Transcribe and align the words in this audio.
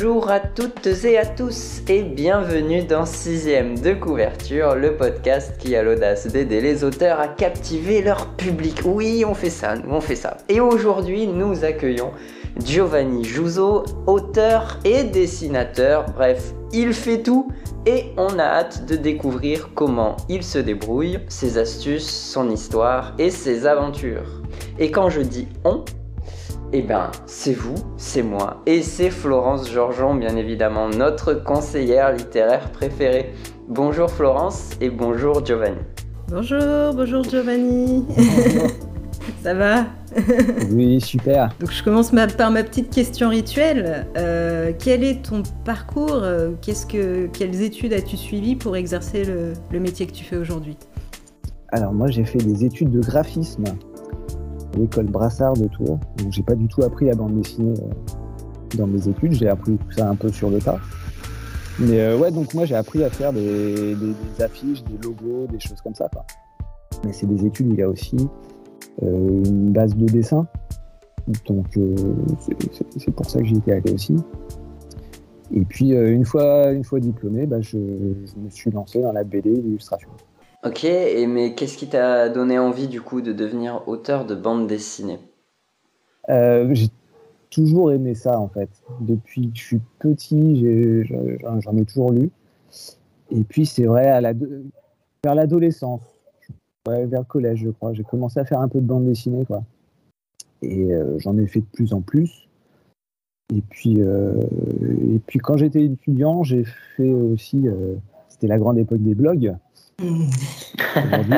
Bonjour 0.00 0.30
à 0.30 0.38
toutes 0.38 0.86
et 0.86 1.18
à 1.18 1.26
tous 1.26 1.80
et 1.88 2.04
bienvenue 2.04 2.84
dans 2.84 3.04
Sixième 3.04 3.76
de 3.76 3.94
couverture, 3.94 4.76
le 4.76 4.96
podcast 4.96 5.56
qui 5.58 5.74
a 5.74 5.82
l'audace 5.82 6.28
d'aider 6.28 6.60
les 6.60 6.84
auteurs 6.84 7.18
à 7.18 7.26
captiver 7.26 8.00
leur 8.00 8.36
public. 8.36 8.82
Oui, 8.84 9.24
on 9.26 9.34
fait 9.34 9.50
ça, 9.50 9.74
nous 9.74 9.90
on 9.92 10.00
fait 10.00 10.14
ça. 10.14 10.36
Et 10.48 10.60
aujourd'hui, 10.60 11.26
nous 11.26 11.64
accueillons 11.64 12.12
Giovanni 12.64 13.24
Juso, 13.24 13.82
auteur 14.06 14.78
et 14.84 15.02
dessinateur, 15.02 16.06
bref, 16.14 16.52
il 16.72 16.92
fait 16.92 17.24
tout 17.24 17.50
et 17.84 18.12
on 18.16 18.38
a 18.38 18.44
hâte 18.44 18.86
de 18.86 18.94
découvrir 18.94 19.70
comment 19.74 20.16
il 20.28 20.44
se 20.44 20.60
débrouille, 20.60 21.18
ses 21.26 21.58
astuces, 21.58 22.08
son 22.08 22.50
histoire 22.50 23.14
et 23.18 23.30
ses 23.30 23.66
aventures. 23.66 24.42
Et 24.78 24.92
quand 24.92 25.10
je 25.10 25.22
dis 25.22 25.48
on, 25.64 25.84
eh 26.72 26.82
ben, 26.82 27.10
c'est 27.24 27.54
vous, 27.54 27.76
c'est 27.96 28.22
moi, 28.22 28.62
et 28.66 28.82
c'est 28.82 29.10
Florence 29.10 29.70
Georgeon, 29.70 30.14
bien 30.14 30.36
évidemment, 30.36 30.88
notre 30.88 31.32
conseillère 31.32 32.12
littéraire 32.12 32.70
préférée. 32.72 33.32
Bonjour 33.68 34.10
Florence 34.10 34.70
et 34.80 34.90
bonjour 34.90 35.44
Giovanni. 35.44 35.78
Bonjour, 36.28 36.92
bonjour 36.94 37.24
Giovanni. 37.24 38.04
Ça 39.42 39.54
va? 39.54 39.86
Oui, 40.70 41.00
super. 41.00 41.54
Donc 41.60 41.70
je 41.70 41.82
commence 41.82 42.12
par 42.36 42.50
ma 42.50 42.62
petite 42.62 42.90
question 42.90 43.30
rituelle. 43.30 44.06
Euh, 44.16 44.72
quel 44.78 45.04
est 45.04 45.24
ton 45.24 45.42
parcours? 45.64 46.22
Qu'est-ce 46.60 46.86
que, 46.86 47.26
Quelles 47.26 47.62
études 47.62 47.92
as-tu 47.92 48.16
suivies 48.16 48.56
pour 48.56 48.76
exercer 48.76 49.24
le, 49.24 49.52
le 49.70 49.80
métier 49.80 50.06
que 50.06 50.12
tu 50.12 50.24
fais 50.24 50.36
aujourd'hui? 50.36 50.76
Alors 51.70 51.92
moi 51.92 52.08
j'ai 52.08 52.24
fait 52.24 52.38
des 52.38 52.64
études 52.64 52.90
de 52.90 53.00
graphisme 53.00 53.64
l'école 54.78 55.06
Brassard 55.06 55.54
de 55.54 55.66
Tours. 55.66 55.98
Donc 56.16 56.32
j'ai 56.32 56.42
pas 56.42 56.54
du 56.54 56.68
tout 56.68 56.82
appris 56.82 57.06
la 57.06 57.14
bande 57.14 57.34
dessinée 57.34 57.74
euh, 57.78 58.76
dans 58.76 58.86
mes 58.86 59.08
études, 59.08 59.32
j'ai 59.32 59.48
appris 59.48 59.76
tout 59.76 59.90
ça 59.92 60.08
un 60.08 60.14
peu 60.14 60.30
sur 60.30 60.50
le 60.50 60.58
tas. 60.58 60.78
Mais 61.78 62.00
euh, 62.00 62.18
ouais, 62.18 62.30
donc 62.30 62.54
moi 62.54 62.64
j'ai 62.64 62.74
appris 62.74 63.04
à 63.04 63.10
faire 63.10 63.32
des, 63.32 63.96
affiches, 64.40 64.82
des 64.84 64.98
logos, 65.02 65.46
des 65.46 65.60
choses 65.60 65.80
comme 65.80 65.94
ça. 65.94 66.08
Mais 67.04 67.12
c'est 67.12 67.26
des 67.26 67.46
études 67.46 67.68
il 67.70 67.78
y 67.78 67.82
a 67.82 67.88
aussi 67.88 68.16
euh, 69.02 69.44
une 69.44 69.72
base 69.72 69.94
de 69.94 70.06
dessin. 70.06 70.46
Donc 71.46 71.66
c'est 72.40 73.10
pour 73.10 73.28
ça 73.28 73.38
que 73.40 73.44
j'y 73.44 73.56
étais 73.56 73.72
allé 73.72 73.92
aussi. 73.92 74.16
Et 75.54 75.64
puis 75.64 75.90
une 75.90 76.24
fois, 76.24 76.72
une 76.72 76.84
fois 76.84 77.00
diplômé, 77.00 77.46
bah, 77.46 77.60
je, 77.60 77.78
je, 77.78 78.40
me 78.40 78.50
suis 78.50 78.70
lancé 78.70 79.00
dans 79.00 79.12
la 79.12 79.24
BD 79.24 79.50
et 79.50 79.60
l'illustration. 79.60 80.08
Ok, 80.68 80.86
mais 81.26 81.54
qu'est-ce 81.54 81.78
qui 81.78 81.88
t'a 81.88 82.28
donné 82.28 82.58
envie 82.58 82.88
du 82.88 83.00
coup 83.00 83.22
de 83.22 83.32
devenir 83.32 83.88
auteur 83.88 84.26
de 84.26 84.34
bande 84.34 84.66
dessinée? 84.66 85.18
Euh, 86.28 86.68
J'ai 86.74 86.88
toujours 87.48 87.90
aimé 87.90 88.14
ça 88.14 88.38
en 88.38 88.48
fait. 88.48 88.68
Depuis 89.00 89.50
que 89.50 89.56
je 89.56 89.64
suis 89.64 89.80
petit, 89.98 91.06
j'en 91.40 91.74
ai, 91.74 91.84
toujours 91.86 92.12
lu. 92.12 92.28
Et 93.30 93.44
puis 93.44 93.64
c'est 93.64 93.86
vrai, 93.86 94.20
vers 95.24 95.34
l'adolescence, 95.34 96.02
vers 96.86 97.20
le 97.20 97.24
collège 97.24 97.60
je 97.64 97.70
crois, 97.70 97.94
j'ai 97.94 98.04
commencé 98.04 98.38
à 98.38 98.44
faire 98.44 98.60
un 98.60 98.68
peu 98.68 98.82
de 98.82 98.86
bande 98.86 99.06
dessinée 99.06 99.46
quoi. 99.46 99.62
Et 100.60 100.92
euh, 100.92 101.18
j'en 101.18 101.38
ai 101.38 101.46
fait 101.46 101.60
de 101.60 101.66
plus 101.72 101.94
en 101.94 102.02
plus. 102.02 102.46
Et 103.54 103.62
puis, 103.70 104.02
euh, 104.02 104.34
et 105.14 105.18
puis 105.26 105.38
quand 105.38 105.56
j'étais 105.56 105.82
étudiant, 105.82 106.42
j'ai 106.42 106.64
fait 106.94 107.08
aussi, 107.08 107.64
c'était 108.28 108.48
la 108.48 108.58
grande 108.58 108.76
époque 108.76 109.02
des 109.02 109.14
blogs. 109.14 109.56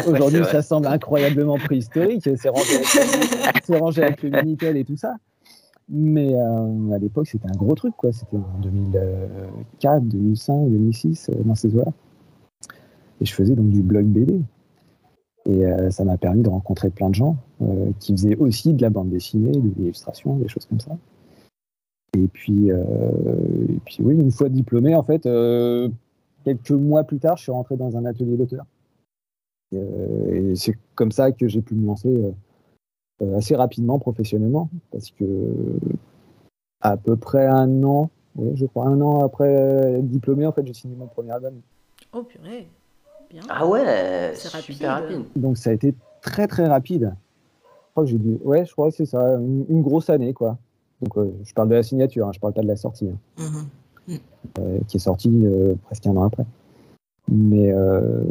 Aujourd'hui, 0.06 0.44
ça 0.44 0.60
semble 0.60 0.87
incroyablement 0.87 1.56
préhistorique. 1.56 2.28
C'est 2.37 2.48
rangé, 3.78 4.03
avec 4.03 4.22
le 4.22 4.31
Minitel 4.31 4.76
et 4.76 4.84
tout 4.84 4.97
ça. 4.97 5.15
Mais 5.88 6.34
euh, 6.34 6.93
à 6.93 6.98
l'époque, 6.98 7.26
c'était 7.26 7.48
un 7.48 7.56
gros 7.56 7.75
truc. 7.75 7.94
quoi. 7.97 8.12
C'était 8.12 8.37
en 8.37 8.60
2004, 8.60 10.03
2005, 10.04 10.71
2006, 10.71 11.31
dans 11.44 11.54
ces 11.54 11.75
eaux-là. 11.75 11.93
Et 13.21 13.25
je 13.25 13.34
faisais 13.34 13.54
donc 13.54 13.71
du 13.71 13.82
blog 13.82 14.04
BD. 14.06 14.41
Et 15.47 15.65
euh, 15.65 15.91
ça 15.91 16.04
m'a 16.04 16.19
permis 16.19 16.42
de 16.42 16.50
rencontrer 16.50 16.91
plein 16.91 17.09
de 17.09 17.15
gens 17.15 17.37
euh, 17.62 17.91
qui 17.98 18.12
faisaient 18.12 18.37
aussi 18.37 18.75
de 18.75 18.82
la 18.82 18.91
bande 18.91 19.09
dessinée, 19.09 19.53
de 19.53 19.71
l'illustration, 19.78 20.37
des 20.37 20.48
choses 20.48 20.66
comme 20.66 20.81
ça. 20.81 20.97
Et 22.15 22.27
puis, 22.27 22.69
et 22.69 23.81
puis 23.84 23.98
oui, 24.00 24.16
une 24.16 24.32
fois 24.32 24.48
diplômé, 24.48 24.97
en 24.97 25.04
fait, 25.04 25.28
quelques 26.45 26.71
mois 26.71 27.05
plus 27.05 27.19
tard, 27.19 27.37
je 27.37 27.45
suis 27.45 27.53
rentré 27.53 27.77
dans 27.77 27.97
un 27.97 28.05
atelier 28.05 28.37
d'auteur. 28.37 28.65
Euh, 29.75 30.53
et 30.53 30.56
c'est 30.56 30.77
comme 30.95 31.12
ça 31.12 31.31
que 31.33 31.47
j'ai 31.47 31.62
pu 31.62 31.75
me 31.75 31.87
lancer 31.87 32.09
euh, 32.09 32.33
euh, 33.23 33.37
assez 33.37 33.55
rapidement 33.55 33.99
professionnellement, 33.99 34.69
parce 34.91 35.11
que 35.11 35.25
à 36.81 36.97
peu 36.97 37.17
près 37.17 37.47
un 37.47 37.83
an, 37.84 38.11
je 38.55 38.65
crois 38.67 38.87
un 38.87 39.01
an 39.01 39.21
après 39.25 39.53
être 39.53 40.09
diplômé, 40.09 40.47
en 40.47 40.53
fait, 40.53 40.67
j'ai 40.67 40.75
signé 40.75 40.97
mon 40.97 41.06
premier 41.06 41.31
album. 41.33 41.61
Oh 42.12 42.23
purée, 42.23 42.69
bien. 43.28 43.43
Ah 43.49 43.67
ouais, 43.67 44.33
c'est 44.34 44.49
super 44.61 44.93
rapide. 44.93 45.25
Donc 45.37 45.59
ça 45.59 45.71
a 45.71 45.72
été 45.72 45.95
très 46.22 46.47
très 46.47 46.67
rapide. 46.67 47.15
Je 47.62 47.93
crois 47.93 48.05
que 48.05 48.11
j'ai 48.11 48.19
dû, 48.19 48.39
ouais, 48.45 48.65
je 48.65 48.72
crois 48.72 48.91
que 48.91 48.97
c'est 48.97 49.07
ça, 49.07 49.34
une, 49.34 49.83
grosse 49.83 50.11
année 50.11 50.33
quoi. 50.33 50.57
Donc 51.03 51.33
je 51.43 51.55
parle 51.55 51.69
de 51.69 51.75
la 51.75 51.83
signature, 51.83 52.28
hein, 52.28 52.33
je 52.33 52.41
parle 52.41 52.55
pas 52.55 52.62
de 52.62 52.69
la 52.69 52.77
sortie. 52.77 53.09
Hein. 53.09 53.19
Mm-hmm. 53.39 53.65
Euh, 54.59 54.78
qui 54.88 54.97
est 54.97 55.00
sorti 55.00 55.31
euh, 55.44 55.75
presque 55.84 56.06
un 56.06 56.16
an 56.16 56.25
après. 56.25 56.44
Mais 57.28 57.72
euh, 57.72 58.22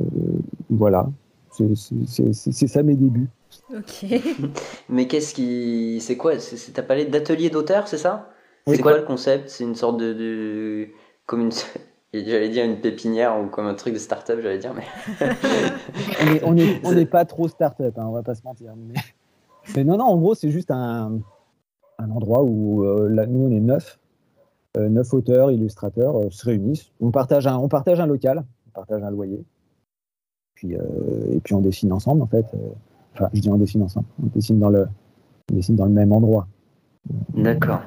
voilà, 0.69 1.07
c'est 1.51 2.67
ça 2.67 2.83
mes 2.83 2.95
débuts. 2.95 3.29
Ok. 3.73 4.05
Mais 4.89 5.07
qu'est-ce 5.07 5.33
qui. 5.33 5.99
C'est 6.01 6.17
quoi? 6.17 6.33
T'as 6.73 6.83
parlé 6.83 7.05
d'atelier 7.05 7.49
d'auteur, 7.49 7.87
c'est 7.87 7.97
ça? 7.97 8.29
C'est 8.67 8.79
quoi 8.79 8.97
le 8.97 9.03
concept? 9.03 9.49
C'est 9.49 9.63
une 9.63 9.75
sorte 9.75 9.97
de. 9.97 10.89
Comme 11.25 11.41
une. 11.41 11.51
J'allais 12.13 12.49
dire 12.49 12.65
une 12.65 12.81
pépinière 12.81 13.39
ou 13.39 13.47
comme 13.47 13.67
un 13.67 13.75
truc 13.75 13.93
de 13.93 13.99
start-up, 13.99 14.39
j'allais 14.41 14.57
dire, 14.57 14.73
mais. 14.73 14.87
on 16.43 16.53
n'est 16.55 16.81
on 16.83 16.97
est, 16.97 17.05
pas 17.05 17.23
trop 17.23 17.47
start-up, 17.47 17.93
hein, 17.99 18.05
on 18.07 18.13
va 18.13 18.23
pas 18.23 18.33
se 18.33 18.41
mentir. 18.43 18.73
Mais, 19.75 19.83
non, 19.83 19.97
non, 19.97 20.05
en 20.05 20.17
gros, 20.17 20.33
c'est 20.33 20.49
juste 20.49 20.71
un, 20.71 21.19
un 21.99 22.09
endroit 22.09 22.41
où 22.41 22.83
là, 23.07 23.27
nous, 23.27 23.45
on 23.45 23.51
est 23.51 23.59
neuf. 23.59 23.99
Euh, 24.77 24.87
neuf 24.87 25.13
auteurs, 25.13 25.51
illustrateurs 25.51 26.15
euh, 26.15 26.29
se 26.29 26.45
réunissent. 26.45 26.91
On 26.99 27.09
partage, 27.09 27.47
un, 27.47 27.57
on 27.57 27.67
partage 27.67 27.99
un 27.99 28.05
local, 28.05 28.45
on 28.67 28.71
partage 28.71 29.01
un 29.01 29.09
loyer. 29.09 29.43
Puis, 30.53 30.75
euh, 30.75 30.81
et 31.31 31.39
puis 31.39 31.55
on 31.55 31.61
dessine 31.61 31.91
ensemble, 31.91 32.21
en 32.21 32.27
fait. 32.27 32.45
Enfin, 33.15 33.29
je 33.33 33.41
dis 33.41 33.49
on 33.49 33.57
dessine 33.57 33.81
ensemble. 33.81 34.05
On 34.21 34.27
dessine 34.27 34.59
dans 34.59 34.69
le, 34.69 34.87
on 35.51 35.55
dessine 35.55 35.75
dans 35.75 35.85
le 35.85 35.91
même 35.91 36.11
endroit. 36.11 36.47
D'accord. 37.33 37.81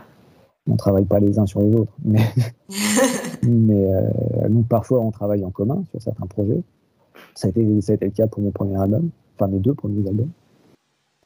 On 0.67 0.73
ne 0.73 0.77
travaille 0.77 1.05
pas 1.05 1.21
les 1.21 1.39
uns 1.39 1.47
sur 1.47 1.61
les 1.61 1.73
autres. 1.73 1.93
Mais, 2.05 2.25
mais 3.45 3.89
nous, 4.49 4.63
parfois, 4.63 5.01
on 5.01 5.13
travaille 5.13 5.45
en 5.45 5.51
commun 5.51 5.85
sur 5.91 6.03
certains 6.03 6.27
projets. 6.27 6.63
Ça 7.35 7.47
a, 7.47 7.51
été, 7.51 7.81
ça 7.81 7.93
a 7.93 7.95
été 7.95 8.07
le 8.07 8.13
cas 8.13 8.27
pour 8.27 8.43
mon 8.43 8.51
premier 8.51 8.81
album, 8.81 9.11
enfin 9.37 9.49
mes 9.49 9.59
deux 9.59 9.75
premiers 9.75 10.07
albums. 10.09 10.31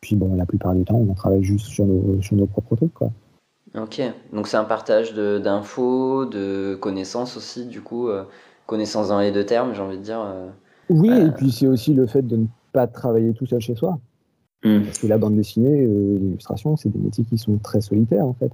Puis 0.03 0.17
bon, 0.17 0.35
la 0.35 0.45
plupart 0.45 0.75
du 0.75 0.85
temps, 0.85 0.97
on 0.97 1.15
travaille 1.15 1.43
juste 1.43 1.67
sur 1.67 1.87
nos, 1.87 2.21
sur 2.21 2.37
nos 2.37 2.47
propres 2.47 2.77
trucs, 2.77 2.95
quoi. 2.95 3.11
Ok, 3.77 4.01
donc 4.33 4.47
c'est 4.47 4.57
un 4.57 4.65
partage 4.65 5.13
d'infos, 5.13 6.25
de, 6.25 6.79
connaissances 6.81 7.37
aussi, 7.37 7.67
du 7.67 7.83
coup, 7.83 8.09
euh, 8.09 8.25
connaissances 8.65 9.09
dans 9.09 9.21
les 9.21 9.33
deux 9.33 9.45
termes, 9.45 9.75
j'ai 9.75 9.83
envie 9.83 9.99
de 9.99 10.03
dire. 10.03 10.21
Euh, 10.21 10.49
oui, 10.89 11.11
et 11.11 11.25
euh, 11.25 11.31
puis 11.31 11.53
c'est 11.53 11.67
aussi 11.67 11.93
le 11.93 12.07
fait 12.07 12.23
de 12.23 12.37
ne 12.37 12.47
pas 12.73 12.87
travailler 12.87 13.35
tout 13.35 13.45
seul 13.45 13.61
chez 13.61 13.75
soi. 13.75 13.99
Hmm. 14.65 14.85
Parce 14.85 14.99
que 14.99 15.07
la 15.07 15.19
bande 15.19 15.37
dessinée, 15.37 15.87
l'illustration, 15.87 16.77
c'est 16.77 16.89
des 16.89 16.99
métiers 16.99 17.25
qui 17.25 17.37
sont 17.37 17.59
très 17.59 17.83
solitaires 17.83 18.25
en 18.25 18.33
fait. 18.33 18.51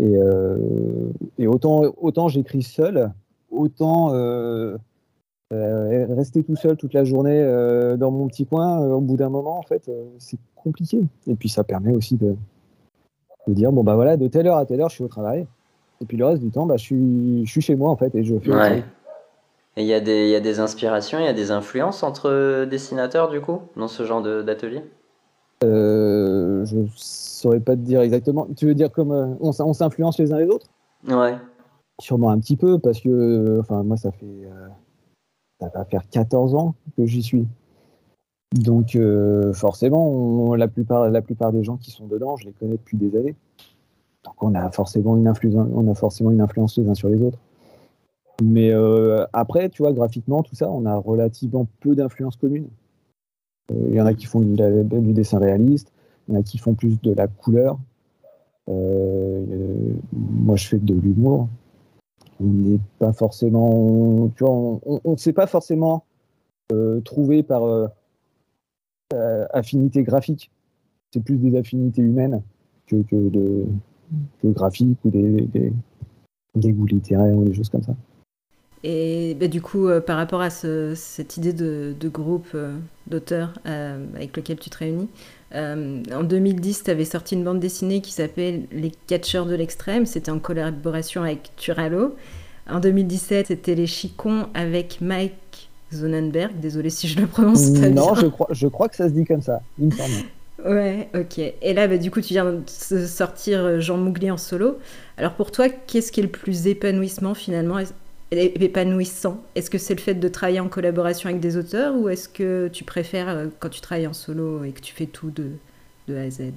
Et, 0.00 0.14
et 1.38 1.46
autant, 1.46 1.82
autant 2.00 2.28
j'écris 2.28 2.62
seul, 2.62 3.10
autant 3.50 4.08
rester 5.50 6.42
tout 6.42 6.56
seul 6.56 6.76
toute 6.76 6.92
la 6.92 7.04
journée 7.04 7.42
dans 7.98 8.10
mon 8.10 8.26
petit 8.28 8.46
coin, 8.46 8.78
au 8.78 9.00
bout 9.00 9.16
d'un 9.16 9.28
moment, 9.28 9.58
en 9.58 9.62
fait, 9.62 9.90
c'est 10.18 10.38
compliqué. 10.54 11.02
Et 11.26 11.34
puis 11.34 11.48
ça 11.48 11.62
permet 11.62 11.94
aussi 11.94 12.16
de, 12.16 12.36
de 13.46 13.54
dire 13.54 13.72
bon 13.72 13.82
bah 13.84 13.94
voilà 13.94 14.16
de 14.16 14.28
telle 14.28 14.46
heure 14.46 14.56
à 14.56 14.66
telle 14.66 14.80
heure 14.80 14.88
je 14.88 14.96
suis 14.96 15.04
au 15.04 15.08
travail. 15.08 15.46
Et 16.00 16.04
puis 16.04 16.16
le 16.16 16.26
reste 16.26 16.42
du 16.42 16.50
temps 16.50 16.66
bah 16.66 16.76
je 16.76 16.82
suis 16.82 17.46
je 17.46 17.50
suis 17.50 17.60
chez 17.60 17.76
moi 17.76 17.90
en 17.90 17.96
fait 17.96 18.14
et 18.14 18.24
je 18.24 18.38
fais 18.38 18.52
ouais. 18.52 18.84
et 19.76 19.82
il 19.82 19.86
y 19.86 19.94
a 19.94 20.00
des 20.00 20.28
y 20.28 20.34
a 20.34 20.40
des 20.40 20.58
inspirations 20.58 21.18
il 21.18 21.24
y 21.24 21.28
a 21.28 21.32
des 21.32 21.50
influences 21.50 22.02
entre 22.02 22.64
dessinateurs 22.64 23.30
du 23.30 23.40
coup 23.40 23.60
dans 23.76 23.88
ce 23.88 24.04
genre 24.04 24.22
d'atelier? 24.22 24.82
Euh, 25.64 26.64
je 26.64 26.78
saurais 26.96 27.60
pas 27.60 27.76
te 27.76 27.80
dire 27.80 28.00
exactement. 28.00 28.46
Tu 28.56 28.66
veux 28.66 28.74
dire 28.74 28.90
comme 28.90 29.12
euh, 29.12 29.34
on, 29.40 29.72
s'influence 29.72 30.18
les 30.18 30.32
uns 30.32 30.38
les 30.38 30.46
autres? 30.46 30.66
Ouais. 31.08 31.36
Sûrement 32.00 32.30
un 32.30 32.40
petit 32.40 32.56
peu 32.56 32.78
parce 32.78 33.00
que 33.00 33.58
enfin 33.60 33.82
moi 33.82 33.96
ça 33.96 34.10
fait 34.10 34.26
euh, 34.26 34.68
ça 35.60 35.70
va 35.72 35.84
faire 35.84 36.02
14 36.10 36.54
ans 36.54 36.74
que 36.96 37.06
j'y 37.06 37.22
suis 37.22 37.46
donc 38.52 38.96
euh, 38.96 39.52
forcément, 39.52 40.54
la, 40.54 40.68
plupart, 40.68 41.10
des 41.52 41.64
gens 41.64 41.76
qui 41.76 41.90
sont 41.90 42.06
dedans, 42.06 42.36
je 42.36 42.46
les 42.46 42.52
connais 42.52 42.76
depuis 42.76 42.96
des 42.98 43.16
années. 43.16 43.34
Donc 44.24 44.34
on 44.42 44.54
a 44.54 44.70
forcément 44.70 45.16
une 45.16 45.26
influence, 45.26 46.76
les 46.76 46.88
uns 46.88 46.94
sur 46.94 47.08
les 47.08 47.22
autres. 47.22 47.38
Mais 48.42 48.70
euh, 48.70 49.24
après, 49.32 49.68
tu 49.68 49.82
vois, 49.82 49.92
graphiquement, 49.92 50.42
tout 50.42 50.54
ça, 50.54 50.70
on 50.70 50.84
a 50.84 50.96
relativement 50.96 51.66
peu 51.80 51.94
d'influence 51.94 52.36
commune. 52.36 52.68
Euh, 53.70 53.86
il 53.88 53.94
y 53.94 54.00
en 54.00 54.06
a 54.06 54.14
qui 54.14 54.26
font 54.26 54.40
du, 54.40 54.54
dessin 55.12 55.38
réaliste, 55.38 55.92
il 56.28 56.34
y 56.34 56.36
en 56.36 56.40
a 56.40 56.42
qui 56.42 56.58
font 56.58 56.74
plus 56.74 57.00
de 57.00 57.12
la 57.12 57.28
couleur. 57.28 57.78
moi, 58.68 60.56
je 60.56 60.68
fais 60.68 60.78
de 60.78 60.94
l'humour. 60.94 61.48
On 62.40 62.44
n'est 62.44 62.80
pas 62.98 63.12
forcément, 63.12 64.28
tu 64.36 64.44
vois, 64.44 64.52
on 64.52 65.00
ne 65.12 65.16
s'est 65.16 65.32
pas 65.32 65.46
forcément 65.46 66.04
trouvé 67.04 67.42
par 67.42 67.90
affinité 69.52 70.02
graphique. 70.02 70.50
C'est 71.12 71.22
plus 71.22 71.36
des 71.36 71.56
affinités 71.58 72.02
humaines 72.02 72.42
que, 72.86 72.96
que, 73.02 73.28
de, 73.28 73.64
que 74.42 74.48
graphiques 74.48 74.98
ou 75.04 75.10
des, 75.10 75.72
des, 76.54 76.72
goûts 76.72 76.86
littéraires 76.86 77.36
ou 77.36 77.44
des 77.44 77.54
choses 77.54 77.68
comme 77.68 77.82
ça. 77.82 77.94
Et 78.84 79.36
bah, 79.38 79.46
du 79.46 79.62
coup, 79.62 79.88
euh, 79.88 80.00
par 80.00 80.16
rapport 80.16 80.40
à 80.40 80.50
cette 80.50 81.36
idée 81.36 81.52
de, 81.52 81.94
groupe 82.08 82.48
euh, 82.54 82.76
d'auteurs 83.06 83.54
euh, 83.66 84.04
avec 84.14 84.36
lequel 84.36 84.58
tu 84.58 84.70
te 84.70 84.78
réunis, 84.78 85.08
en 85.54 86.24
2010, 86.24 86.84
tu 86.84 86.90
avais 86.90 87.04
sorti 87.04 87.34
une 87.34 87.44
bande 87.44 87.60
dessinée 87.60 88.00
qui 88.00 88.12
s'appelle 88.12 88.62
Les 88.72 88.90
Catcheurs 89.06 89.44
de 89.44 89.54
l'extrême. 89.54 90.06
C'était 90.06 90.30
en 90.30 90.38
collaboration 90.38 91.22
avec 91.22 91.54
Turalo. 91.56 92.16
En 92.70 92.80
2017, 92.80 93.48
c'était 93.48 93.74
Les 93.74 93.86
Chicons 93.86 94.46
avec 94.54 95.02
Mike 95.02 95.68
Zonenberg. 95.92 96.58
Désolé 96.60 96.90
si 96.90 97.08
je 97.08 97.20
le 97.20 97.26
prononce 97.26 97.70
pas 97.70 97.88
Non, 97.88 98.14
je 98.14 98.26
crois, 98.26 98.48
je 98.50 98.66
crois 98.66 98.88
que 98.88 98.96
ça 98.96 99.08
se 99.08 99.14
dit 99.14 99.24
comme 99.24 99.42
ça, 99.42 99.60
il 99.78 99.86
me 99.86 99.90
semble. 99.90 100.12
Ouais, 100.64 101.08
ok. 101.14 101.38
Et 101.38 101.74
là, 101.74 101.88
bah, 101.88 101.98
du 101.98 102.10
coup, 102.10 102.20
tu 102.20 102.34
viens 102.34 102.44
de 102.44 103.06
sortir 103.06 103.80
Jean 103.80 103.96
Mougli 103.96 104.30
en 104.30 104.36
solo. 104.36 104.78
Alors 105.16 105.32
pour 105.32 105.50
toi, 105.50 105.68
qu'est-ce 105.68 106.12
qui 106.12 106.20
est 106.20 106.22
le 106.22 106.28
plus 106.28 106.66
épanouissement 106.66 107.34
finalement? 107.34 107.78
Épanouissant? 108.30 109.38
Est-ce 109.54 109.68
que 109.68 109.76
c'est 109.76 109.94
le 109.94 110.00
fait 110.00 110.14
de 110.14 110.28
travailler 110.28 110.60
en 110.60 110.68
collaboration 110.68 111.28
avec 111.28 111.40
des 111.40 111.58
auteurs 111.58 111.94
ou 111.96 112.08
est-ce 112.08 112.28
que 112.30 112.68
tu 112.68 112.82
préfères 112.82 113.28
euh, 113.28 113.46
quand 113.58 113.68
tu 113.68 113.82
travailles 113.82 114.06
en 114.06 114.14
solo 114.14 114.64
et 114.64 114.70
que 114.70 114.80
tu 114.80 114.94
fais 114.94 115.04
tout 115.04 115.30
de, 115.30 115.50
de 116.08 116.16
A 116.16 116.22
à 116.22 116.30
Z? 116.30 116.52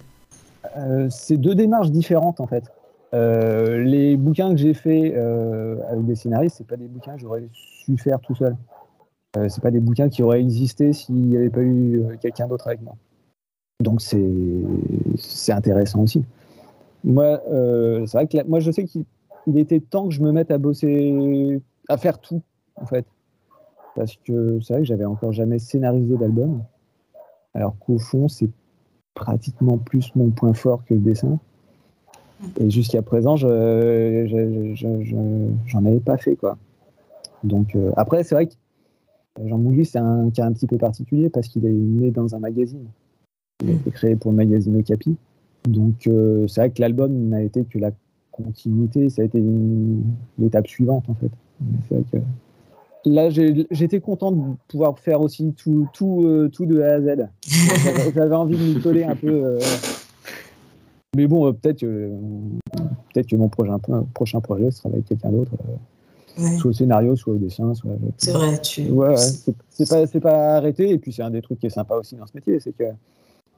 Euh, 0.78 1.08
C'est 1.10 1.36
deux 1.36 1.54
démarches 1.54 1.92
différentes 1.92 2.40
en 2.40 2.48
fait. 2.48 2.64
Euh, 3.14 3.84
les 3.84 4.16
bouquins 4.16 4.52
que 4.52 4.58
j'ai 4.58 4.74
fait 4.74 5.16
avec 5.92 6.06
des 6.06 6.16
scénaristes, 6.16 6.58
c'est 6.60 6.68
pas 6.68 6.78
des 6.78 6.88
bouquins 6.88 7.16
que 7.16 7.22
j'aurais 7.22 7.44
su 7.52 7.98
faire 7.98 8.20
tout 8.22 8.36
seul. 8.36 8.56
C'est 9.50 9.62
pas 9.62 9.72
des 9.72 9.80
bouquins 9.80 10.10
qui 10.10 10.24
auraient 10.24 10.42
existé 10.42 10.94
s'il 10.94 11.16
n'y 11.16 11.38
avait 11.38 11.50
pas 11.50 11.62
eu 11.62 12.04
quelqu'un 12.22 12.48
d'autre 12.48 12.68
avec 12.68 12.82
moi. 12.82 12.96
Donc 13.82 14.02
c'est 14.02 15.52
intéressant 15.52 16.02
aussi. 16.02 16.24
Moi, 17.04 17.42
c'est 18.06 18.18
vrai 18.18 18.28
que 18.28 18.48
moi 18.48 18.60
je 18.60 18.72
sais 18.72 18.86
qu'il 18.86 19.06
il 19.48 19.58
était 19.58 19.80
temps 19.80 20.08
que 20.08 20.14
je 20.14 20.22
me 20.22 20.32
mette 20.32 20.52
à 20.52 20.58
bosser, 20.58 21.62
à 21.88 21.98
faire 21.98 22.20
tout, 22.20 22.42
en 22.76 22.86
fait. 22.86 23.06
Parce 23.96 24.18
que 24.26 24.60
c'est 24.62 24.74
vrai 24.74 24.82
que 24.82 24.88
j'avais 24.88 25.06
encore 25.06 25.32
jamais 25.32 25.60
scénarisé 25.60 26.18
d'album. 26.18 26.64
Alors 27.54 27.78
qu'au 27.80 27.98
fond, 27.98 28.28
c'est 28.28 28.50
pratiquement 29.14 29.78
plus 29.78 30.14
mon 30.16 30.30
point 30.30 30.54
fort 30.54 30.84
que 30.86 30.94
le 30.94 31.00
dessin. 31.00 31.40
Et 32.60 32.70
jusqu'à 32.70 33.02
présent, 33.02 33.38
je, 33.38 34.26
j'en 35.66 35.86
avais 35.86 36.02
pas 36.02 36.18
fait, 36.18 36.36
quoi. 36.36 36.58
Donc, 37.44 37.76
euh, 37.76 37.92
après, 37.96 38.24
c'est 38.24 38.36
vrai 38.36 38.48
que 38.48 38.54
Jean 39.44 39.58
Mouly, 39.58 39.86
c'est 39.86 40.00
un 40.00 40.30
cas 40.30 40.46
un 40.46 40.54
petit 40.54 40.68
peu 40.68 40.78
particulier 40.78 41.30
parce 41.30 41.48
qu'il 41.48 41.66
est 41.66 41.72
né 41.72 42.12
dans 42.12 42.36
un 42.36 42.40
magazine. 42.40 42.86
Il 43.64 43.70
a 43.70 43.74
été 43.74 43.92
créé 43.92 44.16
pour 44.16 44.32
le 44.32 44.38
magazine 44.38 44.78
Okapi. 44.80 45.18
Donc, 45.68 46.08
euh, 46.08 46.48
c'est 46.48 46.62
vrai 46.62 46.70
que 46.70 46.82
l'album 46.82 47.30
n'a 47.30 47.42
été 47.42 47.64
que 47.66 47.80
la 47.80 47.92
continuité, 48.32 49.10
ça 49.10 49.22
a 49.22 49.26
été 49.26 49.42
l'étape 50.38 50.68
suivante 50.68 51.06
en 51.10 51.16
fait. 51.16 51.32
Que... 52.12 52.18
Là, 53.06 53.30
j'étais 53.30 54.00
content 54.00 54.32
de 54.32 54.42
pouvoir 54.68 55.00
faire 55.00 55.22
aussi 55.22 55.54
tout, 55.54 55.88
tout, 55.94 56.24
euh, 56.26 56.50
tout 56.50 56.66
de 56.66 56.82
A 56.82 56.96
à 56.96 57.02
Z. 57.02 57.28
J'avais 58.16 58.36
envie 58.36 58.58
de 58.58 58.64
m'y 58.64 58.82
coller 58.82 59.04
un 59.04 59.16
peu. 59.16 59.28
Euh. 59.28 59.60
Mais 61.16 61.28
bon, 61.28 61.52
peut-être 61.54 61.80
que, 61.80 62.12
peut 63.14 63.22
que 63.22 63.36
mon 63.38 63.48
prochain, 63.48 63.80
prochain 64.14 64.42
projet 64.42 64.70
sera 64.72 64.90
avec 64.90 65.06
quelqu'un 65.06 65.32
d'autre. 65.32 65.52
Soit 66.38 66.70
au 66.70 66.74
scénario, 66.74 67.16
soit 67.16 67.34
au 67.34 67.38
dessin. 67.38 67.74
Soit... 67.74 67.92
C'est 68.18 68.32
vrai, 68.32 68.60
tu. 68.62 68.90
Ouais, 68.90 69.16
c'est 69.70 69.90
pas, 69.90 70.20
pas 70.20 70.56
arrêté. 70.58 70.90
Et 70.90 70.98
puis, 70.98 71.14
c'est 71.14 71.24
un 71.24 71.32
des 71.32 71.42
trucs 71.42 71.60
qui 71.60 71.68
est 71.68 71.72
sympa 71.72 71.96
aussi 71.96 72.16
dans 72.16 72.28
ce 72.28 72.32
métier, 72.36 72.60
c'est 72.60 72.76
que 72.76 72.86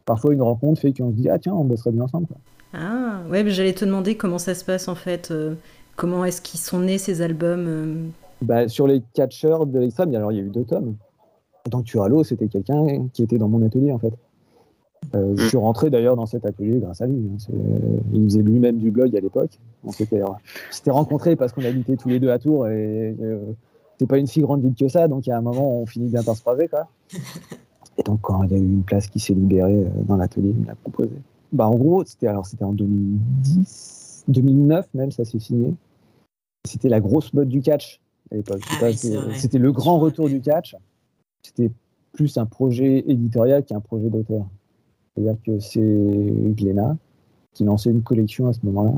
parfois 0.05 0.33
une 0.33 0.41
rencontre 0.41 0.81
fait 0.81 0.93
qu'on 0.93 1.11
se 1.11 1.15
dit, 1.15 1.29
ah 1.29 1.39
tiens, 1.39 1.53
on 1.53 1.65
bosserait 1.65 1.91
bien 1.91 2.03
ensemble. 2.03 2.27
Quoi. 2.27 2.37
Ah, 2.73 3.21
ouais, 3.29 3.47
j'allais 3.49 3.73
te 3.73 3.85
demander 3.85 4.15
comment 4.15 4.37
ça 4.37 4.53
se 4.53 4.65
passe 4.65 4.87
en 4.87 4.95
fait. 4.95 5.31
Euh, 5.31 5.55
comment 5.95 6.25
est-ce 6.25 6.41
qu'ils 6.41 6.59
sont 6.59 6.79
nés 6.79 6.97
ces 6.97 7.21
albums 7.21 7.65
euh? 7.67 8.07
Bah, 8.41 8.67
Sur 8.67 8.87
les 8.87 9.01
catcheurs 9.13 9.65
de 9.65 9.79
l'extrême, 9.79 10.13
alors 10.15 10.31
il 10.31 10.37
y 10.37 10.41
a 10.41 10.43
eu 10.43 10.49
deux 10.49 10.63
tomes. 10.63 10.95
Dans 11.69 11.81
Turalo, 11.81 12.23
c'était 12.23 12.47
quelqu'un 12.47 13.07
qui 13.13 13.23
était 13.23 13.37
dans 13.37 13.49
mon 13.49 13.65
atelier 13.65 13.91
en 13.91 13.99
fait. 13.99 14.13
Euh, 15.15 15.35
je 15.37 15.47
suis 15.47 15.57
rentré 15.57 15.89
d'ailleurs 15.89 16.15
dans 16.15 16.25
cet 16.25 16.45
atelier 16.45 16.79
grâce 16.79 17.01
à 17.01 17.07
lui. 17.07 17.29
Hein. 17.31 17.53
il 18.13 18.23
faisait 18.25 18.41
lui-même 18.41 18.77
du 18.77 18.91
blog 18.91 19.15
à 19.15 19.19
l'époque. 19.19 19.59
On 19.85 19.91
s'était 19.91 20.21
rencontrés 20.87 21.35
parce 21.35 21.53
qu'on 21.53 21.63
habitait 21.63 21.95
tous 21.95 22.09
les 22.09 22.19
deux 22.19 22.29
à 22.29 22.39
Tours 22.39 22.67
et 22.67 23.15
c'était 23.93 24.07
pas 24.07 24.17
une 24.17 24.27
si 24.27 24.41
grande 24.41 24.61
ville 24.61 24.75
que 24.75 24.87
ça. 24.87 25.07
Donc, 25.07 25.25
il 25.25 25.29
y 25.29 25.33
a 25.33 25.37
un 25.37 25.41
moment, 25.41 25.81
on 25.81 25.85
finit 25.85 26.09
bien 26.09 26.23
par 26.23 26.35
se 26.35 26.41
croiser. 26.41 26.67
Quoi. 26.67 26.87
Et 27.97 28.03
donc, 28.03 28.21
quand 28.21 28.43
il 28.43 28.51
y 28.51 28.55
a 28.55 28.57
eu 28.57 28.61
une 28.61 28.83
place 28.83 29.07
qui 29.07 29.19
s'est 29.19 29.33
libérée 29.33 29.87
dans 30.07 30.17
l'atelier, 30.17 30.49
il 30.49 30.61
me 30.61 30.67
l'a 30.67 30.75
proposé. 30.75 31.11
Bah, 31.51 31.67
en 31.67 31.75
gros, 31.75 32.03
c'était 32.05 32.27
alors 32.27 32.45
c'était 32.45 32.65
en 32.65 32.73
2010, 32.73 34.25
2009 34.27 34.87
même, 34.93 35.11
ça 35.11 35.25
s'est 35.25 35.39
signé. 35.39 35.73
C'était 36.65 36.89
la 36.89 36.99
grosse 36.99 37.33
mode 37.33 37.47
du 37.47 37.61
catch 37.61 38.01
à 38.31 38.35
l'époque. 38.35 38.61
Ah 38.81 38.91
c'était 38.91 39.57
le 39.57 39.71
grand 39.71 39.99
retour 39.99 40.27
du 40.27 40.41
catch. 40.41 40.75
C'était 41.41 41.71
plus 42.11 42.37
un 42.37 42.45
projet 42.45 43.03
éditorial 43.07 43.63
qu'un 43.63 43.79
projet 43.79 44.09
d'auteur. 44.09 44.45
C'est-à-dire 45.17 45.37
que 45.43 45.59
c'est 45.59 45.81
Glénat 46.55 46.95
qui 47.53 47.63
lançait 47.63 47.89
une 47.89 48.03
collection 48.03 48.47
à 48.47 48.53
ce 48.53 48.59
moment-là. 48.63 48.93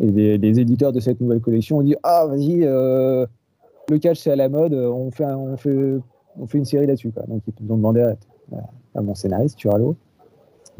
Et 0.00 0.38
les, 0.38 0.60
éditeurs 0.60 0.92
de 0.92 1.00
cette 1.00 1.20
nouvelle 1.20 1.40
collection 1.40 1.78
ont 1.78 1.82
dit 1.82 1.94
Ah, 2.02 2.26
vas-y, 2.26 2.64
euh, 2.64 3.24
le 3.88 3.98
catch 3.98 4.20
c'est 4.20 4.32
à 4.32 4.36
la 4.36 4.48
mode, 4.48 4.74
on 4.74 5.10
fait, 5.10 5.24
on 5.24 5.56
fait, 5.56 5.98
on 6.38 6.46
fait 6.46 6.58
une 6.58 6.64
série 6.64 6.86
là-dessus. 6.86 7.12
Donc 7.28 7.42
ils 7.46 7.72
ont 7.72 7.76
demandé 7.76 8.02
à, 8.94 9.00
mon 9.00 9.14
scénariste, 9.14 9.56
Turalo, 9.56 9.96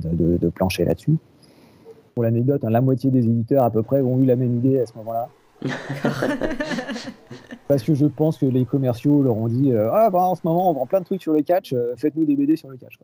de, 0.00 0.48
plancher 0.48 0.84
là-dessus. 0.84 1.18
Pour 2.14 2.24
l'anecdote, 2.24 2.64
hein, 2.64 2.70
la 2.70 2.80
moitié 2.80 3.10
des 3.10 3.26
éditeurs 3.26 3.62
à 3.62 3.70
peu 3.70 3.82
près 3.82 4.00
ont 4.00 4.18
eu 4.18 4.24
la 4.24 4.34
même 4.34 4.56
idée 4.56 4.80
à 4.80 4.86
ce 4.86 4.94
moment-là. 4.96 5.28
Parce 7.68 7.82
que 7.82 7.94
je 7.94 8.06
pense 8.06 8.38
que 8.38 8.46
les 8.46 8.64
commerciaux 8.64 9.22
leur 9.22 9.36
ont 9.36 9.48
dit 9.48 9.72
euh, 9.72 9.90
Ah, 9.92 10.08
bah, 10.10 10.20
en 10.20 10.34
ce 10.34 10.40
moment, 10.44 10.70
on 10.70 10.74
vend 10.74 10.86
plein 10.86 11.00
de 11.00 11.04
trucs 11.04 11.20
sur 11.22 11.32
le 11.32 11.42
catch, 11.42 11.72
euh, 11.72 11.94
faites-nous 11.96 12.24
des 12.24 12.36
BD 12.36 12.56
sur 12.56 12.68
le 12.68 12.76
catch. 12.76 12.98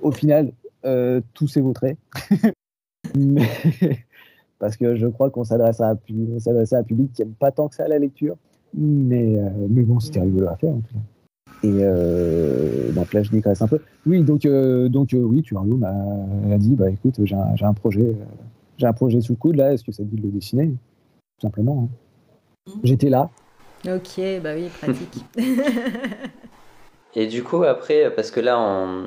au 0.00 0.12
final, 0.12 0.52
euh, 0.84 1.20
tout 1.34 1.48
s'est 1.48 1.60
vautré. 1.60 1.96
Parce 4.58 4.76
que 4.76 4.94
je 4.96 5.06
crois 5.08 5.30
qu'on 5.30 5.44
s'adresse 5.44 5.80
à, 5.80 5.88
à, 5.88 5.92
un 5.92 6.82
public 6.82 7.12
qui 7.12 7.22
n'aime 7.22 7.34
pas 7.34 7.50
tant 7.50 7.68
que 7.68 7.74
ça 7.74 7.88
la 7.88 7.98
lecture. 7.98 8.36
Mais, 8.74 9.36
mais 9.68 9.82
bon, 9.82 10.00
c'était 10.00 10.20
rigolo 10.20 10.48
à 10.48 10.56
faire 10.56 10.70
en 10.70 10.80
tout 10.80 10.94
cas. 10.94 11.00
Et 11.64 11.78
euh, 11.80 12.90
donc 12.92 13.12
là, 13.12 13.22
je 13.22 13.30
digresse 13.30 13.62
un 13.62 13.68
peu. 13.68 13.78
Oui, 14.06 14.22
donc, 14.22 14.44
euh, 14.44 14.88
donc 14.88 15.14
euh, 15.14 15.18
oui, 15.18 15.42
tu 15.42 15.54
m'a 15.54 15.60
a 15.60 16.58
dit, 16.58 16.74
bah 16.74 16.90
écoute, 16.90 17.20
j'ai 17.22 17.36
un, 17.36 17.54
un, 17.60 17.72
projet, 17.74 18.16
j'ai 18.78 18.86
un 18.86 18.92
projet 18.92 19.20
sous 19.20 19.34
le 19.34 19.36
coude 19.36 19.56
là. 19.56 19.72
Est-ce 19.72 19.84
que 19.84 19.92
ça 19.92 20.02
te 20.02 20.08
dit 20.08 20.16
de 20.16 20.22
le 20.22 20.32
dessiner? 20.32 20.74
Tout 21.42 21.48
simplement. 21.48 21.88
Hein. 22.68 22.72
J'étais 22.84 23.08
là. 23.08 23.28
Ok, 23.84 24.20
bah 24.44 24.50
oui, 24.54 24.68
pratique. 24.68 25.24
Et 27.16 27.26
du 27.26 27.42
coup, 27.42 27.64
après, 27.64 28.12
parce 28.14 28.30
que 28.30 28.38
là, 28.38 28.56
en, 28.60 29.06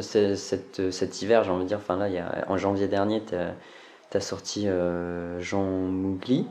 cet, 0.00 0.92
cet 0.92 1.22
hiver, 1.22 1.42
j'ai 1.42 1.50
envie 1.50 1.64
de 1.64 1.68
dire, 1.68 1.78
enfin 1.78 1.96
là, 1.96 2.08
il 2.08 2.14
y 2.14 2.18
a, 2.18 2.44
en 2.46 2.56
janvier 2.56 2.86
dernier, 2.86 3.24
tu 3.24 3.34
as, 3.34 4.20
sorti 4.20 4.68
Jean 5.40 5.64
Mougli, 5.64 6.46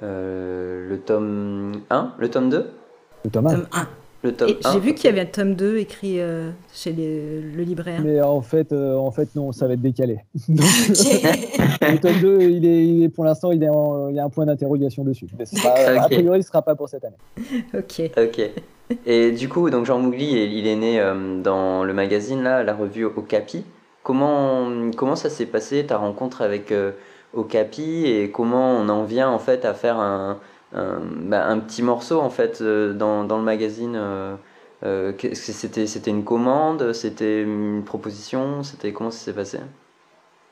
le 0.00 0.96
tome 1.04 1.82
1, 1.90 2.14
le 2.16 2.30
tome 2.30 2.48
2 2.48 2.70
Le 3.26 3.30
tome 3.30 3.46
1. 3.46 3.88
J'ai 4.24 4.80
vu 4.80 4.94
qu'il 4.94 5.10
y 5.10 5.12
avait 5.12 5.20
un 5.20 5.26
tome 5.26 5.54
2 5.54 5.78
écrit 5.78 6.20
euh, 6.20 6.50
chez 6.72 6.92
le 6.92 7.62
libraire. 7.62 8.00
Mais 8.02 8.20
en 8.20 8.40
fait, 8.40 8.72
euh, 8.72 8.96
en 8.96 9.10
fait, 9.10 9.34
non, 9.34 9.52
ça 9.52 9.66
va 9.66 9.74
être 9.74 9.82
décalé. 9.82 10.18
le 10.48 11.98
tome 11.98 12.20
2, 12.20 12.42
il 12.42 13.04
est, 13.04 13.08
pour 13.08 13.24
l'instant, 13.24 13.52
il, 13.52 13.58
il, 13.58 14.14
y 14.14 14.18
a 14.18 14.24
un 14.24 14.30
point 14.30 14.46
d'interrogation 14.46 15.04
dessus. 15.04 15.26
A 15.64 16.08
priori, 16.08 16.42
ce 16.42 16.48
ne 16.48 16.52
sera 16.52 16.62
pas 16.62 16.74
pour 16.74 16.88
cette 16.88 17.04
année. 17.04 17.16
ok. 17.74 18.10
Ok. 18.16 18.50
Et 19.04 19.32
du 19.32 19.48
coup, 19.48 19.68
donc 19.70 19.84
Jean 19.84 19.98
Mougli, 19.98 20.32
il 20.44 20.66
est 20.66 20.76
né 20.76 21.00
euh, 21.00 21.40
dans 21.40 21.84
le 21.84 21.92
magazine, 21.92 22.42
là, 22.42 22.62
la 22.62 22.74
revue 22.74 23.04
Okapi. 23.04 23.64
Comment, 24.02 24.90
comment 24.96 25.16
ça 25.16 25.28
s'est 25.28 25.46
passé, 25.46 25.84
ta 25.84 25.96
rencontre 25.96 26.42
avec 26.42 26.72
Okapi, 27.34 28.06
et 28.06 28.30
comment 28.30 28.76
on 28.76 28.88
en 28.88 29.02
vient 29.02 29.28
en 29.28 29.40
fait 29.40 29.64
à 29.64 29.74
faire 29.74 29.98
un 29.98 30.38
bah, 30.72 31.46
un, 31.46 31.60
petit 31.60 31.82
morceau 31.82 32.20
en 32.20 32.30
fait 32.30 32.60
euh, 32.60 32.92
dans, 32.92 33.22
le 33.22 33.42
magazine. 33.42 33.94
Euh, 33.96 34.36
euh, 34.84 35.12
c'était 35.32 36.10
une 36.10 36.24
commande, 36.24 36.92
c'était 36.92 37.42
une 37.42 37.82
proposition, 37.84 38.62
c'était 38.62 38.92
comment 38.92 39.10
ça 39.10 39.18
s'est 39.18 39.32
passé? 39.32 39.58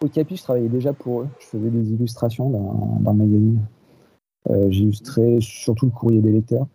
Au 0.02 0.08
Capi, 0.08 0.36
je 0.36 0.42
travaillais 0.42 0.68
déjà 0.68 0.92
pour 0.92 1.22
eux. 1.22 1.28
Je 1.40 1.46
faisais 1.46 1.68
des 1.68 1.92
illustrations 1.92 2.50
dans, 2.50 3.12
le 3.12 3.16
magazine. 3.16 3.60
j'illustrais 4.70 5.38
surtout 5.40 5.86
le 5.86 5.92
courrier 5.92 6.20
des 6.20 6.32
lecteurs. 6.32 6.66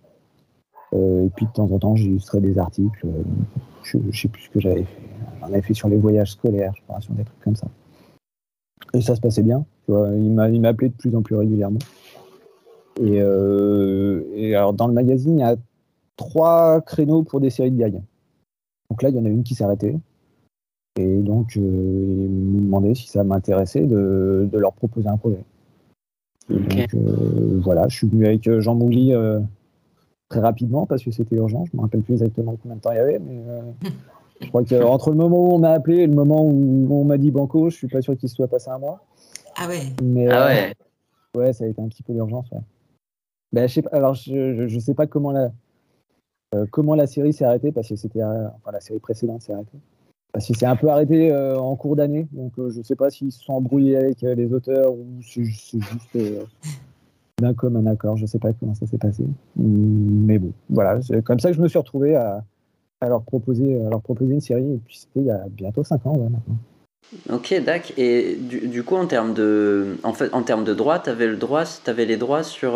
et 0.94 1.30
puis 1.36 1.46
de 1.46 1.52
temps 1.52 1.70
en 1.72 1.80
temps, 1.80 1.96
j'illustrais 1.96 2.40
des 2.40 2.58
articles. 2.58 3.08
je 3.84 3.98
ne 3.98 4.12
sais 4.12 4.28
plus 4.28 4.44
ce 4.44 4.50
que 4.50 4.60
j'avais 4.60 4.84
fait. 4.84 5.02
J'en 5.42 5.48
avais 5.48 5.62
fait 5.62 5.74
sur 5.74 5.90
les 5.90 5.98
voyages 5.98 6.32
scolaires, 6.32 6.74
je 6.76 6.82
crois, 6.84 7.02
sur 7.02 7.14
des 7.14 7.24
trucs 7.24 7.40
comme 7.42 7.56
ça. 7.56 7.68
Et 8.94 9.02
ça 9.02 9.16
se 9.16 9.22
passait 9.22 9.44
bien. 9.44 9.66
Tu 9.86 9.92
vois, 9.92 10.10
il 10.12 10.36
de 10.36 10.88
plus 10.98 11.16
en 11.16 11.22
plus 11.22 11.36
régulièrement. 11.36 11.80
Et, 13.02 13.16
et, 14.36 14.56
alors, 14.56 14.74
dans 14.74 14.88
le 14.88 14.94
magazine, 14.94 15.38
il 15.38 15.42
y 15.42 15.44
a 15.44 15.56
trois 16.18 16.82
créneaux 16.82 17.24
pour 17.24 17.40
des 17.40 17.50
séries 17.50 17.72
de 17.72 17.78
gags. 17.78 18.02
Donc 18.90 19.02
là, 19.02 19.10
il 19.10 19.16
y 19.16 19.20
en 19.20 19.26
a 19.26 19.30
une 19.30 19.44
qui 19.44 19.56
s'est 19.56 19.64
arrêtée. 19.64 19.96
Et 21.00 21.18
donc, 21.22 21.56
euh, 21.56 21.62
ils 21.62 22.30
m'ont 22.30 22.62
demandé 22.62 22.96
si 22.96 23.08
ça 23.08 23.24
m'intéressait 23.24 23.86
de, 23.86 24.50
leur 24.52 24.74
proposer 24.74 25.08
un 25.08 25.18
projet. 25.18 25.44
donc, 26.50 26.94
euh, 26.94 27.60
voilà, 27.64 27.88
je 27.88 27.96
suis 27.96 28.08
venu 28.08 28.26
avec 28.26 28.48
euh, 28.48 28.60
Jean 28.60 28.76
Mouli 28.76 29.14
très 30.28 30.42
rapidement 30.42 30.86
parce 30.86 31.04
que 31.04 31.12
c'était 31.12 31.38
urgent. 31.38 31.64
Je 31.66 31.72
ne 31.74 31.78
me 31.78 31.84
rappelle 31.84 32.02
plus 32.02 32.14
exactement 32.14 32.56
combien 32.62 32.76
de 32.76 32.82
temps 32.82 32.92
il 32.92 32.98
y 32.98 33.00
avait, 33.00 33.20
mais 33.20 33.44
je 34.42 34.48
crois 34.50 34.64
qu'entre 34.64 35.10
le 35.12 35.16
moment 35.16 35.38
où 35.38 35.54
on 35.54 35.60
m'a 35.60 35.72
appelé 35.72 35.98
et 36.00 36.08
le 36.08 36.14
moment 36.14 36.44
où 36.44 36.88
on 36.92 37.06
m'a 37.06 37.18
dit 37.18 37.32
Banco, 37.32 37.70
je 37.70 37.76
suis 37.76 37.88
pas 37.88 38.02
sûr 38.02 38.18
qu'il 38.18 38.30
se 38.30 38.36
soit 38.36 38.48
passé 38.48 38.70
un 38.70 38.78
mois. 38.78 39.04
Ah 39.56 39.68
ouais 39.68 39.94
Ah 40.30 40.48
ouais 40.48 40.74
Ouais, 41.36 41.54
ça 41.54 41.64
a 41.64 41.68
été 41.68 41.82
un 41.82 41.88
petit 41.88 42.04
peu 42.04 42.14
l'urgence. 42.14 42.52
Ouais. 42.52 42.60
Ben, 43.52 43.68
je 43.68 43.74
sais 43.74 43.82
pas, 43.82 43.90
alors, 43.92 44.14
je 44.14 44.64
ne 44.64 44.80
sais 44.80 44.94
pas 44.94 45.08
comment 45.08 45.32
la, 45.32 45.52
comment 46.72 46.96
la 46.96 47.08
série 47.08 47.34
s'est 47.34 47.46
arrêtée 47.46 47.72
parce 47.72 47.90
que 47.90 47.96
c'était. 47.96 48.24
enfin, 48.24 48.72
la 48.72 48.82
série 48.82 49.00
précédente 49.00 49.42
s'est 49.42 49.54
arrêtée. 49.54 49.80
Parce 50.32 50.46
qu'il 50.46 50.56
s'est 50.56 50.66
un 50.66 50.76
peu 50.76 50.90
arrêté 50.90 51.32
euh, 51.32 51.58
en 51.58 51.76
cours 51.76 51.96
d'année, 51.96 52.28
donc 52.32 52.54
euh, 52.60 52.70
je 52.70 52.84
sais 52.84 52.96
pas 52.96 53.10
s'ils 53.10 53.32
se 53.32 53.44
sont 53.44 53.54
embrouillés 53.54 53.98
avec 53.98 54.24
euh, 54.24 54.36
les 54.36 54.54
auteurs 54.54 54.94
ou 54.94 55.06
c'est 55.24 55.44
juste 55.44 56.18
d'un 57.42 57.54
commun 57.56 57.86
accord, 57.88 58.16
je 58.16 58.28
sais 58.28 58.38
pas 58.38 58.54
comment 58.54 58.76
ça 58.76 58.86
s'est 58.86 59.00
passé. 59.00 59.24
Mais 59.56 60.38
bon, 60.38 60.52
voilà, 60.70 61.02
c'est 61.02 61.24
comme 61.24 61.40
ça 61.40 61.50
que 61.50 61.56
je 61.56 61.62
me 61.62 61.68
suis 61.68 61.80
retrouvé 61.80 62.16
à, 62.16 62.44
leur, 63.02 63.24
proposer, 63.24 63.80
leur 63.90 64.02
proposer 64.02 64.34
une 64.34 64.42
série, 64.42 64.74
et 64.74 64.80
puis 64.86 64.98
c'était 64.98 65.22
il 65.22 65.26
y 65.26 65.32
a 65.32 65.46
bientôt 65.50 65.84
5 65.84 66.06
ans 66.06 66.18
maintenant. 66.18 66.58
Ok, 67.32 67.64
d'accord. 67.66 67.92
Et 67.98 68.36
du, 68.36 68.84
coup, 68.84 68.98
en 68.98 69.08
termes 69.08 69.34
de, 69.34 69.98
en 70.04 70.14
fait, 70.14 70.32
en 70.32 70.44
termes 70.44 70.64
de 70.64 70.76
droits, 70.76 71.00
tu 71.00 71.10
avais, 71.10 71.26
le 71.26 71.38
droit, 71.38 71.64
avais 71.88 72.06
les 72.06 72.18
droits 72.18 72.44
sur, 72.44 72.74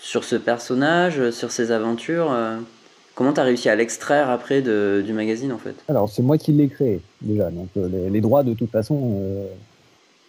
sur 0.00 0.24
ce 0.24 0.36
personnage, 0.36 1.30
sur 1.30 1.50
ses 1.50 1.72
aventures 1.72 2.32
Comment 3.20 3.34
tu 3.34 3.40
as 3.40 3.44
réussi 3.44 3.68
à 3.68 3.76
l'extraire 3.76 4.30
après 4.30 4.62
du 4.62 5.12
magazine 5.12 5.52
en 5.52 5.58
fait? 5.58 5.74
Alors 5.88 6.08
c'est 6.08 6.22
moi 6.22 6.38
qui 6.38 6.52
l'ai 6.52 6.68
créé 6.68 7.02
déjà, 7.20 7.50
donc 7.50 7.68
euh, 7.76 8.08
les, 8.08 8.20
droits 8.22 8.42
de 8.42 8.54
toute 8.54 8.70
façon, 8.70 9.12
euh, 9.16 9.46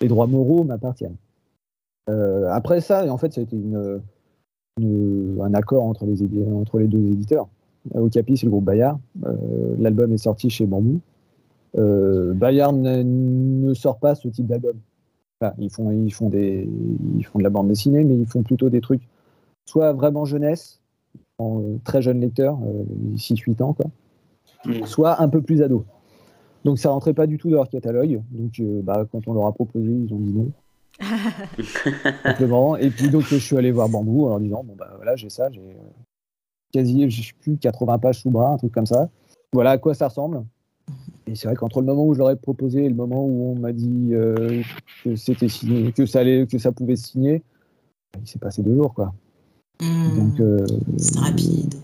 les 0.01 0.10
droits 0.10 0.28
moraux 0.28 0.66
m'appartiennent. 0.66 1.16
Euh, 2.10 2.50
après 2.51 2.82
ça, 2.82 3.10
en 3.10 3.18
fait, 3.18 3.38
a 3.38 3.42
été 3.42 3.56
une, 3.56 4.01
un 5.42 5.54
accord 5.54 5.84
entre 5.84 6.06
les, 6.06 6.18
deux 6.88 7.12
éditeurs. 7.13 7.48
Okapi, 7.96 8.36
c'est 8.36 8.46
le 8.46 8.51
groupe 8.51 8.66
Bayard. 8.66 9.00
L'album 9.80 10.12
est 10.12 10.18
sorti 10.18 10.50
chez 10.50 10.66
Bambou. 10.66 11.00
Bayard 11.74 12.74
ne, 12.74 13.74
sort 13.74 14.00
pas 14.00 14.16
ce 14.16 14.28
type 14.28 14.48
d'album. 14.48 14.75
ils, 15.60 15.70
font, 15.70 15.92
ils 15.92 16.12
font 16.12 16.30
de 16.30 17.44
la 17.44 17.50
bande 17.50 17.70
dessinée, 17.70 18.04
mais 18.04 18.16
ils 18.18 18.28
font 18.28 18.44
plutôt 18.44 18.70
des 18.70 18.82
trucs 18.82 19.08
soit 19.72 19.94
vraiment 19.94 20.25
jeunesse, 20.25 20.82
euh, 21.40 21.78
très 21.86 22.01
jeune 22.01 22.20
lecteur, 22.20 22.60
6-8 23.16 23.62
euh, 23.62 23.63
ans, 23.63 23.74
quoi. 23.74 23.86
Mm. 24.66 24.86
soit 24.86 25.22
un 25.22 25.30
peu 25.30 25.42
plus 25.42 25.62
ado. 25.63 25.86
Donc 26.66 26.78
ça 26.78 26.90
rentrait 26.90 27.13
pas 27.13 27.25
du 27.25 27.38
tout 27.38 27.50
dans 27.50 27.56
leur 27.56 27.70
catalogue. 27.70 28.22
Donc 28.32 28.60
euh, 28.60 28.82
bah, 28.84 29.06
quand 29.10 29.28
on 29.30 29.34
leur 29.34 29.46
a 29.46 29.54
proposé, 29.54 29.90
ils 29.90 30.13
ont 30.13 30.20
dit 30.20 30.34
non. 30.34 30.51
Simplement. 32.24 32.75
Et 32.75 32.90
puis 32.90 33.10
donc 33.10 33.24
je 33.24 33.38
suis 33.38 33.58
allé 33.58 33.72
voir 33.72 33.88
Bambou 33.88 34.25
en 34.25 34.30
leur 34.30 34.40
disant 34.42 34.63
bon 34.63 34.75
bah 34.78 34.92
voilà 34.98 35.16
j'ai 35.16 35.30
ça, 35.30 35.50
j'ai 35.50 35.75
quasi 36.74 37.10
je 37.10 37.30
sais 37.30 37.34
plus 37.40 37.58
80 37.58 37.98
pages 37.98 38.22
sous 38.22 38.30
bras, 38.30 38.50
un 38.50 38.58
truc 38.58 38.74
comme 38.74 38.86
ça. 38.86 39.10
Voilà 39.54 39.72
à 39.72 39.78
quoi 39.78 39.94
ça 39.96 40.10
ressemble. 40.10 40.44
Et 41.28 41.36
c'est 41.36 41.48
vrai 41.48 41.56
qu'entre 41.56 41.80
le 41.80 41.88
moment 41.88 42.06
où 42.06 42.13
je 42.13 42.20
leur 42.20 42.30
ai 42.30 42.36
proposé 42.36 42.84
et 42.84 42.90
le 42.90 42.96
moment 42.96 43.25
où 43.25 43.54
on 43.54 43.56
m'a 43.56 43.72
dit 43.72 44.12
que 45.04 45.16
c'était 45.16 45.48
signé, 45.48 45.94
que 45.94 46.06
ça 46.06 46.20
allait, 46.20 46.46
que 46.46 46.58
ça 46.58 46.74
pouvait 46.74 46.98
se 46.98 47.08
signer, 47.08 47.42
il 48.20 48.28
s'est 48.28 48.40
passé 48.40 48.62
deux 48.62 48.75
jours 48.75 48.94
quoi. 48.94 49.13
Donc, 49.81 50.39
euh, 50.39 50.65
c'est 50.97 51.19
rapide. 51.19 51.75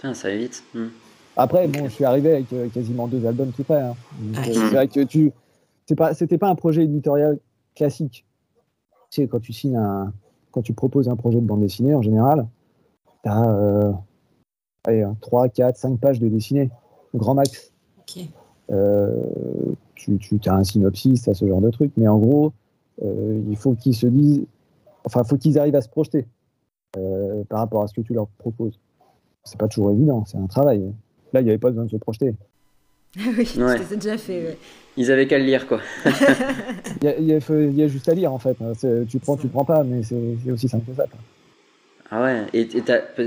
ça 0.00 0.12
va 0.12 0.36
vite. 0.36 0.64
Hmm. 0.74 0.86
Après, 1.36 1.68
bon, 1.68 1.84
je 1.84 1.90
suis 1.90 2.04
arrivé 2.04 2.32
avec 2.32 2.52
euh, 2.52 2.68
quasiment 2.68 3.06
deux 3.06 3.24
albums 3.26 3.52
tout 3.52 3.62
près. 3.62 3.80
Hein. 3.80 3.94
Euh, 4.22 4.42
c'est 4.44 4.70
vrai 4.70 4.88
que 4.88 5.04
tu, 5.04 5.32
pas, 5.96 6.14
c'était 6.14 6.38
pas 6.38 6.48
un 6.48 6.54
projet 6.54 6.84
éditorial 6.84 7.38
classique. 7.74 8.24
Tu 9.10 9.22
sais, 9.22 9.28
quand 9.28 9.40
tu 9.40 9.52
signes 9.52 9.76
un, 9.76 10.12
quand 10.50 10.62
tu 10.62 10.72
proposes 10.72 11.08
un 11.08 11.16
projet 11.16 11.40
de 11.40 11.46
bande 11.46 11.60
dessinée, 11.60 11.94
en 11.94 12.02
général, 12.02 12.48
tu 13.22 13.28
as 13.28 13.92
3, 15.20 15.48
4, 15.48 15.76
5 15.76 16.00
pages 16.00 16.18
de 16.18 16.28
dessinée, 16.28 16.70
grand 17.14 17.34
max. 17.34 17.72
tu, 19.94 20.18
tu 20.18 20.40
as 20.48 20.54
un 20.54 20.64
synopsis, 20.64 21.22
tu 21.22 21.30
as 21.30 21.34
ce 21.34 21.46
genre 21.46 21.60
de 21.60 21.70
truc, 21.70 21.92
mais 21.96 22.08
en 22.08 22.18
gros, 22.18 22.52
il 23.02 23.56
faut 23.56 23.74
qu'ils 23.74 23.94
se 23.94 24.06
disent, 24.06 24.46
enfin, 25.04 25.22
faut 25.22 25.36
qu'ils 25.36 25.58
arrivent 25.58 25.76
à 25.76 25.82
se 25.82 25.88
projeter. 25.88 26.26
Euh, 26.96 27.44
par 27.48 27.58
rapport 27.58 27.82
à 27.82 27.88
ce 27.88 27.94
que 27.94 28.00
tu 28.00 28.14
leur 28.14 28.26
proposes. 28.38 28.78
C'est 29.44 29.58
pas 29.58 29.68
toujours 29.68 29.90
évident, 29.90 30.24
c'est 30.26 30.38
un 30.38 30.46
travail. 30.46 30.82
Là, 31.32 31.40
il 31.40 31.44
n'y 31.44 31.50
avait 31.50 31.58
pas 31.58 31.68
besoin 31.68 31.84
de 31.84 31.90
se 31.90 31.96
projeter. 31.96 32.34
oui, 33.16 33.46
c'est 33.46 33.96
déjà 33.96 34.16
fait. 34.16 34.56
Ils 34.96 35.10
avaient 35.10 35.26
qu'à 35.26 35.38
le 35.38 35.44
lire, 35.44 35.66
quoi. 35.66 35.80
Il 37.02 37.26
y, 37.26 37.82
a 37.82 37.88
juste 37.88 38.08
à 38.08 38.14
lire, 38.14 38.32
en 38.32 38.38
fait. 38.38 38.56
Tu 39.08 39.18
prends, 39.18 39.36
tu 39.36 39.48
prends 39.48 39.64
pas, 39.64 39.84
mais 39.84 40.02
c'est 40.02 40.50
aussi 40.50 40.68
simple 40.68 40.90
que 40.90 40.96
ça. 40.96 41.06
Ah 42.10 42.22
ouais, 42.22 42.42
et, 42.54 42.68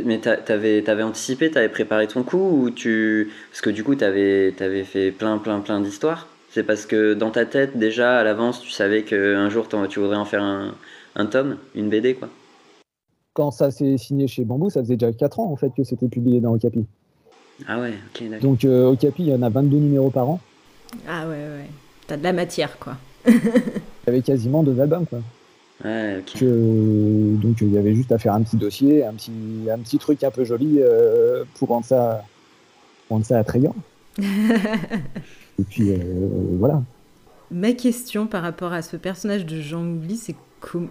mais 0.06 0.20
t'avais 0.20 0.90
avais 0.90 1.04
anticipé, 1.04 1.52
t'avais 1.52 1.70
préparé 1.70 2.08
ton 2.08 2.24
coup 2.24 2.64
ou 2.64 2.72
tu 2.72 3.30
parce 3.52 3.60
que 3.60 3.70
du 3.70 3.84
coup 3.84 3.96
t'avais 3.96 4.54
avais 4.62 4.86
fait 4.86 5.12
plein 5.12 5.38
plein 5.38 5.60
plein 5.60 5.82
d'histoires. 5.82 6.30
C'est 6.50 6.64
parce 6.64 6.86
que 6.86 7.14
dans 7.14 7.30
ta 7.30 7.46
tête 7.46 7.78
déjà 7.78 8.18
à 8.18 8.24
l'avance 8.24 8.62
tu 8.62 8.70
savais 8.70 9.04
qu'un 9.04 9.50
jour 9.50 9.68
tu 9.68 10.00
voudrais 10.00 10.16
en 10.16 10.24
faire 10.24 10.44
un, 10.44 10.76
un 11.18 11.26
tome, 11.26 11.58
une 11.76 11.90
BD 11.90 12.16
quoi 12.16 12.30
quand 13.34 13.52
ça 13.52 13.72
s'est 13.72 13.98
signé 13.98 14.28
chez 14.28 14.46
Bambou, 14.46 14.70
ça 14.70 14.82
faisait 14.82 14.98
déjà 14.98 15.12
4 15.12 15.40
ans 15.40 15.52
en 15.52 15.56
fait 15.56 15.72
que 15.76 15.84
c'était 15.84 16.08
publié 16.08 16.42
dans 16.42 16.54
Okapi. 16.54 16.86
Ah 17.68 17.80
ouais, 17.80 17.94
ok, 18.14 18.30
d'accord. 18.30 18.50
Donc 18.50 18.66
euh, 18.66 18.92
Okapi, 18.92 19.24
il 19.24 19.30
y 19.30 19.34
en 19.34 19.42
a 19.42 19.50
22 19.50 19.78
numéros 19.78 20.10
par 20.10 20.30
an. 20.30 20.40
Ah 21.08 21.28
ouais, 21.28 21.36
ouais. 21.36 21.70
T'as 22.08 22.18
de 22.18 22.24
la 22.24 22.34
matière, 22.34 22.80
quoi. 22.80 22.98
il 23.28 23.34
y 23.36 24.10
avait 24.10 24.22
quasiment 24.22 24.64
deux 24.64 24.80
albums, 24.80 25.06
quoi. 25.06 25.20
Ouais, 25.84 26.18
ok. 26.20 26.44
donc 27.40 27.62
il 27.62 27.72
y 27.72 27.78
avait 27.78 27.96
juste 27.96 28.12
à 28.12 28.18
faire 28.18 28.34
un 28.34 28.42
petit 28.42 28.58
dossier, 28.58 29.06
un 29.06 29.14
petit, 29.14 29.32
un 29.72 29.78
petit 29.80 29.98
truc 29.98 30.22
un 30.26 30.32
peu 30.32 30.44
joli 30.44 30.80
euh, 30.80 31.46
pour 31.56 31.70
rendre 31.70 31.86
ça, 31.86 32.26
rendre 33.10 33.26
ça 33.26 33.40
attrayant. 33.40 33.76
Et 34.18 35.64
puis 35.70 35.92
euh, 35.92 35.98
voilà. 36.58 36.84
Ma 37.52 37.72
question 37.72 38.28
par 38.28 38.44
rapport 38.44 38.74
à 38.74 38.82
ce 38.82 38.98
personnage 38.98 39.46
de 39.46 39.62
Jean 39.62 39.86
Oubli, 39.86 40.18
c'est 40.18 40.36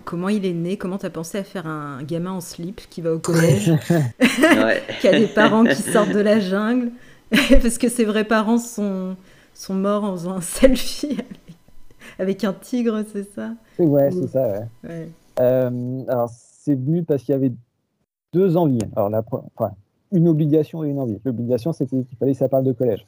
comment 0.05 0.29
il 0.29 0.47
est 0.47 0.53
né 0.53 0.77
Comment 0.77 0.99
tu 0.99 1.07
as 1.07 1.11
pensé 1.11 1.39
à 1.39 1.45
faire 1.45 1.67
un 1.67 2.03
gamin 2.03 2.33
en 2.33 2.41
slip 2.41 2.81
qui 2.89 3.01
va 3.01 3.13
au 3.15 3.19
collège 3.19 3.73
Qui 5.01 5.09
a 5.09 5.19
des 5.19 5.27
parents 5.27 5.65
qui 5.65 5.83
sortent 5.83 6.13
de 6.13 6.21
la 6.21 6.41
jungle 6.41 6.91
Parce 7.31 7.79
que 7.79 7.89
ses 7.89 8.05
vrais 8.05 8.25
parents 8.25 8.59
sont, 8.59 9.17
sont 9.55 9.75
morts 9.75 10.05
en 10.05 10.13
faisant 10.13 10.33
un 10.33 10.41
selfie 10.41 11.19
avec, 12.19 12.43
un 12.43 12.53
tigre, 12.53 13.05
c'est 13.13 13.33
ça? 13.33 13.53
Ouais, 13.79 14.11
c'est 14.11 14.27
ça, 14.29 14.49
ouais. 14.85 15.09
Euh, 15.41 16.03
alors, 16.09 16.31
c'est 16.31 16.75
venu 16.75 17.05
parce 17.05 17.23
qu'il 17.23 17.33
y 17.33 17.37
avait 17.37 17.53
deux 18.33 18.57
envies. 18.57 18.81
Alors, 18.97 19.09
la, 19.09 19.23
enfin, 19.57 19.73
une 20.13 20.29
obligation 20.29 20.85
et 20.85 20.89
une 20.89 20.99
envie. 20.99 21.19
L'obligation, 21.25 21.73
c'était 21.73 22.03
qu'il 22.03 22.19
fallait 22.19 22.33
que 22.33 22.39
ça 22.39 22.49
parle 22.49 22.65
de 22.65 22.73
collège. 22.73 23.07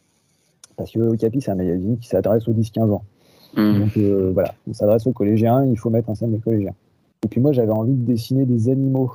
Parce 0.76 0.92
que 0.92 1.16
Capi, 1.16 1.40
c'est 1.40 1.50
un 1.50 1.56
magazine 1.56 1.98
qui 1.98 2.08
s'adresse 2.08 2.46
aux 2.48 2.52
10-15 2.52 2.90
ans. 2.90 3.04
Mm. 3.54 3.78
Donc 3.80 3.96
euh, 3.96 4.30
voilà, 4.32 4.54
on 4.68 4.74
s'adresse 4.74 5.06
aux 5.06 5.12
collégiens, 5.12 5.64
il 5.64 5.78
faut 5.78 5.90
mettre 5.90 6.10
en 6.10 6.14
scène 6.14 6.32
des 6.32 6.38
collégiens. 6.38 6.74
Et 7.24 7.28
puis 7.28 7.40
moi, 7.40 7.52
j'avais 7.52 7.72
envie 7.72 7.94
de 7.94 8.04
dessiner 8.04 8.46
des 8.46 8.68
animaux. 8.68 9.12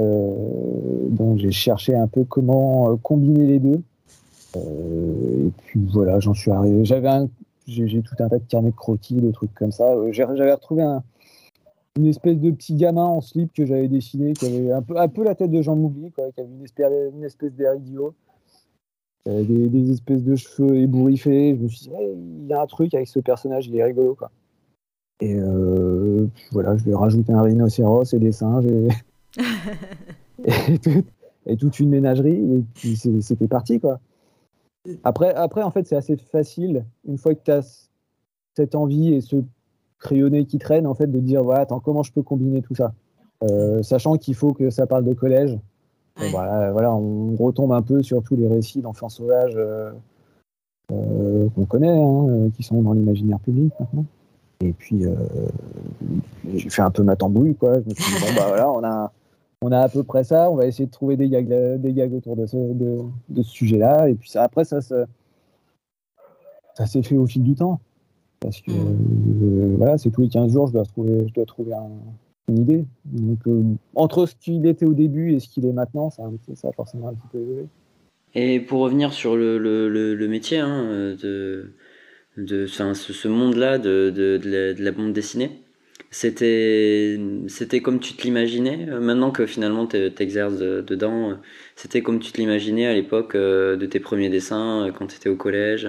Euh, 0.00 1.08
donc 1.08 1.38
j'ai 1.38 1.50
cherché 1.50 1.94
un 1.94 2.06
peu 2.06 2.24
comment 2.24 2.92
euh, 2.92 2.96
combiner 2.96 3.46
les 3.46 3.58
deux. 3.58 3.80
et 4.56 5.50
puis 5.64 5.80
voilà, 5.92 6.20
j'en 6.20 6.34
suis 6.34 6.50
arrivé. 6.50 6.84
J'avais 6.84 7.08
un, 7.08 7.28
j'ai 7.66 8.02
tout 8.02 8.14
un 8.18 8.28
tas 8.28 8.38
de 8.38 8.44
carnets 8.48 8.70
de 8.70 8.76
croquis, 8.76 9.14
de 9.14 9.30
trucs 9.30 9.54
comme 9.54 9.72
ça. 9.72 9.94
J'avais 10.12 10.52
retrouvé 10.52 10.82
un, 10.82 11.02
une 11.96 12.06
espèce 12.06 12.38
de 12.38 12.50
petit 12.50 12.74
gamin 12.74 13.04
en 13.04 13.20
slip 13.20 13.52
que 13.52 13.66
j'avais 13.66 13.88
dessiné, 13.88 14.32
qui 14.32 14.46
avait 14.46 14.72
un 14.72 14.82
peu, 14.82 14.96
un 14.96 15.08
peu 15.08 15.24
la 15.24 15.34
tête 15.34 15.50
de 15.50 15.62
Jean 15.62 15.76
Moubli, 15.76 16.10
quoi, 16.12 16.24
qui 16.32 16.40
avait 16.40 16.50
une 16.50 16.64
espèce, 16.64 16.92
une 17.14 17.24
espèce 17.24 17.52
d'air 17.52 17.74
idiot. 17.74 18.14
Euh, 19.28 19.44
des, 19.44 19.92
espèces 19.92 20.24
de 20.24 20.34
cheveux 20.34 20.76
ébouriffés. 20.76 21.54
Je 21.54 21.62
me 21.62 21.68
suis 21.68 21.88
dit, 21.88 21.90
il 21.90 22.46
y 22.46 22.52
a 22.54 22.62
un 22.62 22.66
truc 22.66 22.94
avec 22.94 23.06
ce 23.06 23.20
personnage, 23.20 23.66
il 23.66 23.76
est 23.76 23.84
rigolo. 23.84 24.14
Quoi. 24.14 24.30
Et 25.20 25.36
euh, 25.38 26.26
voilà, 26.52 26.76
je 26.78 26.84
lui 26.84 26.92
ai 26.92 26.94
rajouté 26.94 27.32
un 27.32 27.42
rhinocéros 27.42 28.14
et 28.14 28.18
des 28.18 28.32
singes 28.32 28.64
et, 28.66 28.88
et, 31.46 31.56
toute 31.58 31.78
une 31.80 31.90
ménagerie. 31.90 32.56
Et 32.56 32.64
puis 32.74 32.96
c'était 32.96 33.48
parti. 33.48 33.78
quoi. 33.78 34.00
Après, 35.04 35.34
après, 35.34 35.62
en 35.62 35.70
fait, 35.70 35.86
c'est 35.86 35.96
assez 35.96 36.16
facile, 36.16 36.86
une 37.06 37.18
fois 37.18 37.34
que 37.34 37.44
tu 37.44 37.50
as 37.50 37.90
cette 38.56 38.74
envie 38.74 39.12
et 39.12 39.20
ce 39.20 39.36
crayonné 39.98 40.46
qui 40.46 40.58
traîne, 40.58 40.86
en 40.86 40.94
fait, 40.94 41.08
de 41.08 41.20
dire, 41.20 41.44
voilà, 41.44 41.60
attends, 41.60 41.80
comment 41.80 42.02
je 42.02 42.12
peux 42.12 42.22
combiner 42.22 42.62
tout 42.62 42.74
ça? 42.74 42.94
Euh, 43.42 43.82
Sachant 43.82 44.16
qu'il 44.16 44.34
faut 44.34 44.54
que 44.54 44.70
ça 44.70 44.86
parle 44.86 45.04
de 45.04 45.12
collège, 45.12 45.58
bah, 46.32 46.70
voilà, 46.72 46.92
on 46.94 47.34
retombe 47.36 47.72
un 47.72 47.82
peu 47.82 48.02
sur 48.02 48.22
tous 48.22 48.36
les 48.36 48.48
récits 48.48 48.80
d'enfants 48.80 49.08
sauvages 49.08 49.54
euh, 49.56 49.92
euh, 50.92 51.48
qu'on 51.54 51.64
connaît, 51.66 51.88
hein, 51.88 52.26
euh, 52.28 52.48
qui 52.56 52.62
sont 52.62 52.82
dans 52.82 52.92
l'imaginaire 52.92 53.38
public 53.40 53.72
maintenant. 53.78 54.04
Et 54.62 54.72
puis, 54.72 55.04
j'ai 56.54 56.68
fait 56.68 56.82
un 56.82 56.90
peu 56.90 57.02
ma 57.02 57.16
tambouille, 57.16 57.54
quoi. 57.54 57.74
Je 57.80 57.88
me 57.88 57.94
suis 57.94 58.14
dit, 58.14 58.20
bon, 58.20 58.34
bah 58.36 58.44
voilà, 58.48 58.70
on 58.70 58.84
a, 58.84 59.10
on 59.62 59.72
a 59.72 59.78
à 59.78 59.88
peu 59.88 60.02
près 60.02 60.22
ça, 60.22 60.50
on 60.50 60.56
va 60.56 60.66
essayer 60.66 60.84
de 60.84 60.90
trouver 60.90 61.16
des 61.16 61.30
gags, 61.30 61.80
des 61.80 61.92
gags 61.94 62.12
autour 62.12 62.36
de 62.36 62.44
ce, 62.44 62.56
de, 62.56 62.98
de 63.30 63.42
ce 63.42 63.50
sujet-là. 63.50 64.10
Et 64.10 64.14
puis 64.14 64.28
ça, 64.28 64.42
après, 64.42 64.64
ça, 64.64 64.82
ça, 64.82 65.06
ça 66.74 66.86
s'est 66.86 67.02
fait 67.02 67.16
au 67.16 67.26
fil 67.26 67.42
du 67.42 67.54
temps. 67.54 67.80
Parce 68.40 68.60
que, 68.60 68.70
euh, 68.70 69.74
voilà, 69.78 69.96
c'est 69.96 70.10
tous 70.10 70.20
les 70.22 70.28
15 70.28 70.52
jours, 70.52 70.66
je 70.66 70.72
dois 70.72 70.84
trouver, 70.84 71.26
je 71.28 71.32
dois 71.32 71.46
trouver 71.46 71.72
un- 71.72 71.88
une 72.50 72.58
idée. 72.58 72.84
Donc, 73.04 73.38
euh, 73.46 73.62
entre 73.94 74.26
ce 74.26 74.34
qu'il 74.34 74.66
était 74.66 74.86
au 74.86 74.94
début 74.94 75.32
et 75.32 75.40
ce 75.40 75.48
qu'il 75.48 75.64
est 75.66 75.72
maintenant, 75.72 76.10
ça, 76.10 76.24
ça 76.54 76.68
a 76.68 76.72
forcément 76.72 77.08
un 77.08 77.14
petit 77.14 77.28
peu 77.32 77.38
évolué. 77.38 77.66
Et 78.34 78.60
pour 78.60 78.80
revenir 78.80 79.12
sur 79.12 79.36
le, 79.36 79.58
le, 79.58 79.88
le, 79.88 80.14
le 80.14 80.28
métier 80.28 80.58
hein, 80.58 81.16
de, 81.20 81.72
de 82.36 82.64
enfin, 82.64 82.94
ce, 82.94 83.12
ce 83.12 83.28
monde-là 83.28 83.78
de, 83.78 84.12
de, 84.14 84.38
de, 84.38 84.48
la, 84.50 84.74
de 84.74 84.84
la 84.84 84.90
bande 84.92 85.12
dessinée, 85.12 85.62
c'était 86.10 87.18
comme 87.82 88.00
tu 88.00 88.14
te 88.14 88.22
l'imaginais 88.22 88.88
euh, 88.88 89.00
Maintenant 89.00 89.30
que 89.30 89.46
finalement 89.46 89.86
tu 89.86 90.12
t'exerces 90.12 90.58
de- 90.58 90.80
dedans, 90.80 91.30
euh, 91.30 91.34
c'était 91.76 92.02
comme 92.02 92.18
tu 92.20 92.32
te 92.32 92.40
l'imaginais 92.40 92.86
à 92.86 92.94
l'époque 92.94 93.36
de 93.36 93.86
tes 93.86 94.00
premiers 94.00 94.28
dessins 94.28 94.90
quand 94.96 95.06
tu 95.08 95.16
étais 95.16 95.28
au 95.28 95.36
collège, 95.36 95.88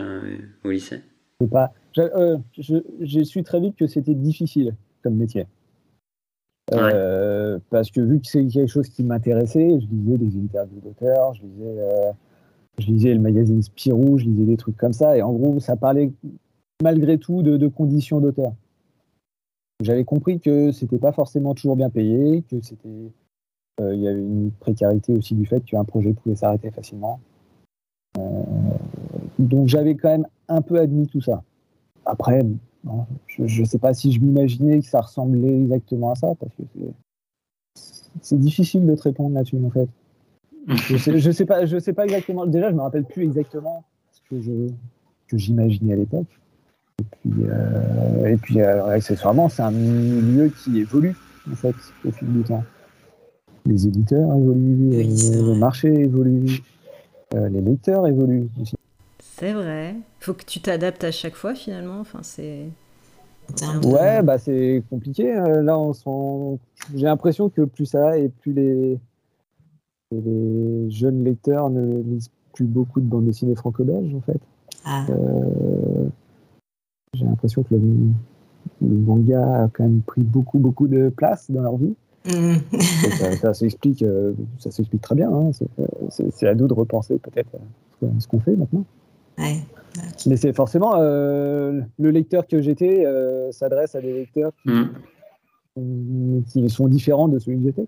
au 0.64 0.70
lycée? 0.72 1.02
Je 1.42 1.48
pas. 1.48 1.74
J'ai 1.94 2.04
euh, 2.04 2.38
je- 2.58 2.84
j'ai 3.02 3.24
su 3.24 3.44
très 3.44 3.60
vite 3.60 3.76
que 3.76 3.88
c'était 3.88 4.14
difficile 4.14 4.76
comme 5.04 5.16
métier. 5.16 5.46
Euh, 6.74 7.60
Parce 7.70 7.92
que 7.92 8.02
vu 8.02 8.20
que 8.20 8.28
c'est 8.28 8.46
quelque 8.48 8.68
chose 8.68 8.90
qui 8.90 9.04
m'intéressait, 9.04 9.80
je 9.80 9.88
lisais 9.88 10.18
des 10.18 10.40
interviews 10.40 10.80
d'auteurs, 10.82 11.34
je 11.34 11.44
lisais, 11.44 11.80
euh, 11.80 12.12
je 12.78 12.88
lisais 12.88 13.14
le 13.14 13.20
magazine 13.20 13.62
Spirou, 13.62 14.18
je 14.18 14.26
lisais 14.26 14.46
des 14.46 14.58
trucs 14.58 14.78
comme 14.78 14.94
ça, 14.94 15.18
et 15.18 15.22
en 15.22 15.34
gros, 15.34 15.60
ça 15.60 15.76
parlait 15.76 16.12
malgré 16.82 17.18
tout 17.18 17.44
de, 17.44 17.68
conditions 17.68 18.20
d'auteur. 18.20 18.54
J'avais 19.82 20.04
compris 20.04 20.40
que 20.40 20.72
c'était 20.72 21.00
pas 21.00 21.12
forcément 21.12 21.56
toujours 21.56 21.76
bien 21.76 21.90
payé, 21.90 22.44
que 22.50 22.62
c'était, 22.62 23.12
euh, 23.82 23.96
il 23.96 24.02
y 24.02 24.08
avait 24.08 24.22
une 24.22 24.52
précarité 24.52 25.14
aussi 25.14 25.36
du 25.36 25.46
fait 25.46 25.62
qu'un 25.62 25.84
projet 25.84 26.14
pouvait 26.14 26.36
s'arrêter 26.36 26.72
facilement. 26.72 27.20
Donc 29.40 29.68
j'avais 29.68 29.96
quand 29.96 30.10
même 30.10 30.28
un 30.50 30.62
peu 30.62 30.80
admis 30.80 31.08
tout 31.08 31.22
ça. 31.22 31.44
Après, 32.06 32.42
je 33.28 33.62
ne 33.62 33.66
sais 33.66 33.78
pas 33.78 33.94
si 33.94 34.12
je 34.12 34.20
m'imaginais 34.20 34.80
que 34.80 34.86
ça 34.86 35.02
ressemblait 35.02 35.62
exactement 35.62 36.12
à 36.12 36.16
ça, 36.16 36.34
parce 36.40 36.52
que 36.56 36.64
c'est- 38.22 38.38
difficile 38.38 38.86
de 38.86 38.96
te 38.96 39.04
répondre 39.04 39.36
là-dessus, 39.36 39.58
en 39.64 39.70
fait. 39.70 39.88
Je 40.68 40.98
sais, 40.98 41.18
je 41.18 41.32
sais 41.32 41.46
pas, 41.46 41.66
je 41.66 41.80
sais 41.80 41.94
pas 41.94 42.06
exactement. 42.06 42.46
Déjà, 42.46 42.70
je 42.70 42.76
me 42.76 42.82
rappelle 42.82 43.06
plus 43.06 43.24
exactement 43.24 43.84
ce 44.12 44.22
que 44.30 44.42
je 44.42 44.52
que 45.28 45.38
j'imaginais 45.38 45.94
à 45.94 45.96
l'époque. 45.96 46.28
Et 47.00 47.04
puis, 47.22 47.32
euh, 47.46 48.26
et 48.28 48.38
puis 48.38 48.62
euh, 48.62 48.86
accessoirement, 48.88 49.50
c'est 49.50 49.62
un 49.64 49.72
milieu 49.72 50.50
qui 50.50 50.80
évolue 50.80 51.16
en 51.50 51.56
fait 51.56 51.76
au 52.06 52.12
fil 52.12 52.32
du 52.32 52.44
temps. 52.44 52.64
Les 53.66 53.88
éditeurs 53.88 54.36
évoluent, 54.36 54.98
Oui, 54.98 55.32
le 55.34 55.56
marché 55.56 55.88
évolue, 55.88 56.62
euh, 57.34 57.48
les 57.50 57.62
lecteurs 57.62 58.06
évoluent 58.08 58.50
aussi. 58.62 58.76
C'est 59.42 59.54
vrai. 59.54 59.96
Faut 60.20 60.34
que 60.36 60.46
tu 60.46 60.60
t'adaptes 60.62 61.04
à 61.04 61.10
chaque 61.12 61.34
fois 61.34 61.56
finalement. 61.56 62.00
Enfin, 62.00 62.20
c'est. 62.22 62.68
Ouais, 63.84 64.22
bah 64.22 64.38
c'est 64.38 64.84
compliqué. 64.90 65.36
euh, 65.36 65.64
Là, 65.64 65.78
on 65.80 65.94
se 65.94 66.04
rend- 66.06 66.60
j'ai 66.94 67.06
l'impression 67.06 67.50
que 67.50 67.64
plus 67.64 67.88
ça 67.88 68.00
va 68.02 68.18
et 68.20 68.30
plus 68.30 68.54
les... 68.54 69.00
et 70.12 70.22
les 70.22 70.90
jeunes 70.92 71.24
lecteurs 71.24 71.70
ne 71.72 72.02
lisent 72.04 72.30
plus 72.54 72.66
beaucoup 72.66 73.02
de 73.02 73.06
bandes 73.08 73.26
dessinées 73.26 73.56
franco-belges, 73.56 74.14
en 74.14 74.22
fait. 74.22 74.40
Ah, 74.86 75.06
Euh, 75.10 76.06
J'ai 77.16 77.26
l'impression 77.26 77.64
que 77.64 77.74
le... 77.74 77.82
le 78.82 78.96
manga 78.96 79.64
a 79.64 79.68
quand 79.74 79.84
même 79.84 80.02
pris 80.02 80.22
beaucoup, 80.22 80.60
beaucoup 80.60 80.88
de 80.88 81.10
place 81.10 81.50
dans 81.50 81.62
leur 81.64 81.78
vie. 81.78 81.96
Et 82.26 83.12
ça, 83.18 83.36
ça 83.38 83.54
s'explique, 83.56 84.04
euh, 84.04 84.34
ça 84.60 84.70
s'explique 84.70 85.02
très 85.02 85.16
bien. 85.16 85.32
hein. 85.34 85.50
C'est 86.10 86.48
à 86.48 86.54
nous 86.54 86.68
de 86.68 86.74
repenser 86.76 87.18
peut-être 87.18 87.50
ce 88.20 88.28
qu'on 88.28 88.40
fait 88.40 88.56
maintenant. 88.56 88.86
Ouais. 89.38 89.58
Mais 90.26 90.38
c'est 90.38 90.54
forcément 90.54 90.94
euh, 90.98 91.82
le 92.00 92.12
lecteur 92.12 92.48
que 92.48 92.62
j'étais 92.62 93.06
euh, 93.06 93.52
s'adresse 93.52 93.96
à 93.96 94.02
des 94.02 94.14
lecteurs 94.14 94.52
qui, 94.64 94.70
Mm. 95.78 96.44
qui 96.52 96.70
sont 96.70 96.88
différents 96.90 97.30
de 97.30 97.40
celui 97.40 97.58
que 97.60 97.64
j'étais. 97.64 97.86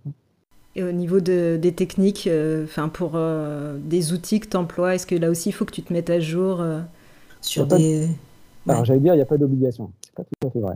Et 0.76 0.84
au 0.84 0.92
niveau 0.94 1.20
de, 1.20 1.58
des 1.62 1.74
techniques, 1.74 2.28
euh, 2.28 2.64
enfin 2.64 2.88
pour 2.88 3.12
euh, 3.16 3.78
des 3.78 4.14
outils 4.14 4.40
que 4.40 4.48
tu 4.48 4.56
emploies, 4.58 4.96
est-ce 4.96 5.06
que 5.06 5.16
là 5.16 5.30
aussi 5.30 5.50
il 5.50 5.52
faut 5.52 5.66
que 5.66 5.72
tu 5.74 5.84
te 5.84 5.92
mettes 5.92 6.10
à 6.10 6.20
jour 6.22 6.62
euh, 6.62 6.80
Sur 7.42 7.68
de- 7.68 7.76
des. 7.78 8.08
Alors 8.68 8.80
Ouais. 8.82 8.86
j'allais 8.86 9.02
dire, 9.02 9.14
il 9.14 9.18
n'y 9.18 9.22
a 9.22 9.26
pas 9.26 9.38
d'obligation. 9.38 9.92
C'est 10.02 10.16
pas 10.16 10.24
tout 10.24 10.48
à 10.48 10.52
fait 10.52 10.60
vrai. 10.62 10.76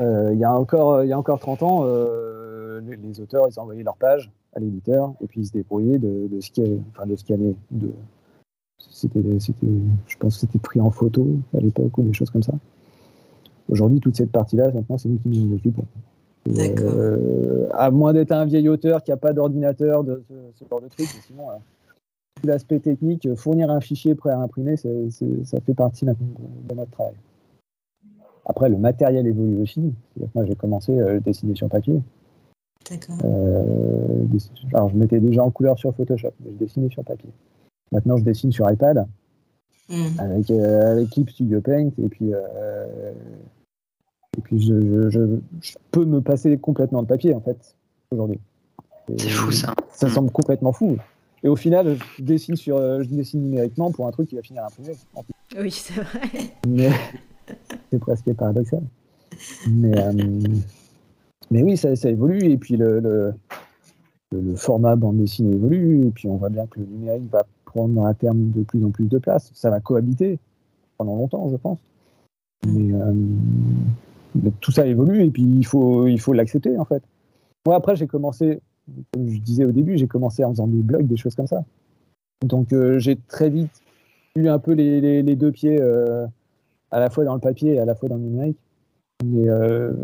Euh, 0.00 0.30
Il 0.32 0.38
y, 0.40 0.44
a 0.44 0.52
encore- 0.52 1.04
il 1.04 1.08
y 1.08 1.12
a 1.12 1.18
encore 1.18 1.38
30 1.38 1.62
ans, 1.62 1.82
euh, 1.84 2.80
les, 2.80 2.96
les 2.96 3.20
auteurs, 3.20 3.46
ils 3.48 3.58
envoyaient 3.60 3.82
leur 3.84 3.96
page 3.96 4.30
à 4.56 4.60
l'éditeur 4.60 5.12
et 5.22 5.26
puis 5.28 5.42
ils 5.42 5.46
se 5.46 5.52
débrouillaient 5.52 5.98
de, 5.98 6.26
de, 6.28 6.40
scanner, 6.40 6.80
enfin, 6.90 7.06
de 7.06 7.14
scanner. 7.16 7.54
De, 7.70 7.92
c'était, 8.78 9.20
je 9.20 10.16
pense 10.18 10.34
que 10.34 10.40
c'était 10.40 10.58
pris 10.58 10.80
en 10.80 10.90
photo 10.90 11.26
à 11.56 11.60
l'époque 11.60 11.96
ou 11.98 12.02
des 12.02 12.12
choses 12.12 12.30
comme 12.30 12.42
ça. 12.42 12.54
Aujourd'hui, 13.68 14.00
toute 14.00 14.16
cette 14.16 14.32
partie-là, 14.32 14.70
maintenant, 14.72 14.98
c'est 14.98 15.08
nous 15.08 15.18
qui 15.18 15.28
nous 15.28 15.56
occupons. 15.56 15.84
Euh, 16.48 17.68
à 17.74 17.90
moins 17.90 18.14
d'être 18.14 18.32
un 18.32 18.46
vieil 18.46 18.68
auteur 18.68 19.02
qui 19.02 19.10
n'a 19.10 19.18
pas 19.18 19.34
d'ordinateur, 19.34 20.02
de 20.04 20.22
ce, 20.28 20.64
genre 20.64 20.80
de 20.80 20.88
truc, 20.88 21.06
sinon, 21.26 21.50
euh, 21.50 21.54
l'aspect 22.44 22.78
technique, 22.78 23.28
fournir 23.34 23.70
un 23.70 23.80
fichier 23.80 24.14
prêt 24.14 24.30
à 24.30 24.38
imprimer, 24.38 24.76
ça 24.76 25.60
fait 25.60 25.74
partie 25.74 26.04
maintenant 26.04 26.26
de, 26.68 26.74
notre 26.74 26.90
travail. 26.90 27.14
Après, 28.46 28.68
le 28.68 28.78
matériel 28.78 29.26
évolue 29.26 29.60
aussi. 29.60 29.92
Moi, 30.34 30.46
j'ai 30.46 30.54
commencé 30.54 30.98
euh, 30.98 31.20
dessiner 31.20 31.54
sur 31.54 31.68
papier. 31.68 32.00
D'accord. 32.90 33.18
Euh, 33.24 34.24
alors, 34.72 34.88
je 34.88 34.96
mettais 34.96 35.20
déjà 35.20 35.44
en 35.44 35.50
couleur 35.50 35.78
sur 35.78 35.94
Photoshop, 35.94 36.32
mais 36.40 36.52
je 36.52 36.56
dessinais 36.56 36.88
sur 36.88 37.04
papier. 37.04 37.28
Maintenant, 37.92 38.16
je 38.16 38.24
dessine 38.24 38.52
sur 38.52 38.70
iPad 38.70 39.06
Hum. 39.90 40.12
avec, 40.18 40.50
euh, 40.50 40.92
avec 40.92 41.08
Clip 41.10 41.30
Studio 41.30 41.62
Paint 41.62 41.88
et 42.02 42.08
puis, 42.10 42.34
euh, 42.34 43.12
et 44.36 44.40
puis 44.42 44.60
je, 44.60 44.74
je- 44.82 45.08
je- 45.10 45.38
je 45.62 45.74
peux 45.90 46.04
me 46.04 46.20
passer 46.20 46.58
complètement 46.58 47.02
de 47.02 47.08
papier 47.08 47.32
en 47.34 47.40
fait 47.40 47.74
aujourd'hui. 48.10 48.38
C'est 49.16 49.30
fou 49.30 49.50
ça. 49.50 49.74
Ça 49.92 50.06
Mm. 50.06 50.10
semble 50.10 50.30
complètement 50.30 50.72
fou. 50.72 50.98
Et 51.42 51.48
au 51.48 51.56
final, 51.56 51.96
je 52.18 52.22
dessine, 52.22 52.56
sur, 52.56 52.76
euh, 52.76 53.02
je 53.02 53.08
dessine 53.08 53.40
numériquement 53.40 53.90
pour 53.90 54.06
un 54.06 54.10
truc 54.10 54.28
qui 54.28 54.34
va 54.36 54.42
finir 54.42 54.64
imprimé. 54.64 54.92
Oui, 55.58 55.70
c'est 55.70 55.94
vrai. 56.02 56.20
Mais 56.66 56.90
c'est 57.90 57.98
presque 57.98 58.30
paradoxal. 58.34 58.82
Mais, 59.70 59.96
euh, 59.98 60.12
mais 61.50 61.62
oui, 61.62 61.76
ça, 61.78 61.96
ça 61.96 62.10
évolue. 62.10 62.44
Et 62.50 62.58
puis 62.58 62.76
le, 62.76 63.00
le, 63.00 63.32
le- 64.32 64.40
le 64.42 64.56
format 64.56 64.94
bande 64.96 65.16
dessinée 65.16 65.54
évolue. 65.54 66.08
Et 66.08 66.10
puis 66.10 66.28
on 66.28 66.36
voit 66.36 66.50
bien 66.50 66.66
que 66.66 66.80
le 66.80 66.86
numérique 66.86 67.30
va 67.30 67.46
prendre 67.68 68.04
à 68.06 68.14
terme 68.14 68.50
de 68.50 68.62
plus 68.62 68.84
en 68.84 68.90
plus 68.90 69.06
de 69.08 69.18
place. 69.18 69.50
Ça 69.54 69.70
va 69.70 69.80
cohabiter 69.80 70.38
pendant 70.96 71.16
longtemps, 71.16 71.48
je 71.50 71.56
pense. 71.56 71.78
Mais, 72.66 72.92
euh, 72.92 73.12
mais 74.34 74.50
tout 74.60 74.72
ça 74.72 74.86
évolue 74.86 75.22
et 75.24 75.30
puis 75.30 75.42
il 75.44 75.64
faut 75.66 76.06
il 76.08 76.18
faut 76.20 76.32
l'accepter 76.32 76.76
en 76.78 76.84
fait. 76.84 77.02
Moi 77.66 77.76
après 77.76 77.94
j'ai 77.96 78.06
commencé, 78.06 78.60
comme 79.12 79.28
je 79.28 79.38
disais 79.38 79.64
au 79.64 79.72
début, 79.72 79.96
j'ai 79.96 80.08
commencé 80.08 80.44
en 80.44 80.50
faisant 80.50 80.66
des 80.66 80.82
blogs, 80.82 81.06
des 81.06 81.16
choses 81.16 81.34
comme 81.36 81.46
ça. 81.46 81.64
Donc 82.44 82.72
euh, 82.72 82.98
j'ai 82.98 83.16
très 83.16 83.48
vite 83.50 83.82
eu 84.36 84.48
un 84.48 84.58
peu 84.58 84.72
les, 84.72 85.00
les- 85.00 85.22
les 85.22 85.36
deux 85.36 85.52
pieds 85.52 85.78
euh, 85.80 86.26
à 86.90 86.98
la 87.00 87.10
fois 87.10 87.24
dans 87.24 87.34
le 87.34 87.40
papier 87.40 87.74
et 87.74 87.78
à 87.80 87.84
la 87.84 87.94
fois 87.94 88.08
dans 88.08 88.16
le 88.16 88.22
numérique. 88.22 88.58
Mais 89.24 89.48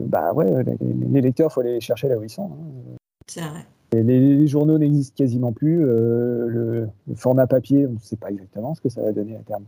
bah 0.08 0.32
ouais, 0.32 0.64
les, 0.64 0.76
les 1.12 1.20
lecteurs, 1.20 1.52
faut 1.52 1.60
aller 1.60 1.74
les 1.74 1.80
chercher 1.80 2.08
là 2.08 2.18
où 2.18 2.22
ils 2.24 2.30
sont. 2.30 2.50
hein. 2.52 2.96
C'est 3.28 3.40
vrai. 3.42 3.64
Les, 4.02 4.36
les 4.36 4.46
journaux 4.46 4.78
n'existent 4.78 5.14
quasiment 5.16 5.52
plus. 5.52 5.84
euh, 5.84 6.46
le, 6.48 6.88
le 7.08 7.14
format 7.14 7.46
papier, 7.46 7.86
on 7.86 7.92
ne 7.92 7.98
sait 7.98 8.16
pas 8.16 8.30
exactement 8.30 8.74
ce 8.74 8.80
que 8.80 8.88
ça 8.88 9.02
va 9.02 9.12
donner 9.12 9.36
à 9.36 9.40
terme. 9.40 9.64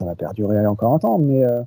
Ça 0.00 0.06
va 0.06 0.14
perdurer 0.14 0.66
encore 0.66 0.94
un 0.94 0.98
temps, 0.98 1.18
mais 1.18 1.44
euh, 1.44 1.62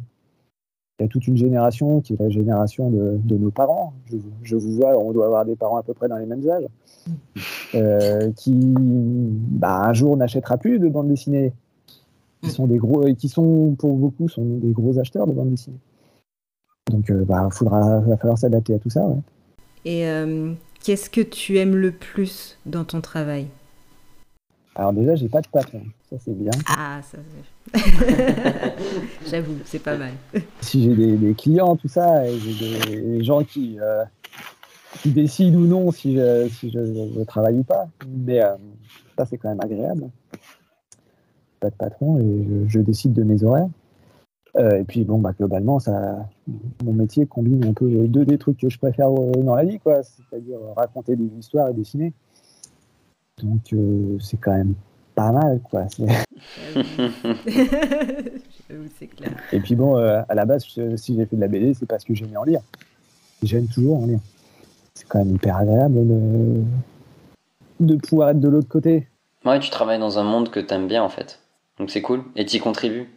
il 0.99 1.03
y 1.03 1.05
a 1.05 1.07
toute 1.07 1.27
une 1.27 1.37
génération 1.37 2.01
qui 2.01 2.13
est 2.13 2.19
la 2.19 2.29
génération 2.29 2.89
de, 2.89 3.17
de 3.23 3.37
nos 3.37 3.51
parents. 3.51 3.93
Je, 4.05 4.17
je 4.43 4.55
vous 4.55 4.73
vois, 4.73 4.97
on 4.97 5.11
doit 5.11 5.25
avoir 5.25 5.45
des 5.45 5.55
parents 5.55 5.77
à 5.77 5.83
peu 5.83 5.93
près 5.93 6.07
dans 6.07 6.17
les 6.17 6.25
mêmes 6.25 6.47
âges, 6.49 6.67
euh, 7.75 8.31
qui 8.35 8.53
bah, 8.53 9.83
un 9.85 9.93
jour 9.93 10.15
n'achètera 10.17 10.57
plus 10.57 10.79
de 10.79 10.87
bande 10.89 11.07
dessinée. 11.07 11.53
Qui 12.43 12.49
sont 12.49 12.65
des 12.65 12.77
gros, 12.77 13.05
et 13.05 13.13
qui 13.13 13.29
sont 13.29 13.75
pour 13.77 13.95
beaucoup 13.95 14.27
sont 14.27 14.43
des 14.43 14.71
gros 14.71 14.97
acheteurs 14.97 15.27
de 15.27 15.31
bande 15.31 15.51
dessinée. 15.51 15.77
Donc, 16.91 17.05
il 17.09 17.23
bah, 17.23 17.49
faudra, 17.51 17.99
va 17.99 18.17
falloir 18.17 18.37
s'adapter 18.37 18.73
à 18.73 18.79
tout 18.79 18.89
ça. 18.89 19.05
ouais. 19.05 19.17
Et 19.85 20.07
euh, 20.07 20.53
qu'est-ce 20.83 21.09
que 21.09 21.21
tu 21.21 21.57
aimes 21.57 21.75
le 21.75 21.91
plus 21.91 22.57
dans 22.65 22.83
ton 22.83 23.01
travail? 23.01 23.47
Alors 24.75 24.93
déjà, 24.93 25.15
j'ai 25.15 25.27
pas 25.27 25.41
de 25.41 25.47
patron, 25.47 25.81
ça 26.09 26.15
c'est 26.23 26.33
bien. 26.37 26.51
Ah, 26.67 27.01
ça 27.03 27.17
c'est. 27.73 27.79
J'avoue, 29.29 29.57
c'est 29.65 29.79
pas 29.79 29.97
mal. 29.97 30.13
si 30.61 30.83
j'ai 30.83 30.95
des, 30.95 31.17
des 31.17 31.33
clients, 31.33 31.75
tout 31.75 31.89
ça, 31.89 32.25
et 32.25 32.39
j'ai 32.39 32.53
des, 32.53 33.01
des 33.01 33.23
gens 33.23 33.43
qui, 33.43 33.77
euh, 33.81 34.03
qui 35.01 35.11
décident 35.11 35.57
ou 35.59 35.67
non 35.67 35.91
si 35.91 36.15
je, 36.15 36.47
si 36.49 36.71
je, 36.71 36.79
je 37.17 37.23
travaille 37.25 37.59
ou 37.59 37.63
pas. 37.63 37.87
Mais 38.07 38.41
euh, 38.41 38.55
ça, 39.17 39.25
c'est 39.25 39.37
quand 39.37 39.49
même 39.49 39.61
agréable. 39.61 40.09
Pas 41.59 41.69
de 41.69 41.75
patron 41.75 42.19
et 42.19 42.67
je, 42.67 42.69
je 42.69 42.79
décide 42.79 43.13
de 43.13 43.23
mes 43.23 43.43
horaires. 43.43 43.69
Euh, 44.57 44.79
et 44.79 44.83
puis 44.83 45.05
bon, 45.05 45.17
bah, 45.19 45.31
globalement, 45.37 45.79
ça, 45.79 46.27
mon 46.83 46.93
métier 46.93 47.25
combine 47.25 47.65
un 47.65 47.73
peu 47.73 47.87
deux 48.07 48.25
des 48.25 48.37
trucs 48.37 48.57
que 48.57 48.69
je 48.69 48.77
préfère 48.77 49.09
euh, 49.09 49.31
dans 49.43 49.55
la 49.55 49.63
vie, 49.63 49.79
quoi, 49.79 50.01
c'est-à-dire 50.03 50.59
raconter 50.75 51.15
des 51.15 51.29
histoires 51.39 51.69
et 51.69 51.73
dessiner. 51.73 52.11
Donc 53.41 53.73
euh, 53.73 54.17
c'est 54.19 54.37
quand 54.37 54.51
même 54.51 54.73
pas 55.15 55.31
mal, 55.31 55.61
quoi. 55.69 55.85
clair. 59.15 59.31
Et 59.51 59.59
puis 59.59 59.75
bon, 59.75 59.97
euh, 59.97 60.21
à 60.27 60.35
la 60.35 60.45
base, 60.45 60.65
je- 60.75 60.95
si 60.95 61.15
j'ai 61.15 61.25
fait 61.25 61.35
de 61.35 61.41
la 61.41 61.47
BD, 61.47 61.73
c'est 61.73 61.85
parce 61.85 62.03
que 62.03 62.13
j'aimais 62.13 62.37
en 62.37 62.43
lire. 62.43 62.61
J'aime 63.43 63.67
toujours 63.67 64.03
en 64.03 64.05
lire. 64.05 64.19
C'est 64.93 65.07
quand 65.07 65.19
même 65.19 65.35
hyper 65.35 65.57
agréable 65.57 65.95
de, 66.07 66.61
de 67.79 67.95
pouvoir 67.95 68.29
être 68.29 68.39
de 68.39 68.49
l'autre 68.49 68.67
côté. 68.67 69.07
Ouais, 69.45 69.59
tu 69.59 69.69
travailles 69.69 69.99
dans 69.99 70.19
un 70.19 70.23
monde 70.23 70.49
que 70.51 70.59
t'aimes 70.59 70.87
bien 70.87 71.03
en 71.03 71.09
fait. 71.09 71.39
Donc 71.79 71.89
c'est 71.89 72.01
cool. 72.01 72.23
Et 72.35 72.45
t'y 72.45 72.59
contribues. 72.59 73.09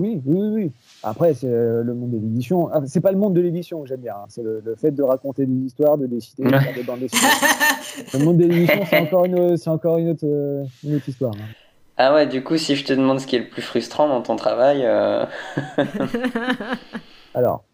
Oui, 0.00 0.22
oui, 0.24 0.36
oui, 0.40 0.48
oui. 0.54 0.72
Après, 1.02 1.34
c'est 1.34 1.48
euh, 1.48 1.82
le 1.82 1.92
monde 1.92 2.10
de 2.12 2.18
l'édition. 2.18 2.68
Ah, 2.72 2.80
c'est 2.86 3.00
pas 3.00 3.10
le 3.10 3.18
monde 3.18 3.34
de 3.34 3.40
l'édition 3.40 3.82
que 3.82 3.88
j'aime 3.88 4.00
bien. 4.00 4.14
hein. 4.14 4.26
C'est 4.28 4.42
le, 4.44 4.62
le 4.64 4.76
fait 4.76 4.92
de 4.92 5.02
raconter 5.02 5.44
des 5.44 5.66
histoires, 5.66 5.98
de 5.98 6.06
dessiner, 6.06 6.52
de 6.52 6.58
faire 6.58 6.74
des 6.74 6.82
bandes 6.84 7.00
dessinées. 7.00 7.30
le 8.14 8.24
monde 8.24 8.36
de 8.36 8.44
l'édition, 8.44 8.80
c'est 8.88 9.00
encore 9.00 9.24
une, 9.24 9.56
c'est 9.56 9.70
encore 9.70 9.98
une 9.98 10.10
autre, 10.10 10.24
euh, 10.24 10.64
une 10.84 10.94
autre 10.94 11.08
histoire. 11.08 11.32
hein. 11.34 11.48
Ah 11.96 12.14
ouais, 12.14 12.28
du 12.28 12.44
coup, 12.44 12.56
si 12.56 12.76
je 12.76 12.84
te 12.84 12.92
demande 12.92 13.18
ce 13.18 13.26
qui 13.26 13.34
est 13.34 13.40
le 13.40 13.48
plus 13.48 13.60
frustrant 13.62 14.08
dans 14.08 14.22
ton 14.22 14.36
travail, 14.36 14.82
euh, 14.84 15.26
Alors, 17.34 17.64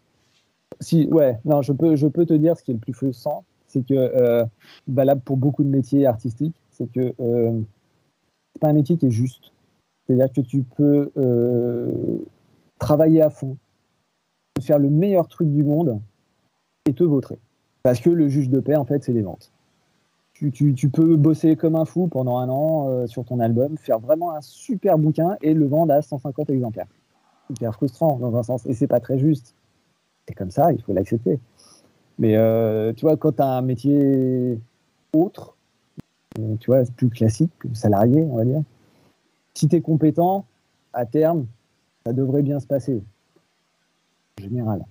si, 0.79 1.07
ouais, 1.11 1.37
non, 1.45 1.61
je 1.61 1.73
peux, 1.73 1.95
je 1.95 2.07
peux 2.07 2.25
te 2.25 2.33
dire 2.33 2.57
ce 2.57 2.63
qui 2.63 2.71
est 2.71 2.73
le 2.73 2.79
plus 2.79 2.93
frustrant, 2.93 3.43
c'est 3.67 3.85
que, 3.85 3.93
euh, 3.93 4.43
valable 4.87 5.21
pour 5.21 5.37
beaucoup 5.37 5.63
de 5.63 5.69
métiers 5.69 6.07
artistiques, 6.07 6.55
c'est 6.71 6.91
que 6.91 7.13
euh, 7.19 7.51
c'est 8.53 8.59
pas 8.61 8.69
un 8.69 8.73
métier 8.73 8.97
qui 8.97 9.05
est 9.05 9.11
juste. 9.11 9.51
C'est-à-dire 10.07 10.31
que 10.31 10.41
tu 10.41 10.63
peux 10.63 11.11
euh, 11.17 12.17
travailler 12.79 13.21
à 13.21 13.29
fond, 13.29 13.57
faire 14.61 14.79
le 14.79 14.89
meilleur 14.89 15.27
truc 15.27 15.49
du 15.49 15.63
monde 15.63 15.99
et 16.85 16.93
te 16.93 17.03
vautrer. 17.03 17.39
Parce 17.83 17.99
que 17.99 18.09
le 18.09 18.29
juge 18.29 18.49
de 18.49 18.59
paix, 18.59 18.75
en 18.75 18.85
fait, 18.85 19.03
c'est 19.03 19.13
les 19.13 19.21
ventes. 19.21 19.51
Tu, 20.33 20.89
peux 20.89 21.15
bosser 21.15 21.55
comme 21.55 21.75
un 21.75 21.85
fou 21.85 22.07
pendant 22.07 22.37
un 22.39 22.49
an 22.49 22.89
euh, 22.89 23.07
sur 23.07 23.23
ton 23.23 23.39
album, 23.39 23.77
faire 23.77 23.99
vraiment 23.99 24.33
un 24.35 24.41
super 24.41 24.97
bouquin 24.97 25.37
et 25.41 25.53
le 25.53 25.65
vendre 25.65 25.93
à 25.93 26.01
150 26.01 26.49
exemplaires. 26.49 26.87
Hyper 27.49 27.73
frustrant 27.73 28.17
dans 28.17 28.35
un 28.35 28.43
sens, 28.43 28.65
et 28.65 28.73
c'est 28.73 28.87
pas 28.87 28.99
très 28.99 29.17
juste 29.17 29.55
c'est 30.27 30.33
comme 30.33 30.51
ça, 30.51 30.71
il 30.73 30.81
faut 30.81 30.93
l'accepter. 30.93 31.39
Mais 32.17 32.35
euh, 32.35 32.93
tu 32.93 33.05
vois, 33.05 33.17
quand 33.17 33.33
tu 33.33 33.41
as 33.41 33.47
un 33.47 33.61
métier 33.61 34.59
autre, 35.13 35.55
tu 36.59 36.67
vois, 36.67 36.83
plus 36.95 37.09
classique, 37.09 37.51
salarié, 37.73 38.23
on 38.23 38.37
va 38.37 38.45
dire, 38.45 38.61
si 39.55 39.67
tu 39.67 39.75
es 39.77 39.81
compétent, 39.81 40.45
à 40.93 41.05
terme, 41.05 41.47
ça 42.05 42.13
devrait 42.13 42.43
bien 42.43 42.59
se 42.59 42.67
passer. 42.67 43.01
En 44.39 44.43
général. 44.43 44.85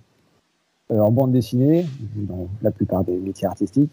Euh, 0.91 0.99
en 0.99 1.11
bande 1.11 1.31
dessinée, 1.31 1.85
dans 2.15 2.47
la 2.61 2.71
plupart 2.71 3.03
des 3.03 3.17
métiers 3.17 3.47
artistiques, 3.47 3.91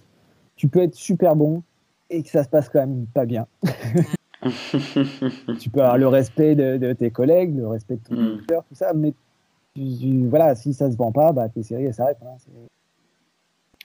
tu 0.57 0.69
peux 0.69 0.81
être 0.81 0.95
super 0.95 1.37
bon 1.37 1.63
et 2.11 2.23
que 2.23 2.29
ça 2.29 2.45
se 2.45 2.49
passe 2.49 2.69
quand 2.69 2.81
même 2.81 3.07
pas 3.07 3.25
bien. 3.25 3.47
tu 5.61 5.71
peux 5.71 5.81
avoir 5.81 5.97
le 5.99 6.09
respect 6.09 6.55
de, 6.55 6.77
de 6.77 6.93
tes 6.93 7.11
collègues, 7.11 7.57
le 7.57 7.69
respect 7.69 7.97
de 7.97 8.03
ton 8.03 8.15
Mm. 8.15 8.35
éditeur, 8.35 8.65
tout 8.65 8.75
ça, 8.75 8.93
mais 8.93 9.15
tu- 9.75 9.97
tu- 9.99 10.27
voilà, 10.29 10.55
si 10.55 10.75
ça 10.75 10.91
se 10.91 10.97
vend 10.97 11.13
pas, 11.13 11.33
bah, 11.33 11.49
tes 11.49 11.63
séries 11.63 11.85
elles 11.85 11.95
s'arrêtent. 11.95 12.19
hein. 12.23 12.37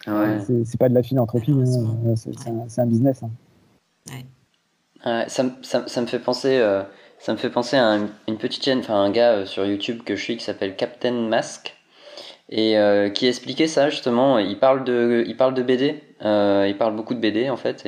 C'est- 0.05 0.11
ouais. 0.11 0.63
C'est 0.65 0.77
pas 0.77 0.89
de 0.89 0.93
la 0.95 1.03
philanthropie, 1.03 1.51
hein. 1.51 2.15
c'est 2.15 2.81
un, 2.81 2.85
business. 2.87 3.23
hein. 3.23 3.29
Ouais, 4.09 4.25
ça, 5.27 5.43
me- 5.43 6.07
fait 6.07 6.19
penser, 6.19 6.57
euh, 6.57 6.83
ça 7.19 7.33
me 7.33 7.37
fait 7.37 7.49
penser 7.49 7.77
à 7.77 7.85
un- 7.85 8.09
une 8.27 8.37
petite 8.37 8.63
chaîne, 8.63 8.79
enfin 8.79 8.95
un 8.95 9.11
gars 9.11 9.31
euh, 9.33 9.45
sur 9.45 9.65
YouTube 9.65 10.01
que 10.03 10.15
je 10.15 10.23
suis 10.23 10.37
qui 10.37 10.43
s'appelle 10.43 10.75
Captain 10.75 11.11
Mask. 11.11 11.73
Et 12.49 12.77
euh, 12.77 13.09
qui 13.09 13.27
expliquait 13.27 13.67
ça 13.67 13.89
justement. 13.89 14.39
Il 14.39 14.59
parle 14.59 14.83
de, 14.85 15.23
il 15.27 15.35
parle 15.37 15.53
de 15.53 15.63
BD, 15.63 16.01
il 16.21 16.75
parle 16.77 16.95
beaucoup 16.95 17.13
de 17.13 17.19
BD 17.19 17.49
en 17.49 17.57
fait. 17.57 17.85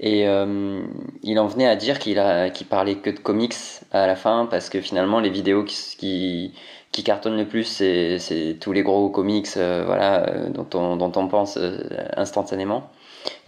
Et 0.00 0.22
il 1.22 1.38
en 1.38 1.46
venait 1.46 1.66
à 1.68 1.76
dire 1.76 1.98
qu'il 1.98 2.16
parlait 2.70 2.96
que 2.96 3.10
de 3.10 3.18
comics 3.18 3.54
à 3.92 4.06
la 4.06 4.16
fin 4.16 4.46
parce 4.50 4.70
que 4.70 4.80
finalement 4.80 5.20
les 5.20 5.30
vidéos 5.30 5.64
qui, 5.64 6.54
cartonnent 7.04 7.36
le 7.36 7.46
plus 7.46 7.64
c'est, 7.64 8.56
tous 8.60 8.72
les 8.72 8.82
gros 8.82 9.10
comics, 9.10 9.48
voilà, 9.56 10.48
dont 10.50 10.68
on, 10.74 11.28
pense 11.28 11.58
instantanément 12.16 12.90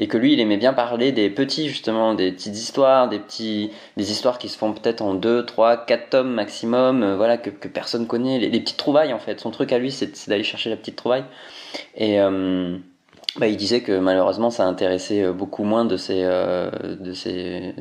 et 0.01 0.09
que 0.09 0.17
lui 0.17 0.33
il 0.33 0.41
aimait 0.41 0.57
bien 0.57 0.73
parler 0.73 1.13
des 1.13 1.31
petits 1.31 1.69
justement 1.69 2.15
des 2.15 2.33
petites 2.33 2.57
histoires 2.57 3.09
des 3.09 3.21
petits 3.21 3.71
des 3.97 4.11
histoires 4.11 4.39
qui 4.39 4.49
se 4.49 4.59
font 4.59 4.73
peut-être 4.73 5.03
en 5.03 5.15
2, 5.15 5.45
3, 5.45 5.85
4 5.85 6.11
tomes 6.11 6.33
maximum 6.33 7.03
euh, 7.03 7.17
voilà 7.17 7.37
que, 7.37 7.51
que 7.51 7.69
personne 7.69 8.07
connaît. 8.07 8.39
Les, 8.39 8.61
petites 8.61 8.77
trouvailles 8.77 9.13
en 9.13 9.19
fait. 9.19 9.41
Son 9.41 9.51
truc 9.51 9.73
à 9.73 9.79
lui 9.79 9.91
c'est 9.91 10.29
d'aller 10.29 10.43
chercher 10.43 10.71
la 10.71 10.77
petite 10.77 10.97
trouvaille. 10.97 11.25
Et 11.97 12.21
euh, 12.21 12.77
bah, 13.39 13.47
il 13.47 13.57
disait 13.57 13.81
que 13.81 13.99
malheureusement 13.99 14.51
ça 14.51 14.65
intéressait 14.65 15.23
euh, 15.23 15.33
beaucoup 15.33 15.65
moins 15.65 15.85
de 15.85 15.97
ses 15.97 16.23
de 16.23 17.13
ses 17.13 17.75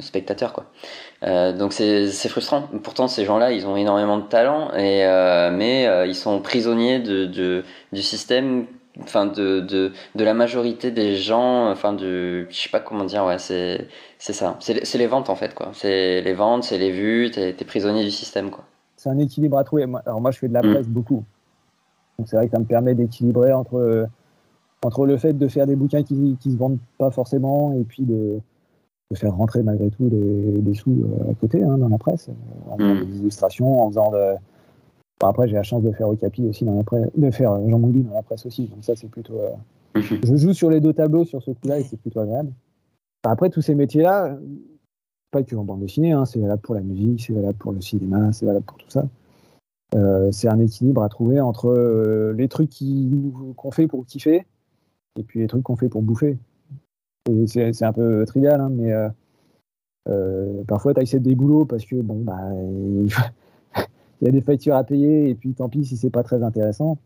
spectateurs 0.00 0.52
quoi. 0.52 0.66
Donc 1.52 1.72
c'est 1.72 2.28
frustrant. 2.28 2.68
Pourtant 2.82 3.08
ces 3.08 3.24
gens 3.24 3.38
là 3.38 3.52
ils 3.52 3.66
ont 3.66 3.76
énormément 3.76 4.18
de 4.18 4.26
talent 4.26 4.72
et 4.74 5.04
mais 5.52 5.88
ils 6.06 6.14
sont 6.14 6.40
prisonniers 6.40 6.98
de 6.98 7.64
du 7.92 8.02
système 8.02 8.66
enfin 9.02 9.26
de, 9.26 9.60
de, 9.60 9.92
de 10.14 10.24
la 10.24 10.34
majorité 10.34 10.90
des 10.90 11.16
gens 11.16 11.70
enfin 11.70 11.92
de 11.92 12.46
je 12.50 12.56
sais 12.56 12.68
pas 12.70 12.80
comment 12.80 13.04
dire 13.04 13.24
ouais 13.24 13.38
c'est 13.38 13.88
c'est 14.18 14.32
ça 14.32 14.56
c'est 14.60 14.84
c'est 14.84 14.98
les 14.98 15.06
ventes 15.06 15.28
en 15.30 15.36
fait 15.36 15.54
quoi 15.54 15.70
c'est 15.74 16.22
les 16.22 16.32
ventes 16.32 16.64
c'est 16.64 16.78
les 16.78 16.90
vues 16.90 17.30
t'es 17.30 17.52
t'es 17.52 17.64
prisonnier 17.64 18.02
du 18.04 18.10
système 18.10 18.50
quoi 18.50 18.64
C'est 18.96 19.10
un 19.10 19.18
équilibre 19.18 19.58
à 19.58 19.64
trouver. 19.64 19.84
Alors 20.06 20.20
moi, 20.22 20.30
je 20.30 20.38
fais 20.38 20.48
de 20.48 20.54
la 20.54 20.62
Mm. 20.62 20.72
presse 20.72 20.88
beaucoup. 20.88 21.22
Donc 22.18 22.28
c'est 22.28 22.36
vrai 22.36 22.46
que 22.46 22.52
ça 22.52 22.58
me 22.58 22.64
permet 22.64 22.94
d'équilibrer 22.94 23.52
entre, 23.52 24.08
entre 24.82 25.04
le 25.04 25.18
fait 25.18 25.34
de 25.34 25.48
faire 25.48 25.66
des 25.66 25.76
bouquins 25.76 26.02
qui 26.02 26.36
qui 26.40 26.50
se 26.52 26.56
vendent 26.56 26.78
pas 26.96 27.10
forcément 27.10 27.74
et 27.78 27.84
puis 27.84 28.04
de, 28.04 28.40
de 29.10 29.16
faire 29.16 29.34
rentrer 29.34 29.62
malgré 29.62 29.90
tout 29.90 30.08
des, 30.08 30.62
des 30.62 30.74
sous 30.74 30.92
euh, 30.92 31.30
à 31.30 31.34
côté 31.34 31.62
hein, 31.62 31.76
dans 31.76 31.88
la 31.90 31.98
presse, 31.98 32.30
en 32.70 32.78
faisant 32.78 32.94
Mm. 32.94 33.04
des 33.04 33.16
illustrations, 33.18 33.82
en 33.82 33.88
faisant 33.90 34.10
de... 34.10 34.34
Bon, 35.20 35.28
après, 35.28 35.48
j'ai 35.48 35.54
la 35.54 35.62
chance 35.62 35.82
de 35.82 35.92
faire 35.92 36.08
Okapi 36.08 36.46
aussi 36.46 36.64
dans 36.64 36.74
la 36.74 36.84
presse, 36.84 37.08
de 37.16 37.30
faire 37.30 37.52
euh, 37.52 37.68
Jean 37.68 37.78
Mouli 37.78 38.02
dans 38.02 38.14
la 38.14 38.22
presse 38.22 38.44
aussi. 38.46 38.66
Donc 38.66 38.84
ça, 38.84 38.94
c'est 38.96 39.08
plutôt... 39.08 39.38
euh, 39.38 39.50
je 40.00 40.36
joue 40.36 40.52
sur 40.52 40.70
les 40.70 40.80
deux 40.80 40.92
tableaux 40.92 41.24
sur 41.24 41.42
ce 41.42 41.52
coup-là 41.52 41.78
et 41.80 41.84
c'est 41.84 41.96
plutôt 41.96 42.20
agréable. 42.20 42.52
Enfin, 43.24 43.32
Après, 43.32 43.50
tous 43.50 43.62
ces 43.62 43.74
métiers-là, 43.74 44.26
euh, 44.26 44.36
pas 45.30 45.42
que 45.42 45.56
en 45.56 45.64
bande 45.64 45.80
dessinée, 45.80 46.12
hein, 46.12 46.24
c'est 46.24 46.38
valable 46.38 46.60
pour 46.62 46.74
la 46.74 46.82
musique, 46.82 47.22
c'est 47.22 47.32
valable 47.32 47.58
pour 47.58 47.72
le 47.72 47.80
cinéma, 47.80 48.32
c'est 48.32 48.46
valable 48.46 48.66
pour 48.66 48.76
tout 48.76 48.90
ça. 48.90 49.08
Euh, 49.94 50.30
c'est 50.32 50.48
un 50.48 50.58
équilibre 50.58 51.02
à 51.02 51.08
trouver 51.08 51.40
entre 51.40 51.68
euh, 51.68 52.32
les 52.34 52.48
trucs 52.48 52.70
qu'on 53.56 53.70
fait 53.70 53.86
pour 53.86 54.04
kiffer 54.04 54.44
et 55.18 55.22
puis 55.22 55.40
les 55.40 55.46
trucs 55.46 55.62
qu'on 55.62 55.76
fait 55.76 55.88
pour 55.88 56.02
bouffer. 56.02 56.36
C'est 57.46 57.82
un 57.82 57.92
peu 57.92 58.24
trivial, 58.26 58.60
hein, 58.60 58.70
mais 58.70 58.92
parfois 60.68 60.94
tu 60.94 61.00
acceptes 61.00 61.24
des 61.24 61.34
boulots 61.34 61.64
parce 61.64 61.84
que 61.84 61.96
bon, 61.96 62.20
bah, 62.20 62.38
il 64.20 64.26
y 64.26 64.28
a 64.28 64.32
des 64.32 64.40
factures 64.40 64.76
à 64.76 64.84
payer 64.84 65.28
et 65.30 65.34
puis 65.34 65.52
tant 65.54 65.68
pis 65.68 65.84
si 65.84 65.96
c'est 65.96 66.10
pas 66.10 66.22
très 66.22 66.42
intéressant. 66.42 66.98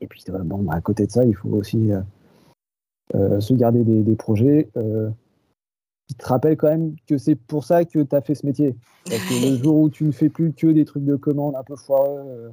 Et 0.00 0.06
puis 0.06 0.22
euh, 0.28 0.38
bon, 0.38 0.58
bah, 0.62 0.74
à 0.74 0.80
côté 0.80 1.06
de 1.06 1.10
ça, 1.10 1.24
il 1.24 1.34
faut 1.34 1.48
aussi 1.50 1.92
euh, 1.92 2.00
euh, 3.14 3.40
se 3.40 3.54
garder 3.54 3.84
des, 3.84 4.02
des 4.02 4.16
projets 4.16 4.68
euh, 4.76 5.10
qui 6.08 6.14
te 6.14 6.26
rappellent 6.26 6.56
quand 6.56 6.68
même 6.68 6.94
que 7.06 7.18
c'est 7.18 7.34
pour 7.34 7.64
ça 7.64 7.84
que 7.84 8.02
tu 8.02 8.14
as 8.14 8.20
fait 8.20 8.34
ce 8.34 8.46
métier. 8.46 8.76
Parce 9.04 9.22
que 9.22 9.50
le 9.50 9.62
jour 9.62 9.76
où 9.76 9.90
tu 9.90 10.04
ne 10.04 10.12
fais 10.12 10.28
plus 10.28 10.52
que 10.52 10.66
des 10.68 10.84
trucs 10.84 11.04
de 11.04 11.16
commande 11.16 11.54
un 11.56 11.62
peu 11.62 11.76
foireux, 11.76 12.22
euh, 12.26 12.50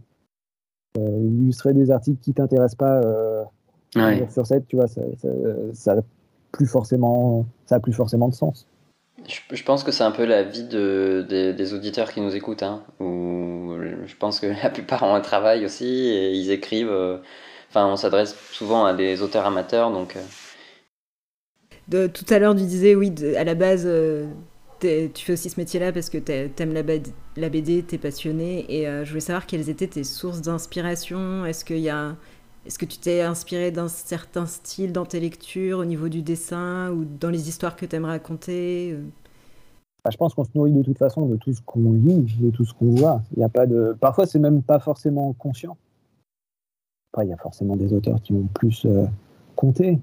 euh, 0.98 1.20
illustrer 1.20 1.74
des 1.74 1.92
articles 1.92 2.20
qui 2.22 2.34
t'intéressent 2.34 2.76
pas 2.76 3.02
euh, 3.02 3.44
ouais 3.96 4.28
sur 4.30 4.46
7, 4.46 4.68
tu 4.68 4.76
vois, 4.76 4.88
ça, 4.88 5.02
ça, 5.18 5.30
ça 5.74 5.94
a 5.94 6.02
plus 6.52 6.68
forcément, 6.68 7.46
ça 7.66 7.76
a 7.76 7.80
plus 7.80 7.94
forcément 7.94 8.30
de 8.30 8.34
sens. 8.34 8.68
Je, 9.28 9.64
pense 9.64 9.84
que 9.84 9.92
c'est 9.92 10.04
un 10.04 10.12
peu 10.12 10.26
la 10.26 10.44
vie 10.44 10.64
de, 10.64 11.26
des, 11.30 11.74
auditeurs 11.74 12.12
qui 12.12 12.22
nous 12.22 12.36
écoutent, 12.36 12.64
hein, 12.64 12.84
je 13.00 14.16
pense 14.16 14.40
que 14.40 14.48
la 14.64 14.70
plupart 14.70 15.04
ont 15.04 15.16
un 15.16 15.22
travail 15.22 15.66
aussi 15.66 15.86
et 15.86 16.32
ils 16.34 16.52
écrivent. 16.52 16.92
euh, 16.92 17.18
Enfin, 17.70 17.88
on 17.88 17.96
s'adresse 17.96 18.36
souvent 18.52 18.86
à 18.86 18.94
des 18.94 19.24
auteurs 19.24 19.48
amateurs, 19.48 19.90
donc. 19.90 20.16
euh, 20.16 22.08
tout 22.08 22.26
à 22.30 22.38
l'heure, 22.38 22.56
tu 22.56 22.62
disais, 22.62 22.94
oui, 22.94 23.12
à 23.36 23.44
la 23.44 23.56
base, 23.56 23.86
euh, 23.88 24.28
tu 24.80 25.26
fais 25.26 25.34
aussi 25.34 25.50
ce 25.50 25.60
métier-là 25.60 25.92
parce 25.92 26.12
que 26.12 26.20
t'aimes 26.20 26.74
la, 26.74 26.84
la 27.36 27.50
BD, 27.50 27.82
t'es 27.82 27.98
passionné. 27.98 28.66
Et 28.70 28.86
je 28.86 29.10
voulais 29.10 29.22
savoir 29.22 29.48
quelles 29.48 29.72
étaient 29.72 29.88
tes 29.88 30.04
sources 30.04 30.42
d'inspiration. 30.42 31.48
Est-ce 31.48 31.66
qu'il 31.66 31.80
y 31.80 31.90
a, 31.90 32.16
est-ce 32.66 32.80
que 32.80 32.86
tu 32.86 32.98
t'es 32.98 33.22
inspiré 33.22 33.72
d'un 33.72 33.88
certain 33.88 34.46
style 34.46 34.94
dans 34.94 35.06
tes 35.06 35.20
lectures, 35.20 35.80
au 35.80 35.86
niveau 35.86 36.10
du 36.10 36.22
dessin 36.22 36.92
ou 36.92 37.06
dans 37.06 37.30
les 37.30 37.50
histoires 37.50 37.76
que 37.76 37.86
t'aimes 37.86 38.06
raconter 38.06 38.94
euh? 38.94 39.04
Bah, 40.04 40.12
je 40.12 40.18
pense 40.18 40.34
qu'on 40.34 40.44
se 40.44 40.50
nourrit 40.54 40.74
de 40.74 40.84
toute 40.84 40.98
façon 40.98 41.28
de 41.28 41.38
tout 41.38 41.54
ce 41.54 41.62
qu'on 41.62 41.94
lit, 41.94 42.36
de 42.40 42.50
tout 42.50 42.66
ce 42.66 42.74
qu'on 42.74 42.92
voit. 42.92 43.22
Il 43.38 43.40
y 43.40 43.44
a 43.44 43.50
pas 43.50 43.66
de... 43.66 43.96
Parfois, 44.00 44.26
c'est 44.26 44.40
même 44.40 44.62
pas 44.62 44.80
forcément 44.80 45.32
conscient. 45.34 45.78
Il 47.22 47.30
y 47.30 47.32
a 47.32 47.38
forcément 47.38 47.78
des 47.78 47.94
auteurs 47.94 48.22
qui 48.22 48.34
ont 48.34 48.48
plus 48.54 48.86
euh, 48.86 49.06
compté 49.56 50.00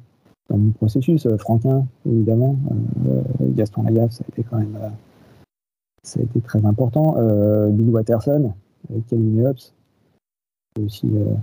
dans 0.48 0.56
mon 0.56 0.70
processus. 0.70 1.26
Euh, 1.26 1.36
Franquin, 1.36 1.86
évidemment. 2.06 2.56
Euh, 3.08 3.22
Gaston 3.40 3.82
Lagaffe, 3.82 4.12
ça 4.12 4.24
a 4.24 4.28
été 4.32 4.42
quand 4.42 4.58
même... 4.58 4.78
euh, 4.80 4.88
ça 6.02 6.20
a 6.20 6.22
été 6.22 6.40
très 6.40 6.64
important. 6.64 7.16
Euh, 7.18 7.68
Bill 7.68 7.90
Watterson, 7.90 8.54
avec 8.88 9.06
Calvin 9.06 9.44
Hobbes. 9.44 9.58
Aussi, 10.82 11.10
euh, 11.12 11.34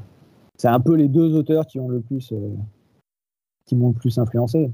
c'est 0.58 0.68
un 0.68 0.80
peu 0.80 0.96
les 0.96 1.08
deux 1.08 1.36
auteurs 1.36 1.66
qui 1.68 1.80
ont 1.80 1.88
le 1.88 2.02
plus, 2.02 2.32
euh, 2.34 2.50
qui 3.66 3.76
m'ont 3.76 3.90
le 3.90 3.94
plus 3.94 4.18
influencé. 4.18 4.72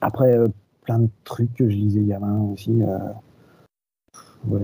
Après, 0.00 0.36
euh, 0.36 0.46
plein 0.82 0.98
de 1.00 1.08
trucs 1.24 1.52
que 1.54 1.68
je 1.68 1.74
lisais 1.76 2.02
gamin 2.02 2.40
aussi. 2.52 2.82
euh, 2.82 2.98
ouais, 4.48 4.60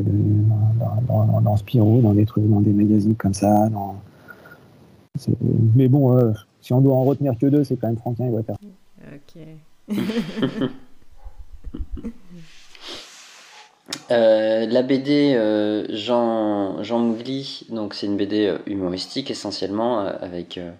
dans, 1.09 1.25
dans, 1.27 1.41
dans 1.41 1.57
Spirou, 1.57 2.01
dans 2.03 2.15
des 2.15 2.27
trucs, 2.27 2.49
dans 2.49 2.61
des 2.61 2.73
magazines 2.73 3.17
comme 3.17 3.35
ça. 3.35 3.69
Dans... 3.71 3.97
c'est- 5.19 5.37
Mais 5.75 5.89
bon, 5.89 6.17
euh, 6.17 6.33
si 6.61 6.73
on 6.73 6.81
doit 6.81 6.95
en 6.95 7.05
retenir 7.05 7.37
que 7.39 7.47
deux, 7.47 7.65
c'est 7.65 7.77
quand 7.77 7.89
même 7.89 7.97
Franquin 7.97 8.27
et 8.27 8.31
Water. 8.31 8.57
Ok. 9.13 9.43
Euh, 14.11 14.67
la 14.67 14.83
BD 14.83 15.35
euh, 15.35 15.87
Jean, 15.91 16.83
Jean 16.83 16.99
Mougli, 16.99 17.67
donc 17.71 17.95
c'est 17.95 18.07
une 18.07 18.17
BD 18.17 18.47
euh, 18.47 18.59
humoristique 18.67 19.31
essentiellement, 19.31 20.01
euh, 20.01 20.13
avec, 20.21 20.59
euh, 20.59 20.71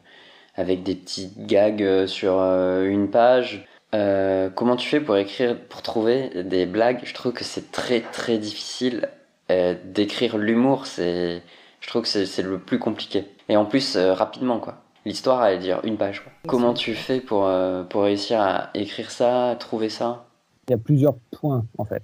avec 0.55 0.83
des 0.83 0.95
petites 0.95 1.47
gags 1.47 1.83
euh, 1.83 2.07
sur 2.07 2.39
euh, 2.39 2.85
une 2.85 3.11
page. 3.11 3.67
Euh, 3.95 4.49
comment 4.51 4.77
tu 4.77 4.89
fais 4.89 5.01
pour 5.01 5.17
écrire, 5.17 5.59
pour 5.69 5.83
trouver 5.83 6.45
des 6.45 6.67
blagues? 6.67 7.01
Je 7.05 7.15
trouve 7.15 7.33
que 7.33 7.45
c'est 7.45 7.71
très 7.73 8.01
très 8.01 8.39
difficile 8.39 9.09
euh, 9.51 9.75
d'écrire 9.85 10.39
l'humour. 10.39 10.87
C'est, 10.87 11.43
je 11.81 11.89
trouve 11.89 12.03
que 12.03 12.09
c'est 12.09 12.43
le 12.43 12.59
plus 12.59 12.79
compliqué. 12.79 13.25
Et 13.49 13.57
en 13.57 13.67
plus 13.67 13.97
euh, 13.97 14.15
rapidement 14.15 14.61
quoi. 14.61 14.79
L'histoire 15.05 15.45
elle 15.45 15.59
dure 15.59 15.81
une 15.85 15.97
page. 15.97 16.23
Quoi. 16.23 16.33
Comment 16.47 16.75
tu 16.75 16.95
fais 16.95 17.21
pour 17.21 17.47
euh, 17.47 17.83
pour 17.83 18.05
réussir 18.05 18.41
à 18.41 18.71
écrire 18.75 19.11
ça, 19.11 19.51
à 19.51 19.57
trouver 19.57 19.89
ça? 19.89 20.27
Il 20.69 20.71
y 20.71 20.75
a 20.75 20.79
plusieurs 20.79 21.17
points 21.33 21.67
en 21.77 21.85
fait. 21.85 22.03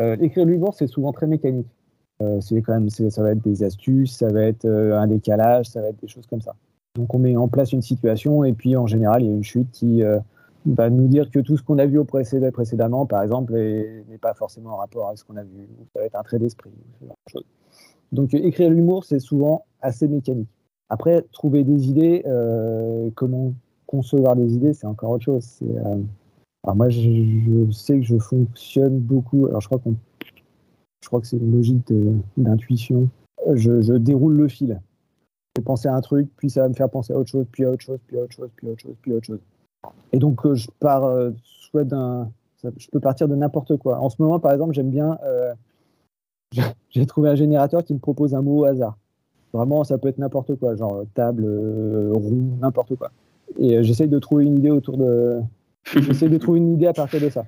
Euh, 0.00 0.16
écrire 0.20 0.46
l'humour, 0.46 0.74
c'est 0.74 0.86
souvent 0.86 1.12
très 1.12 1.26
mécanique. 1.26 1.68
Euh, 2.22 2.40
c'est 2.40 2.60
quand 2.62 2.74
même, 2.74 2.88
ça 2.90 3.22
va 3.22 3.32
être 3.32 3.42
des 3.42 3.62
astuces, 3.62 4.16
ça 4.16 4.28
va 4.28 4.42
être 4.42 4.64
euh, 4.64 4.98
un 4.98 5.06
décalage, 5.06 5.66
ça 5.66 5.80
va 5.80 5.88
être 5.88 6.00
des 6.00 6.08
choses 6.08 6.26
comme 6.26 6.40
ça. 6.40 6.54
Donc 6.96 7.14
on 7.14 7.18
met 7.18 7.36
en 7.36 7.48
place 7.48 7.72
une 7.72 7.82
situation 7.82 8.44
et 8.44 8.52
puis 8.52 8.76
en 8.76 8.86
général 8.86 9.22
il 9.22 9.28
y 9.28 9.30
a 9.30 9.34
une 9.34 9.44
chute 9.44 9.70
qui 9.70 10.02
va 10.66 10.90
nous 10.90 11.06
dire 11.06 11.30
que 11.30 11.38
tout 11.38 11.56
ce 11.56 11.62
qu'on 11.62 11.78
a 11.78 11.86
vu 11.86 12.04
précédemment, 12.04 13.06
par 13.06 13.22
exemple, 13.22 13.56
est- 13.56 14.04
n'est 14.10 14.18
pas 14.18 14.34
forcément 14.34 14.70
en 14.70 14.76
rapport 14.76 15.06
avec 15.06 15.18
ce 15.18 15.24
qu'on 15.24 15.36
a 15.36 15.44
vu. 15.44 15.68
Ça 15.94 16.00
va 16.00 16.06
être 16.06 16.16
un 16.16 16.22
trait 16.22 16.38
d'esprit, 16.38 16.70
de. 17.00 17.40
Donc 18.12 18.34
écrire 18.34 18.70
l'humour, 18.70 19.04
c'est 19.04 19.20
souvent 19.20 19.64
assez 19.80 20.08
mécanique. 20.08 20.48
Après, 20.88 21.22
trouver 21.32 21.62
des 21.62 21.88
idées, 21.88 22.24
comment 23.14 23.54
concevoir 23.86 24.34
des 24.36 24.54
idées, 24.54 24.74
c'est 24.74 24.86
encore 24.88 25.10
autre 25.10 25.24
chose. 25.24 25.60
Alors 26.64 26.76
moi, 26.76 26.90
je, 26.90 27.70
sais 27.70 27.98
que 28.00 28.04
je 28.04 28.18
fonctionne 28.18 28.98
beaucoup. 28.98 29.46
Alors 29.46 29.60
je 29.60 29.66
crois 29.66 29.78
qu'on, 29.78 29.94
je 31.02 31.08
crois 31.08 31.20
que 31.20 31.26
c'est 31.26 31.38
une 31.38 31.52
logique 31.52 31.92
d'intuition. 32.36 33.08
Je, 33.54 33.96
déroule 33.96 34.36
le 34.36 34.48
fil. 34.48 34.80
Je 35.56 35.60
vais 35.60 35.64
penser 35.64 35.88
à 35.88 35.94
un 35.94 36.00
truc, 36.00 36.28
puis 36.36 36.50
ça 36.50 36.62
va 36.62 36.68
me 36.68 36.74
faire 36.74 36.90
penser 36.90 37.12
à 37.12 37.18
autre 37.18 37.30
chose, 37.30 37.46
puis 37.50 37.64
à 37.64 37.70
autre 37.70 37.82
chose, 37.82 37.98
puis 38.06 38.18
à 38.18 38.22
autre 38.22 38.32
chose, 38.32 38.50
puis 38.54 38.68
à 38.68 38.72
autre 38.72 38.82
chose, 38.82 38.94
puis 39.00 39.12
à 39.12 39.16
autre 39.16 39.26
chose. 39.26 39.40
Et 40.12 40.18
donc 40.18 40.44
euh, 40.44 40.54
je 40.54 40.68
pars 40.78 41.04
euh, 41.04 41.30
soit 41.70 41.84
d'un, 41.84 42.30
je 42.62 42.88
peux 42.92 43.00
partir 43.00 43.26
de 43.26 43.34
n'importe 43.34 43.78
quoi. 43.78 43.98
En 43.98 44.10
ce 44.10 44.20
moment, 44.20 44.38
par 44.38 44.52
exemple, 44.52 44.74
j'aime 44.74 44.90
bien. 44.90 45.18
euh, 45.24 45.54
j'ai- 46.90 47.06
trouvé 47.06 47.30
un 47.30 47.36
générateur 47.36 47.84
qui 47.84 47.94
me 47.94 47.98
propose 47.98 48.34
un 48.34 48.42
mot 48.42 48.60
au 48.60 48.64
hasard. 48.64 48.98
Vraiment, 49.52 49.82
ça 49.82 49.98
peut 49.98 50.08
être 50.08 50.18
n'importe 50.18 50.56
quoi, 50.56 50.76
genre 50.76 51.04
table, 51.14 51.44
euh, 51.44 52.12
rond, 52.12 52.58
n'importe 52.60 52.96
quoi. 52.96 53.10
Et 53.58 53.82
j'essaye 53.82 54.08
de 54.08 54.18
trouver 54.18 54.44
une 54.44 54.58
idée 54.58 54.70
autour 54.70 54.96
de, 54.96 55.40
J'essaie 55.84 56.28
de 56.28 56.38
trouver 56.38 56.58
une 56.58 56.74
idée 56.74 56.86
à 56.86 56.92
partir 56.92 57.20
de 57.20 57.28
ça. 57.28 57.44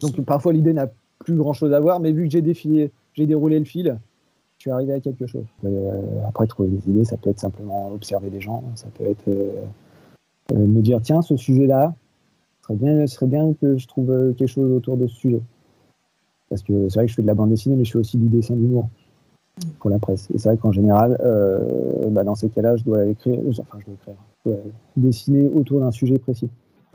Donc 0.00 0.20
parfois 0.24 0.52
l'idée 0.52 0.72
n'a 0.72 0.88
plus 1.18 1.36
grand 1.36 1.52
chose 1.52 1.72
à 1.72 1.80
voir, 1.80 2.00
mais 2.00 2.12
vu 2.12 2.24
que 2.24 2.30
j'ai 2.30 2.42
défilé, 2.42 2.90
j'ai 3.14 3.26
déroulé 3.26 3.58
le 3.58 3.64
fil, 3.64 3.98
je 4.58 4.62
suis 4.62 4.70
arrivé 4.70 4.92
à 4.92 5.00
quelque 5.00 5.26
chose. 5.26 5.44
Euh, 5.64 6.26
après 6.28 6.46
trouver 6.46 6.68
des 6.70 6.88
idées, 6.88 7.04
ça 7.04 7.16
peut 7.16 7.30
être 7.30 7.40
simplement 7.40 7.90
observer 7.92 8.30
des 8.30 8.40
gens, 8.40 8.62
ça 8.74 8.86
peut 8.96 9.04
être 9.04 9.28
euh, 9.28 9.50
euh, 10.52 10.66
me 10.66 10.80
dire 10.80 11.00
tiens 11.02 11.22
ce 11.22 11.36
sujet-là, 11.36 11.94
ce 12.60 12.66
serait 12.66 12.76
bien, 12.76 13.06
serait 13.06 13.26
bien 13.26 13.52
que 13.60 13.76
je 13.76 13.86
trouve 13.88 14.34
quelque 14.36 14.46
chose 14.46 14.70
autour 14.72 14.96
de 14.96 15.06
ce 15.06 15.16
sujet. 15.16 15.42
Parce 16.48 16.62
que 16.62 16.88
c'est 16.88 16.94
vrai 16.94 17.06
que 17.06 17.10
je 17.10 17.16
fais 17.16 17.22
de 17.22 17.26
la 17.26 17.34
bande 17.34 17.50
dessinée, 17.50 17.76
mais 17.76 17.84
je 17.84 17.92
fais 17.92 17.98
aussi 17.98 18.18
du 18.18 18.28
dessin 18.28 18.54
d'humour 18.54 18.88
pour 19.78 19.90
la 19.90 19.98
presse. 19.98 20.28
Et 20.34 20.38
c'est 20.38 20.48
vrai 20.48 20.58
qu'en 20.58 20.72
général, 20.72 21.16
bah, 22.10 22.24
dans 22.24 22.34
ces 22.34 22.48
cas-là, 22.50 22.76
je 22.76 22.84
dois 22.84 23.06
écrire, 23.06 23.40
enfin 23.48 23.78
je 23.80 23.86
dois 23.86 23.94
écrire, 23.94 24.14
je 24.44 24.50
dois 24.50 24.60
dessiner 24.96 25.48
autour 25.54 25.80
d'un 25.80 25.90
sujet 25.90 26.18
précis 26.18 26.50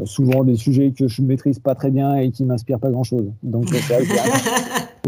souvent 0.05 0.43
des 0.43 0.55
sujets 0.55 0.91
que 0.91 1.07
je 1.07 1.21
maîtrise 1.21 1.59
pas 1.59 1.75
très 1.75 1.89
bien 1.91 2.15
et 2.17 2.31
qui 2.31 2.43
m'inspirent 2.45 2.79
pas 2.79 2.91
grand 2.91 3.03
chose. 3.03 3.25
Donc 3.43 3.65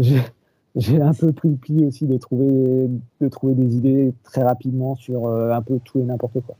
j'ai- 0.76 1.00
un 1.00 1.12
peu 1.14 1.32
pris 1.32 1.48
le 1.50 1.56
pli 1.56 1.84
aussi 1.84 2.06
de 2.06 2.16
trouver, 2.16 2.88
de 3.20 3.28
trouver 3.28 3.54
des 3.54 3.76
idées 3.76 4.14
très 4.22 4.42
rapidement 4.42 4.94
sur 4.96 5.26
euh, 5.26 5.52
un 5.52 5.62
peu 5.62 5.78
tout 5.84 5.98
et 5.98 6.02
n'importe 6.04 6.40
quoi. 6.46 6.54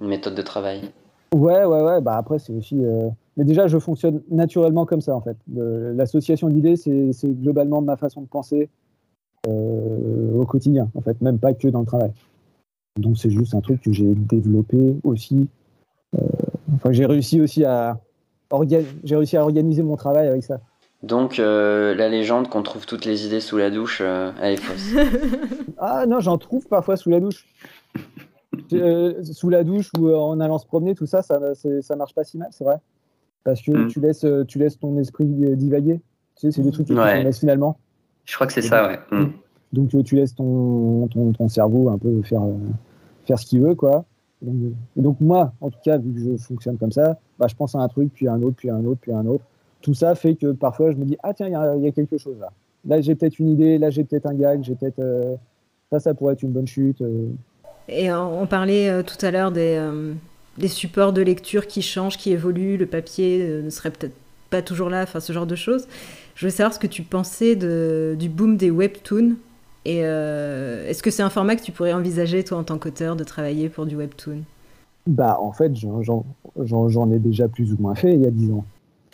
Une 0.00 0.08
méthode 0.08 0.34
de 0.34 0.42
travail. 0.42 0.82
Ouais, 1.34 1.64
ouais, 1.64 1.82
ouais. 1.82 2.00
Bah 2.00 2.16
après, 2.16 2.38
c'est 2.38 2.52
aussi. 2.52 2.76
euh, 2.84 3.08
Mais 3.36 3.44
déjà, 3.44 3.66
je 3.66 3.78
fonctionne 3.78 4.22
naturellement 4.30 4.86
comme 4.86 5.00
ça, 5.00 5.14
en 5.14 5.20
fait. 5.20 5.36
L'association 5.52 6.48
d'idées, 6.48 6.76
c'est 6.76 7.12
c'est 7.12 7.28
globalement 7.28 7.82
ma 7.82 7.96
façon 7.96 8.20
de 8.22 8.26
penser 8.26 8.68
euh, 9.48 10.32
au 10.34 10.44
quotidien, 10.46 10.88
en 10.94 11.00
fait, 11.00 11.20
même 11.20 11.38
pas 11.38 11.52
que 11.52 11.68
dans 11.68 11.80
le 11.80 11.86
travail. 11.86 12.12
Donc, 12.98 13.18
c'est 13.18 13.30
juste 13.30 13.54
un 13.54 13.60
truc 13.60 13.82
que 13.82 13.92
j'ai 13.92 14.14
développé 14.14 14.96
aussi. 15.04 15.48
euh, 16.16 16.20
Enfin, 16.74 16.92
j'ai 16.92 17.06
réussi 17.06 17.40
aussi 17.40 17.64
à. 17.64 17.98
J'ai 19.04 19.16
réussi 19.16 19.36
à 19.36 19.42
organiser 19.42 19.82
mon 19.82 19.96
travail 19.96 20.28
avec 20.28 20.44
ça. 20.44 20.60
Donc 21.02 21.38
euh, 21.38 21.94
la 21.94 22.08
légende 22.08 22.48
qu'on 22.48 22.62
trouve 22.62 22.86
toutes 22.86 23.04
les 23.04 23.26
idées 23.26 23.40
sous 23.40 23.56
la 23.58 23.70
douche, 23.70 24.00
euh, 24.02 24.32
elle 24.40 24.54
est 24.54 24.56
fausse. 24.56 24.94
Ah 25.78 26.06
non, 26.06 26.20
j'en 26.20 26.38
trouve 26.38 26.66
parfois 26.68 26.96
sous 26.96 27.10
la 27.10 27.20
douche. 27.20 27.44
Euh, 28.72 29.22
sous 29.22 29.50
la 29.50 29.62
douche 29.62 29.90
ou 29.98 30.10
en 30.14 30.40
allant 30.40 30.58
se 30.58 30.66
promener, 30.66 30.94
tout 30.94 31.04
ça, 31.06 31.22
ça, 31.22 31.38
ça 31.82 31.96
marche 31.96 32.14
pas 32.14 32.24
si 32.24 32.38
mal, 32.38 32.48
c'est 32.50 32.64
vrai. 32.64 32.76
Parce 33.44 33.60
que 33.62 33.72
Mm. 33.72 33.88
tu, 33.88 34.00
laisses, 34.00 34.26
tu 34.48 34.58
laisses 34.58 34.78
ton 34.78 34.96
esprit 34.98 35.26
divaguer. 35.26 36.00
Tu 36.36 36.40
sais, 36.46 36.50
c'est 36.52 36.62
des 36.62 36.70
trucs 36.72 36.88
que 36.88 36.94
Ouais. 36.94 37.18
tu 37.18 37.24
laisses 37.24 37.40
finalement. 37.40 37.76
Je 38.24 38.34
crois 38.34 38.46
que 38.46 38.52
c'est 38.54 38.62
ça, 38.62 38.88
ouais. 38.88 38.98
Mm. 39.10 39.26
Donc 39.72 40.04
tu 40.04 40.16
laisses 40.16 40.34
ton, 40.34 41.06
ton, 41.08 41.32
ton 41.32 41.48
cerveau 41.48 41.90
un 41.90 41.98
peu 41.98 42.22
faire, 42.22 42.42
faire 43.26 43.38
ce 43.38 43.46
qu'il 43.46 43.60
veut, 43.60 43.74
quoi. 43.74 44.04
Donc, 44.96 45.20
moi, 45.20 45.52
en 45.60 45.70
tout 45.70 45.78
cas, 45.84 45.98
vu 45.98 46.12
que 46.12 46.20
je 46.20 46.36
fonctionne 46.36 46.76
comme 46.76 46.92
ça, 46.92 47.18
bah, 47.38 47.46
je 47.48 47.54
pense 47.54 47.74
à 47.74 47.78
un 47.78 47.88
truc, 47.88 48.10
puis 48.14 48.28
à 48.28 48.32
un 48.32 48.42
autre, 48.42 48.56
puis 48.56 48.70
à 48.70 48.74
un 48.74 48.84
autre, 48.84 49.00
puis 49.00 49.12
à 49.12 49.18
un 49.18 49.26
autre. 49.26 49.44
Tout 49.82 49.94
ça 49.94 50.14
fait 50.14 50.34
que 50.34 50.52
parfois 50.52 50.90
je 50.90 50.96
me 50.96 51.04
dis, 51.04 51.16
ah 51.22 51.32
tiens, 51.34 51.46
il 51.46 51.82
y 51.82 51.88
a- 51.88 51.92
quelque 51.92 52.18
chose 52.18 52.36
là. 52.40 52.50
Là, 52.86 53.00
j'ai 53.00 53.14
peut-être 53.14 53.38
une 53.38 53.50
idée, 53.50 53.78
là, 53.78 53.90
j'ai 53.90 54.04
peut-être 54.04 54.26
un 54.26 54.34
gag, 54.34 54.62
j'ai 54.62 54.74
peut-être... 54.74 55.00
euh, 55.00 55.34
ça, 55.90 56.00
ça 56.00 56.14
pourrait 56.14 56.34
être 56.34 56.42
une 56.42 56.52
bonne 56.52 56.66
chute. 56.66 57.00
euh. 57.02 57.28
Et 57.88 58.12
on, 58.12 58.46
parlait 58.46 58.88
euh, 58.88 59.02
tout 59.02 59.24
à 59.24 59.30
l'heure 59.30 59.52
des, 59.52 59.80
supports 60.68 61.12
de 61.12 61.22
lecture 61.22 61.66
qui 61.66 61.82
changent, 61.82 62.16
qui 62.16 62.32
évoluent, 62.32 62.76
le 62.76 62.86
papier 62.86 63.60
ne 63.62 63.70
serait 63.70 63.90
peut-être 63.90 64.14
pas 64.50 64.62
toujours 64.62 64.88
là, 64.88 65.02
enfin 65.02 65.20
ce 65.20 65.32
genre 65.32 65.46
de 65.46 65.56
choses. 65.56 65.86
Je 66.34 66.46
veux 66.46 66.50
savoir 66.50 66.74
ce 66.74 66.78
que 66.78 66.86
tu 66.86 67.02
pensais 67.02 67.56
du 67.56 68.28
boom 68.28 68.56
des 68.56 68.70
webtoons. 68.70 69.36
Et 69.88 70.00
euh, 70.04 70.84
est-ce 70.88 71.00
que 71.00 71.12
c'est 71.12 71.22
un 71.22 71.30
format 71.30 71.54
que 71.54 71.62
tu 71.62 71.70
pourrais 71.70 71.92
envisager, 71.92 72.42
toi, 72.42 72.58
en 72.58 72.64
tant 72.64 72.76
qu'auteur, 72.76 73.14
de 73.14 73.22
travailler 73.22 73.68
pour 73.68 73.86
du 73.86 73.94
webtoon? 73.94 74.38
Bah, 75.06 75.38
en 75.40 75.52
fait, 75.52 75.76
j'en- 75.76 76.02
j'en 76.02 76.24
j'en- 76.64 76.88
j'en 76.88 77.08
ai 77.12 77.20
déjà 77.20 77.46
plus 77.46 77.72
ou 77.72 77.76
moins 77.78 77.94
fait 77.94 78.12
il 78.14 78.22
y 78.22 78.26
a 78.26 78.30
10 78.32 78.50
ans. 78.50 78.64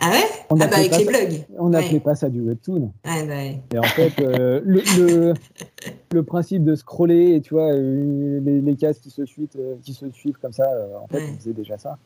Ah 0.00 0.08
ouais? 0.10 0.22
On 0.48 0.54
Ah 0.58 0.66
bah 0.68 0.76
avec 0.76 0.90
pas, 0.90 0.98
les 0.98 1.04
ça- 1.04 1.10
blogs. 1.10 1.44
on 1.58 1.68
n'appelait 1.68 1.92
Ouais. 1.94 2.00
pas 2.00 2.14
ça 2.14 2.30
du 2.30 2.40
webtoon. 2.40 2.90
Ouais, 3.04 3.26
bah 3.26 3.34
ouais. 3.34 3.60
Et 3.74 3.78
en 3.78 3.82
fait, 3.82 4.12
euh, 4.20 4.62
le, 4.64 4.80
le, 4.96 5.34
le 6.12 6.22
principe 6.22 6.64
de 6.64 6.74
scroller, 6.74 7.34
et 7.34 7.40
tu 7.42 7.52
vois, 7.52 7.70
euh, 7.74 8.40
les, 8.42 8.62
les 8.62 8.74
cases 8.76 8.98
qui 8.98 9.10
se 9.10 9.26
suivent, 9.26 9.48
euh, 9.58 9.74
qui 9.82 9.92
se 9.92 10.10
suivent 10.10 10.38
comme 10.40 10.52
ça, 10.54 10.66
en 11.02 11.06
fait, 11.08 11.18
Ouais. 11.18 11.30
on 11.34 11.38
faisait 11.38 11.52
déjà 11.52 11.76
ça. 11.76 11.98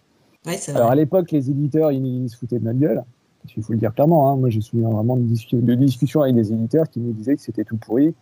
Alors 0.75 0.91
à 0.91 0.95
l'époque, 0.97 1.31
les 1.31 1.51
éditeurs, 1.51 1.93
ils, 1.93 2.05
ils 2.25 2.29
se 2.29 2.37
foutaient 2.37 2.59
de 2.59 2.65
notre 2.65 2.79
gueule. 2.81 3.05
Il 3.57 3.63
faut 3.63 3.73
le 3.73 3.79
dire 3.79 3.95
clairement. 3.95 4.33
hein. 4.33 4.37
Moi, 4.37 4.51
j'ai 4.51 4.61
souviens 4.61 4.89
vraiment 4.91 5.17
de, 5.17 5.23
discu- 5.23 5.61
de 5.63 5.75
discussions 5.77 6.23
avec 6.23 6.35
des 6.35 6.53
éditeurs 6.53 6.89
qui 6.91 6.99
nous 6.99 7.13
disaient 7.13 7.37
que 7.37 7.43
c'était 7.43 7.63
tout 7.65 7.77
pourri 7.77 8.13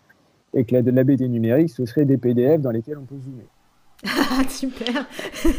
et 0.54 0.64
que 0.64 0.74
la, 0.74 0.82
de 0.82 0.90
la 0.90 1.04
BD 1.04 1.28
numérique, 1.28 1.70
ce 1.70 1.84
serait 1.84 2.04
des 2.04 2.16
PDF 2.16 2.60
dans 2.60 2.70
lesquels 2.70 2.98
on 2.98 3.04
peut 3.04 3.18
zoomer. 3.18 3.44
Ah, 4.04 4.42
super 4.48 5.08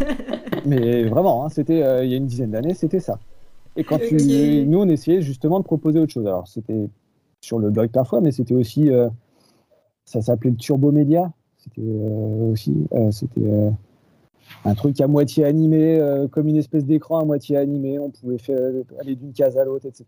Mais 0.66 1.04
vraiment, 1.04 1.46
hein, 1.46 1.50
c'était 1.50 1.84
euh, 1.84 2.06
il 2.06 2.12
y 2.12 2.14
a 2.14 2.18
une 2.18 2.28
dizaine 2.28 2.52
d'années, 2.52 2.74
c'était 2.74 3.00
ça. 3.00 3.20
Et 3.76 3.84
quand 3.84 4.00
tu, 4.00 4.16
nous, 4.66 4.80
on 4.80 4.88
essayait 4.88 5.22
justement 5.22 5.60
de 5.60 5.66
proposer 5.66 6.00
autre 6.00 6.14
chose. 6.14 6.26
Alors, 6.28 6.48
c'était 6.48 6.90
sur 7.42 7.60
le 7.60 7.70
blog 7.70 7.90
parfois, 7.92 8.22
mais 8.22 8.32
c'était 8.32 8.56
aussi, 8.56 8.90
euh, 8.90 9.10
ça 10.06 10.22
s'appelait 10.22 10.52
le 10.52 10.56
Turbo 10.56 10.92
Média. 10.92 11.32
C'était 11.58 11.82
euh, 11.82 12.52
aussi, 12.52 12.88
c'était 13.12 13.74
un 14.64 14.76
truc 14.76 15.02
à 15.02 15.08
moitié 15.08 15.44
animé, 15.44 16.00
comme 16.32 16.48
une 16.48 16.58
espèce 16.58 16.86
d'écran 16.86 17.20
à 17.20 17.26
moitié 17.26 17.58
animé. 17.58 18.00
On 18.00 18.12
pouvait 18.12 18.38
faire, 18.38 18.60
aller 19.02 19.16
d'une 19.16 19.34
case 19.34 19.58
à 19.58 19.66
l'autre, 19.66 19.88
etc. 19.88 20.06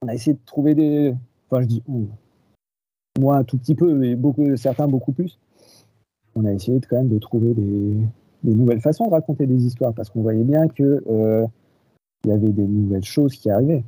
On 0.00 0.08
a 0.08 0.14
essayé 0.14 0.34
de 0.34 0.40
trouver 0.46 0.74
des, 0.74 1.14
enfin, 1.50 1.62
je 1.62 1.66
dis, 1.66 1.82
on. 1.88 2.06
Moi 3.18 3.36
un 3.36 3.44
tout 3.44 3.58
petit 3.58 3.74
peu, 3.74 3.92
mais 3.94 4.14
beaucoup, 4.14 4.56
certains 4.56 4.88
beaucoup 4.88 5.12
plus. 5.12 5.38
On 6.34 6.44
a 6.44 6.52
essayé 6.52 6.78
de, 6.78 6.86
quand 6.86 6.96
même 6.96 7.08
de 7.08 7.18
trouver 7.18 7.52
des, 7.54 7.96
nouvelles 8.42 8.80
façons 8.80 9.06
de 9.06 9.10
raconter 9.10 9.46
des 9.46 9.66
histoires 9.66 9.92
parce 9.92 10.08
qu'on 10.10 10.22
voyait 10.22 10.44
bien 10.44 10.68
que 10.68 11.02
euh, 11.08 11.46
il 12.24 12.30
y 12.30 12.32
avait 12.32 12.48
des 12.48 12.66
nouvelles 12.66 13.04
choses 13.04 13.36
qui 13.36 13.50
arrivaient. 13.50 13.84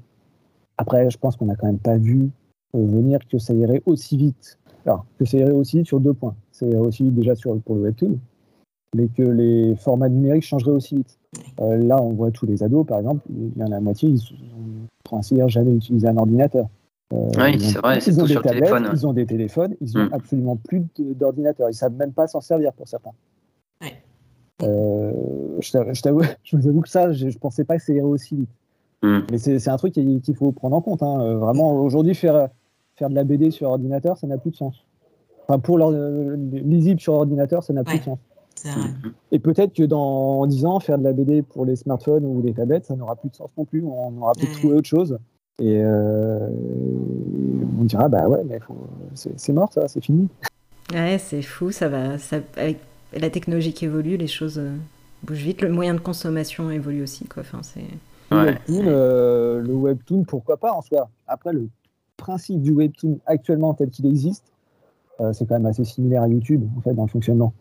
Après, 0.76 1.08
je 1.10 1.18
pense 1.18 1.36
qu'on 1.36 1.46
n'a 1.46 1.56
quand 1.56 1.66
même 1.66 1.78
pas 1.78 1.96
vu 1.96 2.30
euh, 2.74 2.86
venir 2.86 3.20
que 3.30 3.38
ça 3.38 3.54
irait 3.54 3.82
aussi 3.86 4.16
vite. 4.16 4.58
alors, 4.84 5.06
que 5.18 5.24
ça 5.24 5.38
irait 5.38 5.52
aussi 5.52 5.78
vite 5.78 5.86
sur 5.86 6.00
deux 6.00 6.14
points. 6.14 6.34
Ça 6.52 6.66
irait 6.66 6.78
aussi 6.78 7.04
vite 7.04 7.14
déjà 7.14 7.34
sur, 7.34 7.58
pour 7.62 7.76
le 7.76 7.82
webtoon, 7.82 8.18
mais 8.94 9.08
que 9.08 9.22
les 9.22 9.74
formats 9.76 10.08
numériques 10.08 10.44
changeraient 10.44 10.72
aussi 10.72 10.96
vite. 10.96 11.18
Euh, 11.60 11.78
là, 11.78 12.00
on 12.00 12.12
voit 12.12 12.30
tous 12.30 12.46
les 12.46 12.62
ados, 12.62 12.86
par 12.86 12.98
exemple, 12.98 13.22
il 13.30 13.58
y 13.58 13.62
en 13.62 13.66
a 13.66 13.70
la 13.70 13.80
moitié, 13.80 14.10
ils 14.10 14.20
ont 14.20 14.86
pour 15.04 15.18
ainsi 15.18 15.36
jamais 15.48 15.74
utilisé 15.74 16.08
un 16.08 16.16
ordinateur. 16.16 16.68
Euh, 17.12 17.16
oui, 17.36 17.52
ils 17.54 17.64
ont- 17.66 17.68
c'est 17.70 17.78
vrai, 17.78 18.00
c'est 18.00 18.10
ils 18.12 18.20
ont 18.20 18.24
des 18.24 18.32
sur 18.32 18.42
le. 18.42 18.92
Ils 18.94 19.06
ont 19.06 19.12
des 19.12 19.26
téléphones, 19.26 19.74
ils 19.80 19.96
ont 19.98 20.04
Mm. 20.06 20.12
absolument 20.12 20.56
plus 20.56 20.80
de- 20.98 21.12
d'ordinateur. 21.12 21.68
Ils 21.70 21.74
savent 21.74 21.94
même 21.94 22.12
pas 22.12 22.26
s'en 22.26 22.40
servir 22.40 22.72
pour 22.72 22.88
certains. 22.88 23.10
Ouais. 23.82 23.92
Euh, 24.62 25.12
je 25.60 25.70
t'a- 25.72 25.92
je 25.92 26.00
t'avoue, 26.02 26.20
je 26.44 26.56
vous 26.56 26.66
avoue 26.68 26.80
que 26.80 26.88
ça, 26.88 27.12
je, 27.12 27.28
je 27.28 27.38
pensais 27.38 27.64
pas 27.64 27.76
que 27.76 27.82
ça 27.84 27.92
irait 27.92 28.02
aussi 28.02 28.36
vite. 28.36 28.48
Mm. 29.02 29.18
Mais 29.30 29.38
c'est 29.38 29.58
c'est 29.58 29.70
un 29.70 29.76
truc 29.76 29.92
qu'il 29.92 30.34
faut 30.36 30.52
prendre 30.52 30.76
en 30.76 30.80
compte. 30.80 31.02
hein. 31.02 31.20
Euh, 31.20 31.36
Vraiment, 31.36 31.72
aujourd'hui, 31.82 32.14
faire, 32.14 32.48
faire 32.96 33.10
de 33.10 33.14
la 33.14 33.24
BD 33.24 33.50
sur 33.50 33.68
ordinateur, 33.68 34.16
ça 34.16 34.26
n'a 34.26 34.38
plus 34.38 34.50
de 34.50 34.56
sens. 34.56 34.84
Enfin, 35.46 35.58
pour 35.58 35.78
euh, 35.80 36.36
lisible 36.52 37.00
sur 37.00 37.12
ordinateur, 37.14 37.62
ça 37.62 37.74
n'a 37.74 37.84
plus 37.84 37.98
de 37.98 38.04
sens. 38.04 38.18
Et 39.30 39.38
peut-être 39.40 39.74
que 39.74 39.82
dans 39.82 40.46
10 40.46 40.64
ans, 40.64 40.80
faire 40.80 40.96
de 40.98 41.04
la 41.04 41.12
BD 41.12 41.42
pour 41.42 41.66
les 41.66 41.76
smartphones 41.76 42.24
ou 42.24 42.40
les 42.40 42.54
tablettes, 42.54 42.86
ça 42.86 42.96
n'aura 42.96 43.14
plus 43.16 43.28
de 43.28 43.34
sens 43.34 43.50
non 43.58 43.66
plus. 43.66 43.84
On 43.84 44.16
aura 44.22 44.32
peut-être 44.32 44.48
Ouais. 44.54 44.58
trouvé 44.58 44.74
autre 44.76 44.88
chose. 44.88 45.18
Et 45.60 45.80
euh, 45.84 46.48
on 47.80 47.84
dira, 47.84 48.08
bah 48.08 48.28
ouais, 48.28 48.42
mais 48.44 48.58
faut- 48.60 48.88
c'est 49.14 49.38
c'est 49.38 49.52
mort, 49.52 49.72
ça, 49.72 49.86
c'est 49.88 50.00
fini. 50.02 50.28
Ouais, 50.92 51.18
c'est 51.18 51.42
fou, 51.42 51.70
ça 51.70 51.88
va. 51.88 52.18
Ça, 52.18 52.38
avec 52.56 52.78
la 53.16 53.30
technologie 53.30 53.72
qui 53.72 53.84
évolue, 53.84 54.16
les 54.16 54.26
choses 54.26 54.58
euh, 54.58 54.74
bougent 55.22 55.44
vite. 55.44 55.62
Le 55.62 55.70
moyen 55.72 55.94
de 55.94 56.00
consommation 56.00 56.70
évolue 56.70 57.02
aussi, 57.02 57.24
quoi. 57.26 57.42
Enfin, 57.42 57.60
c'est. 57.62 57.84
Le, 58.30 58.36
Ouais. 58.36 58.44
webtoon, 58.46 58.82
euh, 58.86 59.60
le 59.60 59.74
webtoon, 59.74 60.24
pourquoi 60.24 60.56
pas 60.56 60.72
en 60.72 60.82
soi. 60.82 61.08
Après, 61.28 61.52
le 61.52 61.68
principe 62.16 62.60
du 62.62 62.72
webtoon 62.72 63.18
actuellement 63.26 63.74
tel 63.74 63.90
qu'il 63.90 64.06
existe, 64.06 64.44
euh, 65.20 65.32
c'est 65.32 65.46
quand 65.46 65.54
même 65.54 65.66
assez 65.66 65.84
similaire 65.84 66.22
à 66.22 66.28
YouTube, 66.28 66.64
en 66.76 66.80
fait, 66.80 66.94
dans 66.94 67.02
le 67.04 67.08
fonctionnement. 67.10 67.52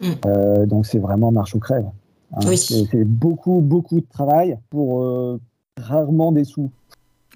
Mm. 0.00 0.06
Euh, 0.26 0.64
donc 0.66 0.86
c'est 0.86 1.00
vraiment 1.00 1.30
marche 1.32 1.54
ou 1.54 1.58
crève. 1.58 1.84
hein. 2.32 2.38
Oui. 2.46 2.56
C'est 2.56 2.84
c'est 2.86 3.04
beaucoup, 3.04 3.60
beaucoup 3.60 4.00
de 4.00 4.06
travail 4.08 4.56
pour 4.70 5.02
euh, 5.02 5.38
rarement 5.78 6.32
des 6.32 6.44
sous. 6.44 6.70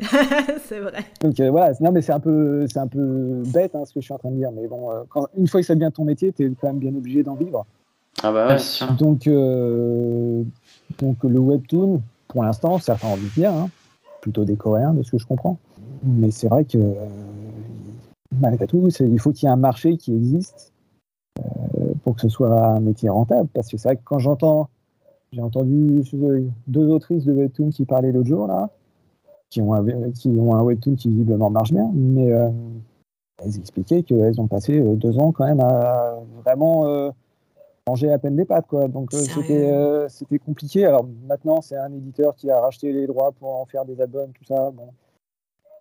c'est 0.64 0.81
vrai. 0.81 1.05
Donc 1.20 1.38
euh, 1.40 1.50
voilà, 1.50 1.74
c'est- 1.74 1.85
non 1.85 1.92
mais 1.92 2.02
c'est 2.02 2.12
un 2.12 2.20
peu, 2.20 2.66
c'est 2.66 2.78
un 2.78 2.87
peu 2.87 3.42
bête 3.52 3.74
hein, 3.74 3.85
ce 3.85 3.92
que 3.92 4.00
je 4.00 4.05
suis 4.07 4.14
en 4.14 4.18
train 4.18 4.31
de 4.31 4.37
dire, 4.37 4.50
mais 4.52 4.66
bon, 4.66 4.90
euh, 4.90 5.02
quand, 5.09 5.26
une 5.37 5.46
fois 5.48 5.61
que 5.61 5.66
ça 5.66 5.74
devient 5.74 5.90
ton 5.94 6.05
métier, 6.05 6.33
tu 6.33 6.44
es 6.46 6.50
quand 6.61 6.68
même 6.68 6.78
bien 6.78 6.94
obligé 6.94 7.22
d'en 7.22 7.35
vivre. 7.35 7.66
Ah 8.22 8.33
bah 8.33 8.48
ouais, 8.48 8.59
c'est 8.59 8.64
sûr. 8.85 8.92
Donc, 8.92 9.26
euh, 9.26 10.42
donc 10.98 11.22
le 11.24 11.38
webtoon, 11.38 12.00
pour 12.28 12.42
l'instant, 12.44 12.78
certains 12.78 13.09
ont 13.09 13.12
envie 13.12 13.28
de 13.28 13.35
dire, 13.35 13.52
hein, 13.52 13.68
plutôt 14.20 14.44
des 14.44 14.57
Coréens, 14.57 14.94
de 14.94 15.02
ce 15.02 15.11
que 15.12 15.18
je 15.18 15.26
comprends. 15.26 15.59
Mais 16.05 16.31
c'est 16.31 16.48
vrai 16.48 16.64
que 16.64 16.78
malgré 18.40 18.66
tout, 18.66 18.88
il 19.00 19.20
faut 19.20 19.33
qu'il 19.33 19.46
y 19.46 19.50
ait 19.50 19.52
un 19.52 19.57
marché 19.57 19.96
qui 19.96 20.14
existe 20.14 20.72
euh, 21.38 21.42
pour 22.02 22.14
que 22.16 22.22
ce 22.22 22.28
soit 22.28 22.55
un 22.76 22.81
métier 22.81 23.09
rentable. 23.09 23.48
Parce 23.52 23.68
que 23.68 23.76
c'est 23.76 23.88
vrai 23.88 23.96
que 23.96 24.02
quand 24.05 24.18
j'entends, 24.18 24.68
j'ai 25.33 25.42
entendu 25.42 26.02
deux 26.66 26.88
autrices 26.88 27.24
de 27.24 27.33
webtoon 27.33 27.70
qui 27.70 27.85
parlaient 27.85 28.12
l'autre 28.12 28.28
jour 28.28 28.46
là, 28.46 28.70
qui 29.52 29.60
ont 29.60 29.74
un, 29.74 30.10
qui 30.12 30.28
ont 30.28 30.54
un 30.54 30.62
webtoon 30.62 30.94
qui 30.94 31.10
visiblement 31.10 31.50
marche 31.50 31.72
bien, 31.72 31.90
mais 31.92 32.32
euh, 32.32 32.48
elles 33.44 33.58
expliquaient 33.58 34.02
qu'elles 34.02 34.40
ont 34.40 34.46
passé 34.46 34.80
euh, 34.80 34.94
deux 34.94 35.18
ans 35.18 35.30
quand 35.30 35.44
même 35.44 35.60
à 35.60 36.14
vraiment 36.42 36.86
euh, 36.86 37.10
manger 37.86 38.10
à 38.10 38.18
peine 38.18 38.36
des 38.36 38.46
pâtes 38.46 38.66
quoi. 38.66 38.88
Donc 38.88 39.12
euh, 39.12 39.18
c'était 39.18 39.70
euh, 39.70 40.08
c'était 40.08 40.38
compliqué. 40.38 40.86
Alors 40.86 41.06
maintenant 41.28 41.60
c'est 41.60 41.76
un 41.76 41.92
éditeur 41.92 42.34
qui 42.34 42.50
a 42.50 42.60
racheté 42.60 42.92
les 42.94 43.06
droits 43.06 43.32
pour 43.32 43.54
en 43.54 43.66
faire 43.66 43.84
des 43.84 44.00
albums, 44.00 44.30
tout 44.32 44.44
ça. 44.44 44.70
Bon. 44.70 44.88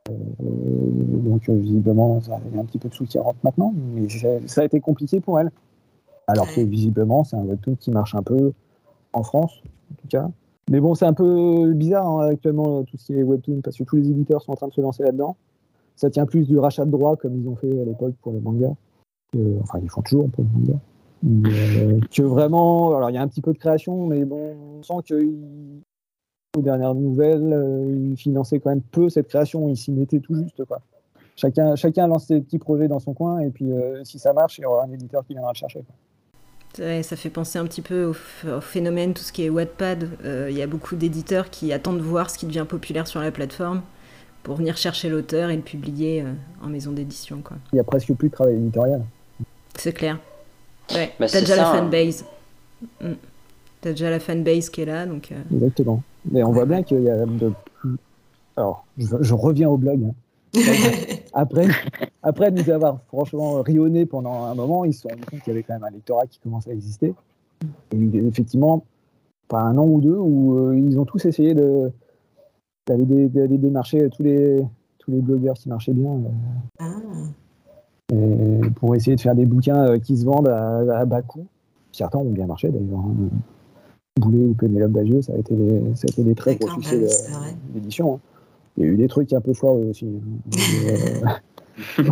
Euh, 0.10 0.13
donc 0.41 1.49
visiblement 1.49 2.19
il 2.49 2.55
y 2.55 2.57
a 2.57 2.62
un 2.62 2.65
petit 2.65 2.77
peu 2.77 2.89
de 2.89 2.93
sous 2.93 3.05
qui 3.05 3.19
rentre 3.19 3.39
maintenant, 3.41 3.73
mais 3.93 4.10
ça, 4.47 4.62
a 4.62 4.65
été 4.65 4.81
compliqué 4.81 5.21
pour 5.21 5.39
elle. 5.39 5.49
Alors 6.27 6.47
que 6.53 6.60
visiblement 6.60 7.23
c'est 7.23 7.38
un 7.38 7.43
webtoon 7.43 7.75
qui 7.75 7.91
marche 7.91 8.15
un 8.15 8.23
peu 8.23 8.51
en 9.13 9.23
France 9.23 9.62
en 9.63 9.95
tout 10.01 10.07
cas. 10.10 10.29
Mais 10.71 10.79
bon 10.79 10.95
c'est 10.95 11.05
un 11.05 11.13
peu 11.13 11.73
bizarre 11.73 12.07
hein, 12.07 12.29
actuellement 12.29 12.79
euh, 12.79 12.84
tout 12.84 12.97
ce 12.97 13.07
qui 13.07 13.13
est 13.13 13.23
webtoon 13.23 13.60
parce 13.62 13.77
que 13.77 13.84
tous 13.84 13.97
les 13.97 14.10
éditeurs 14.10 14.41
sont 14.41 14.53
en 14.53 14.55
train 14.55 14.69
de 14.69 14.73
se 14.73 14.79
lancer 14.79 15.03
là-dedans. 15.03 15.36
Ça 15.97 16.10
tient 16.10 16.25
plus 16.25 16.47
du 16.47 16.57
rachat 16.57 16.86
de 16.86 16.91
droits 16.91 17.17
comme 17.17 17.38
ils 17.38 17.47
ont 17.49 17.57
fait 17.57 17.81
à 17.81 17.84
l'époque 17.84 18.13
pour 18.21 18.31
le 18.31 18.39
manga. 18.39 18.73
Euh, 19.36 19.57
enfin 19.62 19.79
ils 19.84 19.89
font 19.89 20.01
toujours 20.01 20.29
pour 20.29 20.45
le 20.45 20.49
manga. 20.60 20.79
Mais, 21.23 21.49
euh, 21.77 21.99
que 22.10 22.23
vraiment, 22.23 22.95
alors 22.95 23.10
il 23.10 23.15
y 23.15 23.17
a 23.17 23.21
un 23.21 23.27
petit 23.27 23.41
peu 23.41 23.51
de 23.51 23.57
création, 23.57 24.07
mais 24.07 24.23
bon, 24.23 24.55
on 24.79 24.81
sent 24.81 25.03
que 25.10 25.29
aux 26.57 26.62
dernières 26.62 26.95
nouvelles, 26.95 28.10
ils 28.10 28.17
finançaient 28.17 28.60
quand 28.60 28.69
même 28.69 28.81
peu 28.81 29.10
cette 29.10 29.27
création, 29.27 29.67
ils 29.67 29.77
s'y 29.77 29.91
mettaient 29.91 30.19
tout 30.19 30.36
juste. 30.36 30.63
Quoi. 30.65 30.79
Chacun, 31.36 31.75
chacun 31.75 32.07
lance 32.07 32.27
ses 32.27 32.41
petits 32.41 32.60
projets 32.60 32.88
dans 32.88 32.99
son 32.99 33.13
coin, 33.13 33.39
et 33.39 33.49
puis 33.49 33.69
si 34.03 34.19
ça 34.19 34.34
marche, 34.34 34.57
il 34.57 34.62
y 34.62 34.65
aura 34.65 34.86
un 34.86 34.91
éditeur 34.91 35.25
qui 35.25 35.34
viendra 35.34 35.51
le 35.51 35.57
chercher. 35.57 35.84
Ouais, 36.79 37.03
ça 37.03 37.15
fait 37.17 37.29
penser 37.29 37.60
un 37.60 37.65
petit 37.65 37.81
peu 37.81 38.05
au, 38.05 38.62
phénomène, 38.62 39.13
tout 39.13 39.23
ce 39.23 39.34
qui 39.34 39.43
est 39.43 39.49
Wattpad. 39.49 40.07
Euh, 40.23 40.47
Il 40.49 40.57
y 40.57 40.62
a 40.62 40.67
beaucoup 40.67 40.95
d'éditeurs 40.95 41.49
qui 41.49 41.73
attendent 41.73 41.97
de 41.97 42.03
voir 42.03 42.29
ce 42.29 42.38
qui 42.38 42.45
devient 42.45 42.65
populaire 42.67 43.07
sur 43.07 43.19
la 43.19 43.31
plateforme 43.31 43.81
pour 44.43 44.55
venir 44.55 44.77
chercher 44.77 45.10
l'auteur 45.10 45.49
et 45.49 45.55
le 45.55 45.62
publier 45.62 46.21
euh, 46.21 46.31
en 46.63 46.67
maison 46.67 46.91
d'édition. 46.91 47.41
quoi. 47.43 47.57
Il 47.73 47.75
n'y 47.75 47.81
a 47.81 47.84
presque 47.84 48.13
plus 48.13 48.29
de 48.29 48.34
travail 48.34 48.55
éditorial. 48.55 49.03
C'est 49.77 49.91
clair. 49.93 50.17
Ouais, 50.93 51.13
Bah, 51.19 51.27
t'as 51.29 51.41
déjà 51.41 51.55
la 51.57 51.69
hein. 51.69 51.75
fanbase. 51.77 52.25
Mm. 53.01 53.12
T'as 53.81 53.91
déjà 53.91 54.10
la 54.10 54.19
fanbase 54.19 54.69
qui 54.69 54.81
est 54.81 54.86
là, 54.86 55.05
donc... 55.05 55.31
euh, 55.31 55.41
Exactement. 55.53 56.01
Mais 56.31 56.43
on 56.43 56.51
voit 56.51 56.65
bien 56.65 56.84
qu'il 56.84 57.01
y 57.01 57.10
a 57.10 57.25
de 57.25 57.51
plus. 57.79 57.95
Alors, 58.55 58.86
je, 58.97 59.07
je 59.21 59.34
reviens 59.34 59.69
au 59.69 59.77
blog. 59.77 60.01
hein. 60.10 60.13
Après, 61.34 61.68
après 62.24 62.52
nous 62.52 62.70
avoir 62.70 63.02
franchement 63.08 63.62
rionné 63.62 64.06
pendant 64.06 64.44
un 64.46 64.56
moment, 64.56 64.84
ils 64.86 64.94
se 64.94 65.02
sont 65.02 65.10
rendus 65.10 65.24
compte 65.30 65.40
qu'il 65.42 65.54
y 65.54 65.56
avait 65.56 65.64
quand 65.64 65.74
même 65.74 65.84
un 65.86 65.90
lectorat 65.92 66.28
qui 66.28 66.40
commençait 66.40 66.72
à 66.72 66.74
exister. 66.74 67.14
Et 67.94 68.18
effectivement, 68.28 68.84
pas 69.48 69.62
un 69.62 69.78
an 69.78 69.86
ou 69.86 70.02
deux, 70.02 70.18
où 70.18 70.58
euh, 70.58 70.78
ils 70.78 71.00
ont 71.00 71.06
tous 71.06 71.24
essayé 71.26 71.54
de 71.54 71.92
d'aller 72.88 73.06
dé- 73.06 73.30
d'aller 73.30 73.58
démarcher 73.58 74.10
tous 74.10 74.24
les 74.24 74.66
tous 74.98 75.12
les 75.12 75.22
blogueurs 75.22 75.54
qui 75.56 75.70
marchaient 75.70 75.94
bien 75.94 76.12
euh, 76.12 76.30
Ah, 76.80 76.92
et 78.14 78.70
pour 78.76 78.96
essayer 78.96 79.16
de 79.16 79.22
faire 79.22 79.36
des 79.36 79.46
bouquins 79.46 79.86
euh, 79.88 80.00
qui 80.00 80.18
se 80.18 80.26
vendent 80.26 80.50
à, 80.50 81.00
à 81.00 81.06
bas 81.06 81.22
coût. 81.22 81.46
Certains 81.92 82.20
ont 82.20 82.30
bien 82.30 82.46
marché 82.48 82.70
d'ailleurs. 82.70 83.00
hein. 83.00 83.14
Boulet 84.20 84.46
ou 84.46 84.54
Pénélope 84.54 84.92
Bagieux, 84.92 85.22
ça 85.22 85.34
a 85.34 85.38
été 85.38 85.56
des, 85.56 85.82
ça 85.96 86.06
a 86.08 86.12
été 86.12 86.24
des 86.24 86.36
très 86.36 86.56
gros 86.56 86.68
succès 86.82 86.98
d'édition. 87.74 88.16
hein. 88.16 88.20
Il 88.82 88.88
y 88.88 88.89
a 88.89 88.94
eu 88.94 88.98
des 88.98 89.08
trucs 89.08 89.32
un 89.34 89.41
peu 89.41 89.54
foireux 89.54 89.89
aussi. 89.91 90.08
hein. 90.08 91.38
Euh, 92.00 92.04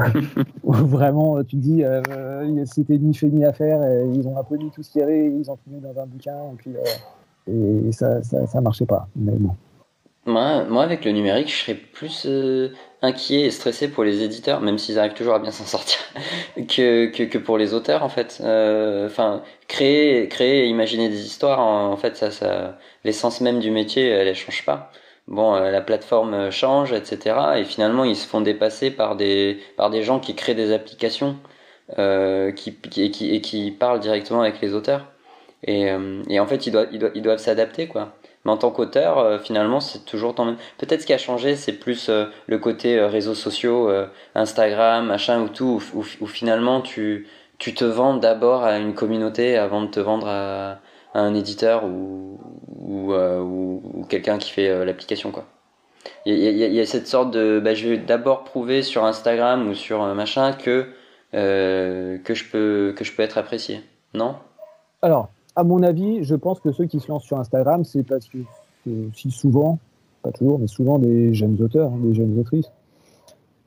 vraiment, 0.64 1.44
tu 1.44 1.58
te 1.58 1.62
dis, 1.62 1.84
euh, 1.84 2.02
c'était 2.66 2.98
ni 2.98 3.14
fait 3.14 3.28
ni 3.28 3.44
à 3.44 3.54
faire. 3.54 3.82
ils 4.14 4.28
ont 4.28 4.38
un 4.38 4.44
peu 4.44 4.56
mis 4.58 4.70
tout 4.70 4.84
ce 4.84 4.92
qu'il 4.92 5.02
y 5.02 5.04
avait, 5.04 5.26
ils 5.26 5.50
ont 5.50 5.56
tout 5.56 5.70
mis 5.70 5.82
dans 5.82 6.00
un 6.00 6.06
bouquin, 6.06 6.36
et 7.48 7.52
euh, 7.52 7.92
ça, 7.92 8.22
ça, 8.22 8.62
marchait 8.62 8.86
pas. 8.86 9.08
Mais 9.16 9.32
bon. 9.32 9.56
Moi, 10.26 10.64
moi, 10.66 10.84
avec 10.84 11.06
le 11.06 11.12
numérique, 11.12 11.50
je 11.50 11.56
serais 11.56 11.74
plus 11.74 12.28
inquiet 13.02 13.42
et 13.42 13.52
stressé 13.52 13.88
pour 13.88 14.04
les 14.04 14.22
éditeurs, 14.22 14.62
même 14.62 14.78
s'ils 14.78 15.00
arrivent 15.00 15.14
toujours 15.14 15.34
à 15.34 15.40
bien 15.40 15.52
s'en 15.52 15.66
sortir, 15.66 15.98
que, 16.56 17.08
que, 17.08 17.38
pour 17.40 17.58
les 17.58 17.74
auteurs, 17.74 18.04
en 18.04 18.10
fait. 18.10 18.40
Enfin, 19.06 19.42
créer, 19.68 20.28
créer 20.28 20.66
et 20.66 20.68
imaginer 20.68 21.10
des 21.10 21.26
histoires, 21.26 21.60
en, 21.60 21.98
fait, 21.98 22.16
ça, 22.16 22.78
l'essence 23.04 23.42
même 23.42 23.60
du 23.60 23.72
métier, 23.72 24.08
elle, 24.08 24.28
elle 24.28 24.36
change 24.36 24.64
pas. 24.66 24.92
Bon, 25.30 25.56
euh, 25.56 25.72
la 25.72 25.82
plateforme 25.82 26.52
change, 26.52 26.92
etc. 26.92 27.38
Et 27.58 27.64
finalement, 27.64 28.04
ils 28.04 28.18
se 28.18 28.28
font 28.28 28.42
dépasser 28.42 28.92
par 28.92 29.16
des, 29.16 29.60
par 29.78 29.90
des 29.90 30.04
gens 30.04 30.20
qui 30.20 30.36
créent 30.36 30.56
des 30.56 30.74
applications 30.74 31.38
euh, 31.98 32.52
qui, 32.52 32.76
qui, 32.76 33.04
et, 33.36 33.42
qui, 33.42 33.72
parlent 33.72 34.00
directement 34.00 34.42
avec 34.42 34.60
les 34.62 34.74
auteurs. 34.74 35.06
Et, 35.64 35.90
euh, 35.92 36.24
et 36.30 36.40
en 36.40 36.48
fait, 36.48 36.68
ils 36.68 36.72
doivent, 36.72 36.90
ils 36.92 37.00
doivent, 37.00 37.12
ils 37.16 37.22
doivent 37.22 37.40
s'adapter, 37.40 37.88
quoi. 37.88 38.14
Mais 38.46 38.52
en 38.52 38.58
tant 38.58 38.72
qu'auteur, 38.72 39.20
euh, 39.20 39.38
finalement, 39.40 39.80
c'est 39.82 40.06
toujours 40.06 40.34
ton 40.36 40.46
même. 40.46 40.58
Peut-être 40.78 41.02
ce 41.02 41.06
qui 41.06 41.14
a 41.14 41.18
changé, 41.18 41.56
c'est 41.56 41.74
plus 41.74 42.10
euh, 42.10 42.26
le 42.48 42.58
côté 42.58 42.98
euh, 42.98 43.08
réseaux 43.08 43.36
sociaux, 43.36 43.90
euh, 43.90 44.08
Instagram, 44.36 45.06
machin 45.06 45.42
ou 45.42 45.50
tout, 45.50 45.82
où 45.94 46.28
finalement 46.28 46.82
tu, 46.82 47.28
tu 47.58 47.74
te 47.74 47.84
vends 47.84 48.16
d'abord 48.16 48.64
à 48.64 48.78
une 48.78 48.94
communauté 48.96 49.58
avant 49.58 49.82
de 49.82 49.88
te 49.88 50.00
vendre 50.00 50.28
à, 50.28 50.80
un 51.14 51.34
éditeur 51.34 51.86
ou, 51.86 52.40
euh, 53.14 53.42
ou, 53.42 53.82
ou 53.94 54.06
quelqu'un 54.06 54.38
qui 54.38 54.52
fait 54.52 54.70
euh, 54.70 54.86
l'application, 54.86 55.32
quoi. 55.32 55.46
Il 56.26 56.38
y, 56.38 56.80
a- 56.80 56.86
cette 56.86 57.08
sorte 57.08 57.32
de. 57.32 57.60
Bah, 57.60 57.74
je 57.74 57.90
vais 57.90 57.98
d'abord 57.98 58.44
prouver 58.44 58.84
sur 58.84 59.04
Instagram 59.06 59.68
ou 59.68 59.74
sur 59.74 60.02
euh, 60.02 60.14
machin 60.14 60.54
que, 60.54 60.88
je 61.34 62.52
peux, 62.52 62.96
être 63.18 63.38
apprécié. 63.38 63.82
Non? 64.14 64.36
Alors, 65.02 65.30
à 65.56 65.64
mon 65.64 65.84
avis, 65.84 66.24
je 66.24 66.36
pense 66.36 66.60
que 66.60 66.72
ceux 66.72 66.86
qui 66.86 67.00
se 67.00 67.10
lancent 67.10 67.26
sur 67.26 67.38
Instagram, 67.38 67.84
c'est 67.84 68.04
parce 68.04 68.28
que 68.28 68.38
aussi 69.10 69.30
souvent, 69.32 69.78
pas 70.24 70.32
toujours, 70.32 70.60
mais 70.60 70.68
souvent 70.68 71.00
des 71.00 71.34
jeunes 71.34 71.62
auteurs, 71.62 71.92
hein, 71.92 72.00
des 72.02 72.14
jeunes 72.14 72.40
autrices, 72.40 72.72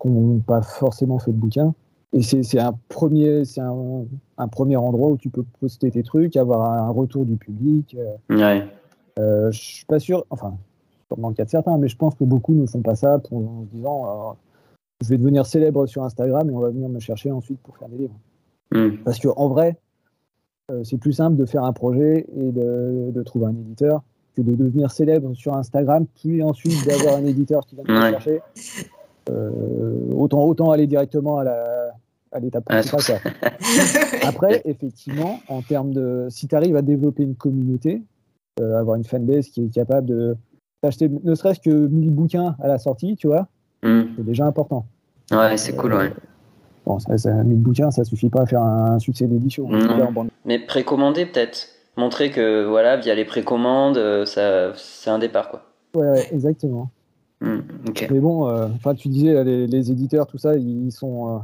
qui 0.01 0.09
n'ont 0.09 0.39
pas 0.39 0.63
forcément 0.63 1.19
fait 1.19 1.33
de 1.33 1.37
bouquin. 1.37 1.75
Et 2.15 2.21
c'est 2.23 2.59
un 2.59 2.75
premier, 2.89 3.45
c'est 3.47 3.61
un, 3.63 4.05
un 4.37 4.49
premier 4.49 4.77
endroit 4.77 5.09
où 5.09 5.17
tu 5.17 5.31
peux 5.31 5.45
poster 5.61 5.91
tes 5.91 6.03
trucs, 6.03 6.37
avoir 6.37 6.71
un 6.71 6.91
retour 6.91 7.25
du 7.25 7.37
public. 7.37 7.97
Euh, 7.99 8.17
Ouais. 8.37 8.67
euh, 9.19 9.51
je 9.51 9.59
suis 9.61 9.87
pas 9.87 9.99
sûr, 9.99 10.27
enfin, 10.29 10.55
sûrement 11.11 11.31
le 11.31 11.35
cas 11.35 11.45
de 11.47 11.51
certains, 11.51 11.79
mais 11.79 11.89
je 11.89 11.97
pense 11.97 12.15
que 12.15 12.25
beaucoup 12.25 12.53
ne 12.53 12.67
font 12.67 12.83
pas 12.83 12.97
ça 12.97 13.19
pour, 13.19 13.39
en 13.39 13.63
se 13.63 13.75
disant, 13.77 14.37
je 15.03 15.09
vais 15.09 15.17
devenir 15.17 15.47
célèbre 15.47 15.87
sur 15.87 16.05
Instagram 16.05 16.51
et 16.51 16.53
on 16.53 16.61
va 16.61 16.69
venir 16.71 16.89
me 16.91 17.01
chercher 17.01 17.31
ensuite 17.33 17.61
pour 17.61 17.77
faire 17.79 17.89
des 17.89 17.97
livres. 17.97 18.19
Hmm. 18.73 18.97
Parce 19.05 19.19
que 19.19 19.29
en 19.29 19.49
vrai, 19.49 19.79
euh, 20.71 20.85
c'est 20.85 20.99
plus 20.99 21.13
simple 21.15 21.37
de 21.37 21.47
faire 21.47 21.65
un 21.65 21.73
projet 21.73 22.27
et 22.37 22.53
de, 22.53 23.11
de 23.11 23.23
trouver 23.23 23.47
un 23.47 23.55
éditeur 23.57 24.03
que 24.37 24.43
de 24.43 24.55
devenir 24.55 24.91
célèbre 24.91 25.33
sur 25.35 25.55
Instagram, 25.55 26.07
puis 26.15 26.43
ensuite 26.43 26.87
d'avoir 26.87 27.17
un 27.17 27.25
éditeur 27.25 27.65
qui 27.67 27.75
va 27.77 27.83
me 27.85 27.89
Ouais. 28.03 28.11
chercher. 28.11 28.41
Euh, 29.31 30.11
autant, 30.15 30.45
autant 30.45 30.71
aller 30.73 30.87
directement 30.87 31.39
à 31.39 31.45
la 31.45 31.91
à 32.33 32.41
l'étape 32.41 32.65
Ah, 32.69 32.81
principale. 32.83 33.21
Après, 34.27 34.63
effectivement, 34.65 35.41
en 35.49 35.63
termes 35.63 35.93
de. 35.93 36.27
Si 36.31 36.49
tu 36.49 36.55
arrives 36.57 36.77
à 36.77 36.83
développer 36.83 37.23
une 37.23 37.35
communauté, 37.37 38.03
euh, 38.61 38.79
avoir 38.79 38.97
une 38.97 39.05
fanbase 39.05 39.49
qui 39.49 39.65
est 39.65 39.73
capable 39.73 40.07
de 40.09 40.37
d'acheter 40.83 41.09
ne 41.09 41.35
serait-ce 41.37 41.61
que 41.61 41.71
1000 41.71 42.11
bouquins 42.11 42.57
à 42.61 42.67
la 42.67 42.79
sortie, 42.79 43.15
tu 43.17 43.29
vois, 43.29 43.47
Hmm. 43.85 44.03
c'est 44.17 44.25
déjà 44.25 44.47
important. 44.47 44.85
Ouais, 45.33 45.57
c'est 45.57 45.75
cool, 45.77 45.95
ouais. 45.95 46.13
Bon, 46.87 46.99
ça, 46.99 47.17
ça, 47.19 47.33
1000 47.33 47.59
bouquins, 47.59 47.91
ça 47.93 48.05
suffit 48.05 48.29
pas 48.29 48.43
à 48.43 48.47
faire 48.47 48.63
un 48.63 48.99
succès 48.99 49.27
d'édition. 49.27 49.69
Bande. 50.13 50.29
Mais 50.45 50.59
précommander 50.59 51.27
peut-être. 51.27 51.69
Montrer 51.97 52.31
que 52.31 52.65
voilà, 52.67 52.97
via 52.97 53.15
les 53.15 53.25
précommandes, 53.25 53.97
euh, 53.99 54.25
ça, 54.25 54.73
c'est 54.77 55.11
un 55.11 55.19
départ 55.19 55.51
quoi. 55.51 55.63
Ouais, 55.95 56.09
ouais, 56.11 56.29
exactement. 56.33 56.91
Hmm. 57.41 57.59
Mais 58.11 58.21
bon, 58.21 58.49
euh, 58.49 58.67
enfin, 58.77 58.95
tu 58.95 59.09
disais, 59.09 59.45
les, 59.45 59.67
les 59.67 59.91
éditeurs, 59.91 60.27
tout 60.27 60.39
ça, 60.39 60.57
ils 60.57 60.91
sont, 60.93 61.37
euh, 61.37 61.39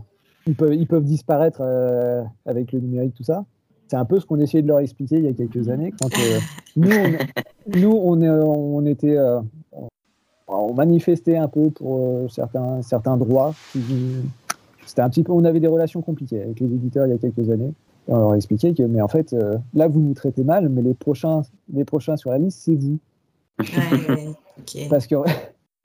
ils 0.48 0.54
peuvent, 0.54 0.74
ils 0.74 0.86
peuvent 0.86 1.04
disparaître 1.04 1.58
euh, 1.60 2.22
avec 2.46 2.72
le 2.72 2.80
numérique, 2.80 3.14
tout 3.14 3.22
ça. 3.22 3.44
C'est 3.86 3.96
un 3.96 4.04
peu 4.04 4.18
ce 4.18 4.26
qu'on 4.26 4.38
essayait 4.40 4.62
de 4.62 4.68
leur 4.68 4.80
expliquer 4.80 5.18
il 5.18 5.24
y 5.24 5.28
a 5.28 5.32
quelques 5.32 5.68
années. 5.68 5.92
Quand 6.00 6.08
euh, 6.18 6.38
nous, 6.76 6.90
on, 6.90 7.78
nous, 7.78 7.92
on, 7.92 8.22
est- 8.22 8.28
on 8.28 8.86
était, 8.86 9.16
euh, 9.16 9.40
on, 10.46 10.72
manifestait 10.74 11.36
un 11.36 11.48
peu 11.48 11.70
pour 11.70 12.30
certains, 12.30 12.82
certains 12.82 13.16
droits. 13.16 13.54
C'était 14.86 15.02
un 15.02 15.10
petit 15.10 15.22
peu, 15.22 15.32
on 15.32 15.44
avait 15.44 15.60
des 15.60 15.66
relations 15.68 16.00
compliquées 16.00 16.42
avec 16.42 16.60
les 16.60 16.66
éditeurs 16.66 17.06
il 17.06 17.10
y 17.10 17.14
a 17.14 17.18
quelques 17.18 17.50
années. 17.50 17.72
Et 18.08 18.12
on 18.12 18.18
leur 18.18 18.34
expliquait 18.34 18.72
que, 18.72 18.82
mais 18.82 19.02
en 19.02 19.08
fait, 19.08 19.36
là, 19.74 19.88
vous 19.88 20.00
nous 20.00 20.14
traitez 20.14 20.44
mal, 20.44 20.70
mais 20.70 20.80
les 20.80 20.94
prochains, 20.94 21.42
les 21.72 21.84
prochains 21.84 22.16
sur 22.16 22.30
la 22.30 22.38
liste, 22.38 22.60
c'est 22.62 22.74
vous. 22.74 22.98
Parce 24.88 25.06
que, 25.06 25.16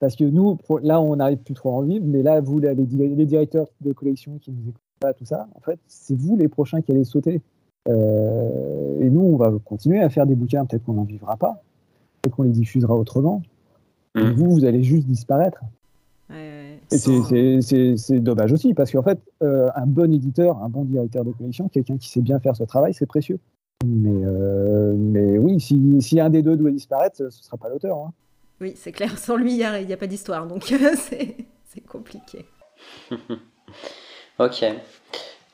parce 0.04 0.18
que 0.18 0.26
nous, 0.26 0.58
là, 0.82 1.00
on 1.00 1.16
n'arrive 1.16 1.38
plus 1.38 1.54
trop 1.54 1.70
à 1.70 1.74
en 1.76 1.82
vivre, 1.84 2.04
mais 2.06 2.24
là, 2.24 2.42
vous, 2.42 2.60
les, 2.60 2.76
di- 2.76 2.98
les 2.98 3.26
directeurs 3.26 3.68
de 3.80 3.94
collection 3.94 4.38
qui 4.38 4.52
nous 4.52 4.64
écoutent 4.64 4.82
pas, 5.00 5.14
tout 5.14 5.24
ça, 5.24 5.48
en 5.56 5.62
fait, 5.62 5.80
c'est 5.88 6.14
vous 6.14 6.36
les 6.36 6.50
prochains 6.50 6.82
qui 6.82 6.92
allez 6.92 7.06
sauter. 7.06 7.40
Euh, 7.88 9.00
et 9.00 9.10
nous, 9.10 9.22
on 9.22 9.38
va 9.38 9.50
continuer 9.64 10.02
à 10.02 10.10
faire 10.10 10.26
des 10.26 10.36
bouquins, 10.36 10.66
peut-être 10.66 10.84
qu'on 10.84 10.96
n'en 10.96 11.06
vivra 11.06 11.38
pas, 11.38 11.62
peut-être 12.22 12.36
qu'on 12.36 12.44
les 12.44 12.50
diffusera 12.50 12.98
autrement. 12.98 13.42
Et 14.16 14.24
Mm. 14.24 14.32
vous, 14.34 14.52
vous 14.52 14.66
allez 14.66 14.84
juste 14.84 15.08
disparaître. 15.08 15.62
Ouais, 16.30 16.36
ouais. 16.36 16.80
Et 16.92 17.62
c'est- 17.98 18.20
dommage 18.20 18.52
aussi, 18.52 18.74
parce 18.74 18.92
qu'en 18.92 19.04
fait, 19.04 19.20
euh, 19.42 19.70
un 19.74 19.86
bon 19.88 20.14
éditeur, 20.14 20.62
un 20.62 20.68
bon 20.68 20.84
directeur 20.84 21.24
de 21.24 21.32
collection, 21.32 21.70
quelqu'un 21.70 21.96
qui 21.96 22.10
sait 22.10 22.20
bien 22.22 22.42
faire 22.42 22.58
ce 22.58 22.64
travail, 22.66 22.94
c'est 22.94 23.06
précieux. 23.06 23.40
Mais, 23.86 24.12
euh, 24.26 24.96
mais 24.98 25.38
oui, 25.38 25.62
si, 25.62 26.02
si 26.02 26.20
un 26.20 26.30
des 26.30 26.42
deux 26.44 26.58
doit 26.58 26.72
disparaître, 26.72 27.16
ce 27.16 27.24
ne 27.24 27.30
sera 27.30 27.56
pas 27.56 27.70
l'auteur. 27.70 27.98
hein. 28.00 28.12
Oui, 28.62 28.74
c'est 28.76 28.92
clair. 28.92 29.18
Sans 29.18 29.36
lui, 29.36 29.52
il 29.52 29.58
n'y 29.58 29.64
a, 29.64 29.80
il 29.80 29.90
y 29.90 29.94
a 29.94 29.98
pas 29.98 30.08
d'histoire. 30.08 30.46
Donc, 30.48 30.64
c'est 30.96 31.36
c'est 31.66 31.82
compliqué. 31.88 32.46
Ok. 34.40 34.66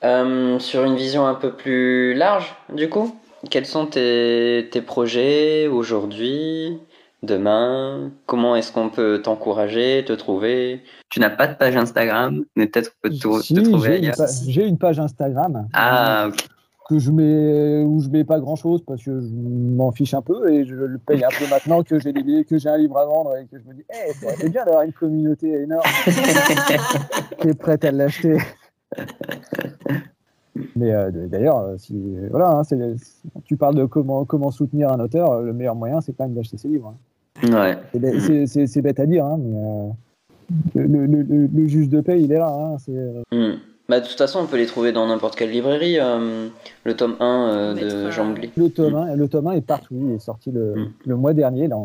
Euh, 0.03 0.59
sur 0.59 0.83
une 0.85 0.95
vision 0.95 1.27
un 1.27 1.35
peu 1.35 1.51
plus 1.53 2.13
large, 2.13 2.55
du 2.73 2.87
coup, 2.89 3.13
quels 3.49 3.65
sont 3.65 3.85
tes, 3.87 4.69
tes 4.71 4.81
projets 4.81 5.67
aujourd'hui, 5.67 6.79
demain? 7.21 8.09
Comment 8.25 8.55
est-ce 8.55 8.71
qu'on 8.71 8.89
peut 8.89 9.21
t'encourager, 9.21 10.05
te 10.07 10.13
trouver? 10.13 10.81
Tu 11.09 11.19
n'as 11.19 11.29
pas 11.29 11.47
de 11.47 11.55
page 11.55 11.75
Instagram, 11.75 12.45
mais 12.55 12.67
peut-être 12.67 12.91
qu'on 13.01 13.09
peut 13.09 13.15
te, 13.15 13.41
Si, 13.41 13.53
te 13.53 13.59
trouver 13.59 13.89
j'ai 13.89 13.97
une, 13.97 14.03
ailleurs. 14.05 14.15
pa- 14.15 14.27
j'ai 14.47 14.65
une 14.65 14.77
page 14.77 14.99
Instagram. 14.99 15.67
Ah, 15.73 16.27
ok. 16.29 16.37
Que 16.89 16.97
je 16.99 17.11
mets 17.11 17.83
où 17.83 17.99
je 18.01 18.09
mets 18.09 18.23
pas 18.23 18.39
grand 18.39 18.55
chose 18.55 18.83
parce 18.85 19.03
que 19.03 19.19
je 19.21 19.27
m'en 19.31 19.91
fiche 19.91 20.13
un 20.15 20.21
peu 20.23 20.51
et 20.51 20.65
je 20.65 20.73
le 20.75 20.97
paye 20.97 21.23
un 21.23 21.29
peu 21.29 21.47
maintenant 21.49 21.83
que 21.83 21.99
j'ai 21.99 22.11
des- 22.11 22.43
que 22.45 22.57
j'ai 22.57 22.67
un 22.69 22.77
livre 22.77 22.97
à 22.97 23.05
vendre 23.05 23.35
et 23.37 23.45
que 23.45 23.57
je 23.59 23.67
me 23.69 23.75
dis 23.75 23.83
hey, 23.89 24.11
ça 24.15 24.25
aurait 24.25 24.35
été 24.35 24.49
bien 24.49 24.65
d'avoir 24.65 24.83
une 24.83 24.91
communauté 24.93 25.51
énorme 25.61 25.83
qui 27.41 27.47
est 27.47 27.53
prête 27.53 27.85
à 27.85 27.91
l'acheter 27.91 28.37
mais 30.75 30.91
euh, 30.91 31.11
d'ailleurs 31.27 31.59
euh, 31.59 31.77
si 31.77 31.95
voilà 32.31 32.49
hein, 32.51 32.63
c'est- 32.63 32.95
tu 33.45 33.55
parles 33.55 33.75
de 33.75 33.85
comment 33.85 34.25
comment 34.25 34.51
soutenir 34.51 34.91
un 34.91 34.99
auteur 34.99 35.41
le 35.41 35.53
meilleur 35.53 35.75
moyen 35.75 36.01
c'est 36.01 36.13
quand 36.13 36.25
même 36.25 36.33
d'acheter 36.33 36.57
ses 36.57 36.67
livres 36.67 36.93
hein. 37.43 37.51
Ouais. 37.53 37.77
C'est 37.93 37.99
bête- 37.99 38.19
c'est- 38.19 38.47
c'est 38.47 38.67
c'est 38.67 38.81
bête 38.81 38.99
à 38.99 39.05
dire 39.05 39.25
hein, 39.25 39.37
mais 39.39 39.57
euh, 39.57 40.87
le, 40.87 41.05
le- 41.05 41.21
le- 41.21 41.47
le 41.53 41.67
juge 41.67 41.87
de 41.89 42.01
paix 42.01 42.19
il 42.21 42.31
est 42.31 42.37
là 42.39 42.51
hein, 42.51 42.77
c'est 42.79 42.91
euh, 42.97 43.21
Hmm. 43.31 43.57
Bah, 43.89 43.99
de 43.99 44.05
toute 44.07 44.17
façon, 44.17 44.39
on 44.39 44.45
peut 44.45 44.57
les 44.57 44.67
trouver 44.67 44.91
dans 44.91 45.07
n'importe 45.07 45.35
quelle 45.35 45.49
librairie. 45.49 45.97
euh, 45.99 46.47
le 46.83 46.95
tome 46.95 47.15
1 47.19 47.25
euh, 47.25 47.73
de 47.73 47.81
euh, 47.81 48.11
Jean 48.11 48.31
Glis. 48.33 48.51
Le 48.55 48.69
tome 48.69 48.95
1, 48.95 49.15
le 49.15 49.27
tome 49.27 49.47
1 49.47 49.51
est 49.53 49.61
partout. 49.61 49.95
Il 49.99 50.11
est 50.13 50.19
sorti 50.19 50.51
le, 50.51 50.75
Mm. 50.75 50.91
le 51.07 51.15
mois 51.15 51.33
dernier. 51.33 51.67
Là, 51.67 51.77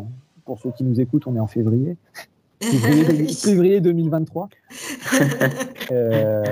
pour 0.45 0.59
ceux 0.61 0.71
qui 0.77 0.85
nous 0.85 1.01
écoutent, 1.01 1.27
on 1.27 1.35
est 1.35 1.41
en 1.41 1.47
février. 1.47 1.97
Février, 2.63 3.05
Oui. 3.09 3.35
février 3.35 3.81
2023. 3.81 4.49
Euh, 5.93 6.43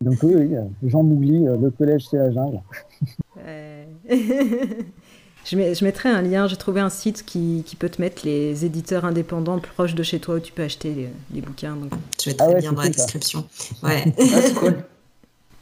donc 0.00 0.16
oui, 0.24 0.34
oui, 0.36 0.50
Jean 0.90 1.04
Mougli, 1.04 1.46
euh, 1.46 1.56
le 1.56 1.70
collège 1.70 2.06
c'est 2.10 2.16
la 2.16 2.32
jungle. 2.32 2.60
Je, 5.50 5.56
mets- 5.56 5.74
je 5.74 5.84
mettrai 5.84 6.08
un 6.08 6.20
lien. 6.22 6.46
J'ai 6.46 6.56
trouvé 6.56 6.80
un 6.80 6.90
site 6.90 7.24
qui, 7.24 7.62
qui 7.66 7.76
peut 7.76 7.88
te 7.88 8.00
mettre 8.02 8.22
les 8.24 8.64
éditeurs 8.64 9.04
indépendants 9.04 9.58
proches 9.58 9.94
de 9.94 10.02
chez 10.02 10.18
toi 10.18 10.36
où 10.36 10.40
tu 10.40 10.52
peux 10.52 10.62
acheter 10.62 10.90
les, 10.94 11.08
les 11.34 11.40
bouquins. 11.40 11.74
Donc. 11.76 11.92
Je 12.22 12.30
mettrai 12.30 12.46
Ah 12.46 12.48
ouais, 12.50 12.54
le 12.56 12.60
lien 12.60 12.68
c'est 12.70 12.74
dans 12.76 12.82
la 12.82 12.88
description. 12.88 13.44
Ouais. 13.82 14.04
Ah, 14.18 14.40
c'est 14.42 14.54
cool. 14.54 14.74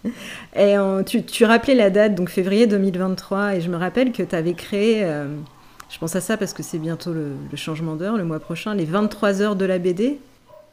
Et 0.57 0.74
tu, 1.07 1.22
tu 1.24 1.45
rappelais 1.45 1.74
la 1.74 1.91
date, 1.91 2.14
donc 2.14 2.28
février 2.30 2.66
2023, 2.68 3.57
et 3.57 3.61
je 3.61 3.68
me 3.68 3.76
rappelle 3.76 4.12
que 4.12 4.22
tu 4.22 4.37
avais 4.37 4.55
créé, 4.55 5.03
euh, 5.03 5.26
je 5.91 5.99
pense 5.99 6.14
à 6.14 6.20
ça 6.20 6.37
parce 6.37 6.53
que 6.53 6.62
c'est 6.62 6.78
bientôt 6.78 7.12
le, 7.12 7.32
le 7.51 7.57
changement 7.57 7.97
d'heure, 7.97 8.16
le 8.16 8.24
mois 8.24 8.39
prochain, 8.39 8.72
les 8.74 8.84
23 8.84 9.43
heures 9.43 9.57
de 9.57 9.64
la 9.64 9.78
BD. 9.80 10.18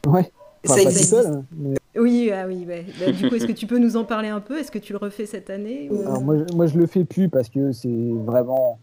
Ouais. 0.05 0.32
Ça 0.66 0.74
Enfin, 0.74 0.82
existe. 0.84 1.09
seul, 1.09 1.26
hein, 1.26 1.43
mais- 1.57 1.78
Oui, 1.99 2.30
ah 2.32 2.45
oui, 2.47 2.64
ouais. 2.68 2.86
Bah, 2.99 3.11
du 3.11 3.28
coup, 3.28 3.34
est-ce 3.36 3.47
que 3.47 3.51
tu 3.53 3.66
peux 3.66 3.80
nous 3.80 3.97
en 3.97 4.03
parler 4.03 4.28
un 4.30 4.39
peu? 4.39 4.59
Est-ce 4.59 4.72
que 4.72 4.78
tu 4.80 4.93
le 4.93 4.99
refais 4.99 5.26
cette 5.26 5.49
année 5.49 5.89
ou- 5.91 6.01
alors, 6.01 6.22
moi, 6.22 6.36
je- 6.38 6.55
moi, 6.55 6.68
je 6.68 6.78
le 6.78 6.86
fais 6.86 7.03
plus 7.03 7.28
parce 7.28 7.49
que 7.49 7.72
c'est 7.72 7.89
vraiment. 8.26 8.78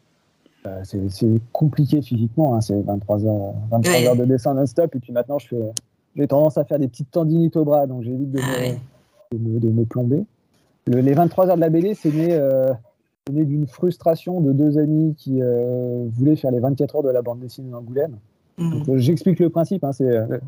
Euh, 0.66 0.80
c'est 0.84 1.40
compliqué 1.52 2.02
physiquement. 2.02 2.54
hein, 2.54 2.60
c'est 2.60 2.80
23 2.82 3.24
heures, 3.26 3.54
23 3.70 3.92
Ouais. 3.94 4.06
heures 4.06 4.16
de 4.16 4.24
dessin 4.24 4.54
non-stop. 4.54 4.94
Et 4.94 5.00
puis 5.00 5.12
maintenant. 5.12 5.38
J'ai 6.16 6.26
tendance 6.26 6.58
à 6.58 6.64
faire 6.64 6.80
des 6.80 6.88
petites 6.88 7.12
tendinites 7.12 7.56
au 7.56 7.64
bras, 7.64 7.86
donc 7.86 8.02
j'évite 8.02 8.32
de, 8.32 8.40
Ah 8.42 8.58
ouais. 8.58 8.78
de, 9.30 9.38
me, 9.38 9.60
de 9.60 9.68
me 9.68 9.84
plomber. 9.84 10.24
Le- 10.88 11.00
les 11.00 11.12
23 11.14 11.48
heures 11.50 11.54
de 11.54 11.60
la 11.60 11.70
BD, 11.70 11.94
c'est 11.94 12.10
né, 12.12 12.32
euh, 12.32 12.72
c'est 13.26 13.32
né 13.32 13.44
d'une 13.44 13.68
frustration 13.68 14.40
de 14.40 14.52
deux 14.52 14.76
amis 14.76 15.14
qui 15.16 15.40
euh, 15.40 16.04
voulaient 16.10 16.34
faire 16.34 16.50
les 16.50 16.58
24 16.58 16.96
heures 16.96 17.02
de 17.04 17.10
la 17.10 17.22
bande 17.22 17.38
dessinée 17.38 17.70
d'Angoulême. 17.70 18.16
J'explique 18.96 19.38
le 19.38 19.50
principe. 19.50 19.84
hein, 19.84 19.92
c'est 19.92 20.04
euh, 20.04 20.38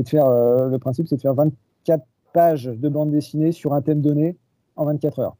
de 0.00 0.08
faire, 0.08 0.28
le 0.28 0.76
principe, 0.78 1.06
c'est 1.06 1.16
de 1.16 1.22
faire 1.22 1.34
24 1.34 2.04
pages 2.32 2.64
de 2.64 2.88
bande 2.88 3.12
dessinée 3.12 3.52
sur 3.52 3.74
un 3.74 3.80
thème 3.82 4.00
donné 4.00 4.36
en 4.74 4.86
24 4.86 5.20
heures. 5.20 5.36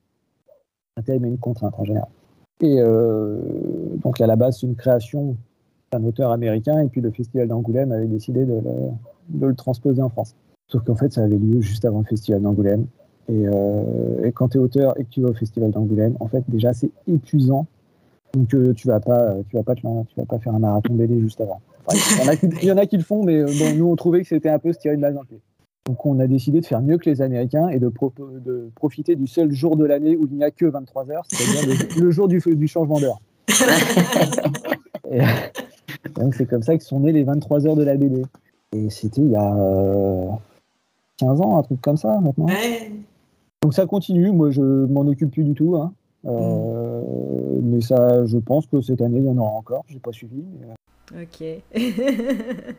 Un 0.96 1.02
thème 1.02 1.24
et 1.24 1.28
une 1.28 1.38
contrainte 1.38 1.74
en 1.76 1.84
général. 1.84 2.08
Et 2.60 2.76
euh, 2.78 3.38
donc 4.02 4.20
à 4.20 4.26
la 4.26 4.36
base, 4.36 4.58
c'est 4.60 4.66
une 4.66 4.76
création 4.76 5.36
d'un 5.92 6.04
auteur 6.04 6.32
américain, 6.32 6.80
et 6.80 6.88
puis 6.88 7.00
le 7.00 7.10
Festival 7.10 7.48
d'Angoulême 7.48 7.92
avait 7.92 8.06
décidé 8.06 8.44
de 8.44 8.54
le, 8.54 8.90
de 9.28 9.46
le 9.46 9.54
transposer 9.54 10.02
en 10.02 10.08
France. 10.08 10.34
Sauf 10.68 10.82
qu'en 10.84 10.96
fait, 10.96 11.12
ça 11.12 11.22
avait 11.22 11.36
lieu 11.36 11.60
juste 11.60 11.84
avant 11.84 12.00
le 12.00 12.04
Festival 12.04 12.42
d'Angoulême. 12.42 12.86
Et, 13.28 13.46
euh, 13.46 14.30
quand 14.34 14.48
tu 14.48 14.58
es 14.58 14.60
auteur 14.60 14.98
et 14.98 15.04
que 15.04 15.10
tu 15.10 15.20
vas 15.20 15.30
au 15.30 15.34
Festival 15.34 15.70
d'Angoulême, 15.70 16.16
en 16.20 16.28
fait, 16.28 16.42
déjà, 16.48 16.72
c'est 16.72 16.90
épuisant. 17.06 17.66
Donc, 18.34 18.52
euh, 18.54 18.72
tu 18.74 18.88
vas 18.88 18.94
vas 18.94 19.00
pas, 19.00 19.36
vas 19.62 20.24
pas 20.26 20.38
faire 20.38 20.54
un 20.54 20.58
marathon 20.58 20.94
BD 20.94 21.20
juste 21.20 21.40
avant. 21.40 21.60
Il, 21.92 22.64
y 22.64 22.72
en 22.72 22.78
a 22.78 22.86
qui, 22.86 22.96
le 22.96 23.04
font, 23.04 23.22
mais 23.22 23.44
nous, 23.74 23.86
on 23.86 23.96
trouvait 23.96 24.22
que 24.22 24.28
c'était 24.28 24.48
un 24.48 24.58
peu 24.58 24.72
se 24.72 24.78
tirer 24.78 24.94
une 24.94 25.00
balle 25.00 25.14
dans. 25.14 25.22
Donc, 25.86 26.04
on 26.04 26.18
a 26.18 26.26
décidé 26.26 26.60
de 26.60 26.66
faire 26.66 26.82
mieux 26.82 26.98
que 26.98 27.08
les 27.08 27.22
Américains 27.22 27.68
et 27.68 27.78
de, 27.78 27.88
pro- 27.88 28.12
de 28.18 28.70
profiter 28.74 29.14
du 29.16 29.26
seul 29.26 29.52
jour 29.52 29.76
de 29.76 29.84
l'année 29.84 30.16
où 30.16 30.26
il 30.30 30.36
n'y 30.36 30.44
a 30.44 30.50
que 30.50 30.66
23 30.66 31.10
heures, 31.12 31.22
c'est-à-dire 31.28 31.76
le, 31.96 32.00
le 32.04 32.10
jour 32.10 32.26
du, 32.28 32.40
du 32.44 32.66
changement 32.68 32.98
d'heure. 33.00 33.20
Et 35.10 35.20
donc, 36.20 36.34
c'est 36.34 36.46
comme 36.46 36.62
ça 36.62 36.76
que 36.76 36.82
sont 36.82 37.00
nées 37.00 37.12
les 37.12 37.22
23 37.24 37.66
heures 37.66 37.76
de 37.76 37.84
la 37.84 37.96
BD. 37.96 38.22
Et 38.72 38.90
c'était 38.90 39.20
il 39.22 39.30
y 39.30 39.36
a 39.36 39.54
euh, 39.56 40.26
15 41.18 41.40
ans, 41.40 41.56
un 41.58 41.62
truc 41.62 41.80
comme 41.80 41.96
ça, 41.96 42.18
maintenant. 42.20 42.46
Ouais. 42.46 42.90
Donc 43.62 43.72
ça 43.74 43.86
continue, 43.86 44.30
moi 44.32 44.50
je 44.50 44.60
m'en 44.62 45.00
occupe 45.02 45.30
plus 45.30 45.44
du 45.44 45.54
tout. 45.54 45.76
hein. 45.76 45.92
Euh, 46.26 47.00
Mais 47.62 47.80
ça, 47.80 48.26
je 48.26 48.38
pense 48.38 48.66
que 48.66 48.80
cette 48.80 49.00
année, 49.00 49.18
il 49.18 49.24
y 49.24 49.28
en 49.28 49.38
aura 49.38 49.50
encore. 49.52 49.84
J'ai 49.88 49.98
pas 50.00 50.12
suivi. 50.12 50.42
mais, 50.60 50.66
euh, 50.66 51.22
Ok. 51.22 51.44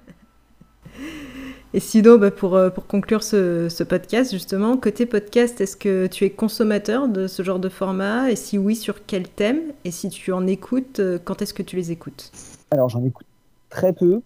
Et 1.77 1.79
sinon, 1.79 2.17
bah, 2.17 2.31
pour, 2.31 2.55
euh, 2.55 2.71
pour 2.71 2.87
conclure 2.87 3.21
ce, 3.21 3.69
ce 3.69 3.83
podcast, 3.83 4.31
justement, 4.31 4.77
côté 4.77 5.05
podcast, 5.05 5.61
est-ce 5.61 5.77
que 5.77 6.07
tu 6.07 6.25
es 6.25 6.31
consommateur 6.31 7.07
de 7.07 7.27
ce 7.27 7.43
genre 7.43 7.59
de 7.59 7.69
format? 7.69 8.31
Et 8.31 8.35
si 8.35 8.57
oui, 8.57 8.75
sur 8.75 9.05
quel 9.05 9.27
thème? 9.29 9.59
Et 9.85 9.91
si 9.91 10.09
tu 10.09 10.31
en 10.31 10.47
écoutes, 10.47 10.99
euh, 10.99 11.19
quand 11.23 11.43
est-ce 11.43 11.53
que 11.53 11.61
tu 11.61 11.75
les 11.75 11.91
écoutes? 11.91 12.31
Alors 12.71 12.89
j'en 12.89 13.03
écoute 13.05 13.27
très 13.69 13.93
peu. 13.93 14.21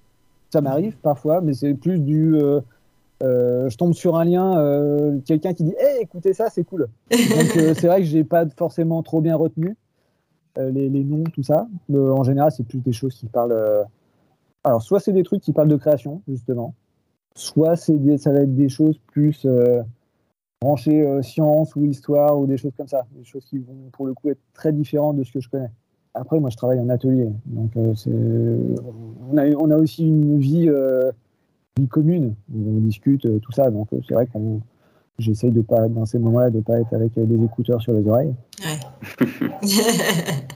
Ça 0.49 0.62
m'arrive 0.62 0.95
parfois, 1.02 1.41
mais 1.41 1.54
c'est 1.54 1.74
plus 1.74 1.99
du. 1.99 2.38
euh, 2.38 2.62
euh, 3.22 3.70
je 3.70 3.76
tombe 3.76 3.93
sur 3.93 4.16
un 4.16 4.24
lien, 4.24 4.58
euh, 4.58 5.20
quelqu'un 5.26 5.54
qui 5.54 5.66
dit 5.66 5.76
Hey, 5.78 6.04
écoutez 6.04 6.32
ça, 6.34 6.49
c'est 6.49 6.64
cool. 6.64 6.88
Donc, 7.12 7.52
c'est 7.76 7.88
vrai 7.88 7.99
que 7.99 8.08
j'ai 8.08 8.24
pas 8.24 8.45
forcément 8.58 9.04
trop 9.04 9.20
bien 9.20 9.36
retenu 9.36 9.76
les, 10.56 10.88
les 10.88 11.04
noms, 11.04 11.26
tout 11.26 11.43
ça. 11.43 11.68
En 11.93 12.24
général, 12.24 12.49
c'est 12.54 12.66
plus 12.66 12.80
des 12.80 12.93
choses 12.93 13.14
qui 13.14 13.26
parlent. 13.26 13.86
Alors, 14.64 14.82
soit 14.82 15.02
c'est 15.02 15.12
des 15.12 15.24
trucs 15.24 15.41
qui 15.41 15.52
parlent 15.52 15.68
de 15.68 15.76
création, 15.76 16.22
justement, 16.30 16.76
soit 17.36 17.75
ça 17.75 17.93
va 18.32 18.41
être 18.41 18.55
des 18.55 18.69
choses 18.69 18.99
plus 19.07 19.45
euh, 19.45 19.82
branchées 20.61 21.01
euh, 21.01 21.21
science 21.21 21.75
ou 21.75 21.86
histoire 21.86 22.38
ou 22.38 22.45
des 22.45 22.57
choses 22.57 22.73
comme 22.75 22.88
ça. 22.88 23.05
Des 23.11 23.23
choses 23.23 23.45
qui 23.45 23.59
vont, 23.59 23.89
pour 23.91 24.05
le 24.05 24.13
coup, 24.13 24.29
être 24.29 24.41
très 24.53 24.71
différentes 24.71 25.17
de 25.17 25.23
ce 25.23 25.32
que 25.32 25.39
je 25.39 25.49
connais. 25.49 25.71
Après, 26.13 26.39
moi, 26.39 26.49
je 26.49 26.57
travaille 26.57 26.79
en 26.79 26.89
atelier. 26.89 27.29
Donc, 27.45 27.75
euh, 27.77 28.75
on, 29.32 29.71
a, 29.71 29.77
aussi 29.77 30.07
une 30.07 30.39
vie. 30.39 30.69
vie 31.77 31.88
commune, 31.88 32.36
on 32.53 32.79
discute, 32.79 33.27
tout 33.41 33.51
ça. 33.51 33.71
Donc 33.71 33.88
c'est 33.91 34.13
vrai 34.13 34.27
qu'on 34.27 34.61
j'essaye 35.22 35.51
de 35.51 35.61
pas, 35.61 35.88
dans 35.88 36.05
ces 36.05 36.19
moments-là, 36.19 36.49
de 36.49 36.59
pas 36.61 36.80
être 36.80 36.93
avec 36.93 37.17
euh, 37.17 37.26
des 37.26 37.43
écouteurs 37.43 37.82
sur 37.82 37.93
les 37.93 38.07
oreilles. 38.07 38.34
Ouais. 38.63 38.80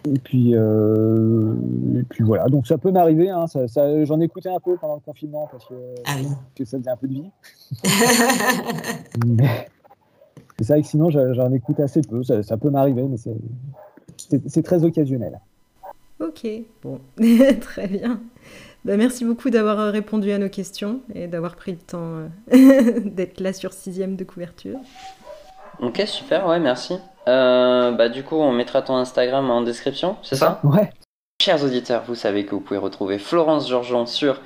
Et 0.07 0.19
puis, 0.19 0.51
euh, 0.53 1.55
et 1.97 2.03
puis 2.03 2.23
voilà. 2.23 2.47
Donc 2.47 2.67
ça 2.67 2.77
peut 2.77 2.91
m'arriver. 2.91 3.29
hein, 3.31 3.47
ça, 3.47 3.67
ça- 3.67 4.05
J'en 4.05 4.21
ai 4.21 4.25
écouté 4.25 4.49
un 4.49 4.59
peu 4.59 4.77
pendant 4.77 4.93
le 4.95 4.99
confinement 4.99 5.47
parce 5.51 5.65
que, 5.65 5.73
ah 6.05 6.11
oui. 6.19 6.27
que 6.55 6.63
ça 6.63 6.77
faisait 6.77 6.91
un 6.91 6.95
peu 6.95 7.07
de 7.07 7.13
vie. 7.13 7.31
C'est 10.59 10.67
vrai 10.69 10.81
que 10.81 10.87
sinon 10.87 11.09
j'en 11.09 11.51
écoute 11.51 11.79
assez 11.79 12.01
peu. 12.01 12.23
Ça, 12.23 12.41
ça 12.43 12.55
peut 12.57 12.69
m'arriver, 12.69 13.03
mais 13.03 13.17
c'est 14.47 14.61
très 14.63 14.83
occasionnel. 14.83 15.39
Ok, 16.19 16.47
bon, 16.81 16.99
très 17.61 17.87
bien. 17.87 18.21
Bah, 18.85 18.97
merci 18.97 19.25
beaucoup 19.25 19.49
d'avoir 19.49 19.79
euh, 19.79 19.89
répondu 19.89 20.31
à 20.31 20.37
nos 20.37 20.47
questions 20.47 20.99
et 21.15 21.25
d'avoir 21.25 21.55
pris 21.55 21.71
le 21.71 21.79
temps 21.79 22.27
euh, 22.53 22.99
d'être 23.03 23.39
là 23.39 23.51
sur 23.51 23.73
sixième 23.73 24.15
de 24.15 24.23
couverture. 24.23 24.77
Ok, 25.79 26.03
super, 26.05 26.45
ouais, 26.45 26.59
merci. 26.59 26.99
Euh, 27.27 27.91
bah, 27.91 28.09
du 28.09 28.21
coup, 28.21 28.35
on 28.35 28.51
mettra 28.51 28.83
ton 28.83 28.95
Instagram 28.95 29.49
en 29.49 29.61
description, 29.63 30.17
c'est 30.21 30.35
ça? 30.35 30.61
Ouais. 30.63 30.91
Chers 31.41 31.63
auditeurs, 31.63 32.03
vous 32.07 32.13
savez 32.13 32.45
que 32.45 32.51
vous 32.51 32.61
pouvez 32.61 32.79
retrouver 32.79 33.17
Florence 33.17 33.67
Georgeon 33.67 34.05
sur 34.05 34.39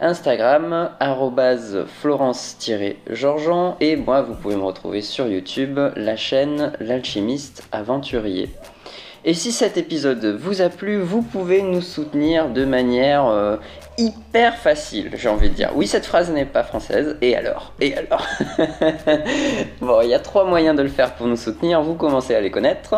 Instagram, 0.00 0.90
arrobase 1.00 1.84
Florence-Georgeon, 2.00 3.74
et 3.80 3.96
moi, 3.96 4.22
vous 4.22 4.34
pouvez 4.34 4.54
me 4.54 4.62
retrouver 4.62 5.02
sur 5.02 5.26
YouTube, 5.26 5.80
la 5.96 6.14
chaîne 6.14 6.72
L'Alchimiste 6.78 7.66
Aventurier. 7.72 8.48
Et 9.24 9.34
si 9.34 9.52
cet 9.52 9.76
épisode 9.76 10.24
vous 10.40 10.62
a 10.62 10.68
plu, 10.68 11.00
vous 11.00 11.22
pouvez 11.22 11.62
nous 11.62 11.80
soutenir 11.80 12.48
de 12.48 12.64
manière 12.64 13.26
euh, 13.26 13.56
hyper 13.96 14.56
facile, 14.56 15.10
j'ai 15.14 15.28
envie 15.28 15.48
de 15.48 15.54
dire. 15.54 15.70
Oui, 15.76 15.86
cette 15.86 16.06
phrase 16.06 16.30
n'est 16.32 16.44
pas 16.44 16.64
française, 16.64 17.16
et 17.20 17.36
alors? 17.36 17.72
Et 17.80 17.94
alors? 17.96 18.26
Bon, 19.80 20.00
il 20.02 20.08
y 20.08 20.14
a 20.14 20.18
trois 20.18 20.44
moyens 20.44 20.76
de 20.76 20.82
le 20.82 20.88
faire 20.88 21.14
pour 21.14 21.28
nous 21.28 21.36
soutenir, 21.36 21.82
vous 21.82 21.94
commencez 21.94 22.34
à 22.34 22.40
les 22.40 22.50
connaître. 22.50 22.96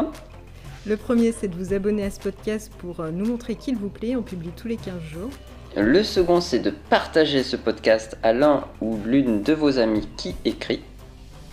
Le 0.87 0.97
premier, 0.97 1.33
c'est 1.33 1.49
de 1.49 1.57
vous 1.57 1.75
abonner 1.75 2.05
à 2.05 2.11
ce 2.11 2.20
podcast 2.20 2.72
pour 2.79 3.01
euh, 3.01 3.11
nous 3.11 3.27
montrer 3.27 3.55
qu'il 3.55 3.77
vous 3.77 3.89
plaît. 3.91 4.16
On 4.16 4.22
publie 4.22 4.51
tous 4.57 4.68
les 4.68 4.77
15 4.77 4.95
jours. 5.03 5.31
Le 5.77 6.03
second, 6.03 6.41
c'est 6.41 6.59
de 6.59 6.70
partager 6.70 7.43
ce 7.43 7.57
podcast 7.57 8.16
à 8.22 8.33
l'un 8.33 8.64
ou 8.81 8.99
l'une 9.05 9.43
de 9.43 9.53
vos 9.53 9.79
amis 9.79 10.09
qui 10.16 10.37
écrit 10.45 10.81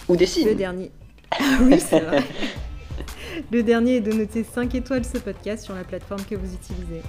ou 0.08 0.14
Le 0.14 0.20
dessine. 0.20 0.54
dernier. 0.56 0.92
oui, 1.62 1.80
c'est 1.80 2.00
vrai. 2.00 2.24
Le 3.52 3.64
dernier 3.64 3.98
est 3.98 4.02
de 4.02 4.12
noter 4.14 4.44
5 4.44 4.74
étoiles 4.76 5.06
ce 5.06 5.18
podcast 5.18 5.64
sur 5.64 5.76
la 5.76 5.84
plateforme 5.84 6.22
que 6.30 6.36
vous 6.36 6.54
utilisez. 6.54 7.02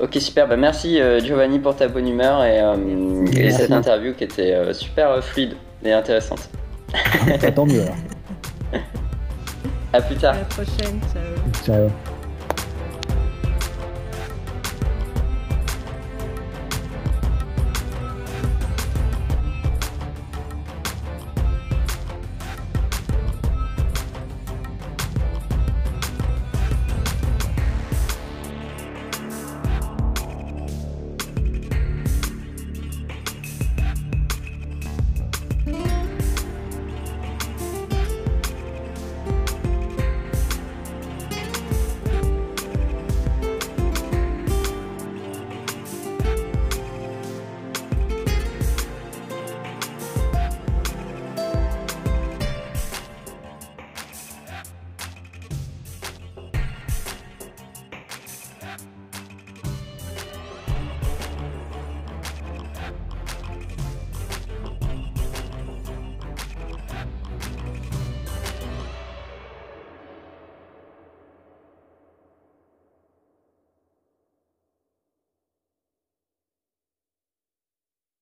Ok, 0.00 0.14
super. 0.20 0.48
Bah, 0.48 0.56
merci 0.56 1.00
euh, 1.00 1.20
Giovanni 1.20 1.58
pour 1.58 1.76
ta 1.76 1.86
bonne 1.88 2.08
humeur 2.08 2.42
et, 2.44 2.60
euh, 2.60 3.26
et 3.36 3.50
cette 3.50 3.70
interview 3.70 4.14
qui 4.14 4.24
était 4.24 4.52
euh, 4.54 4.72
super 4.72 5.10
euh, 5.10 5.20
fluide 5.20 5.54
et 5.84 5.92
intéressante. 5.92 6.48
Tant 7.54 7.66
mieux 7.66 7.82
alors. 7.82 7.94
À 9.94 10.00
plus 10.00 10.16
À 10.16 10.20
tard. 10.20 10.34
la 10.36 10.44
prochaine. 10.46 11.00
Ciao. 11.12 11.62
Ciao. 11.88 12.11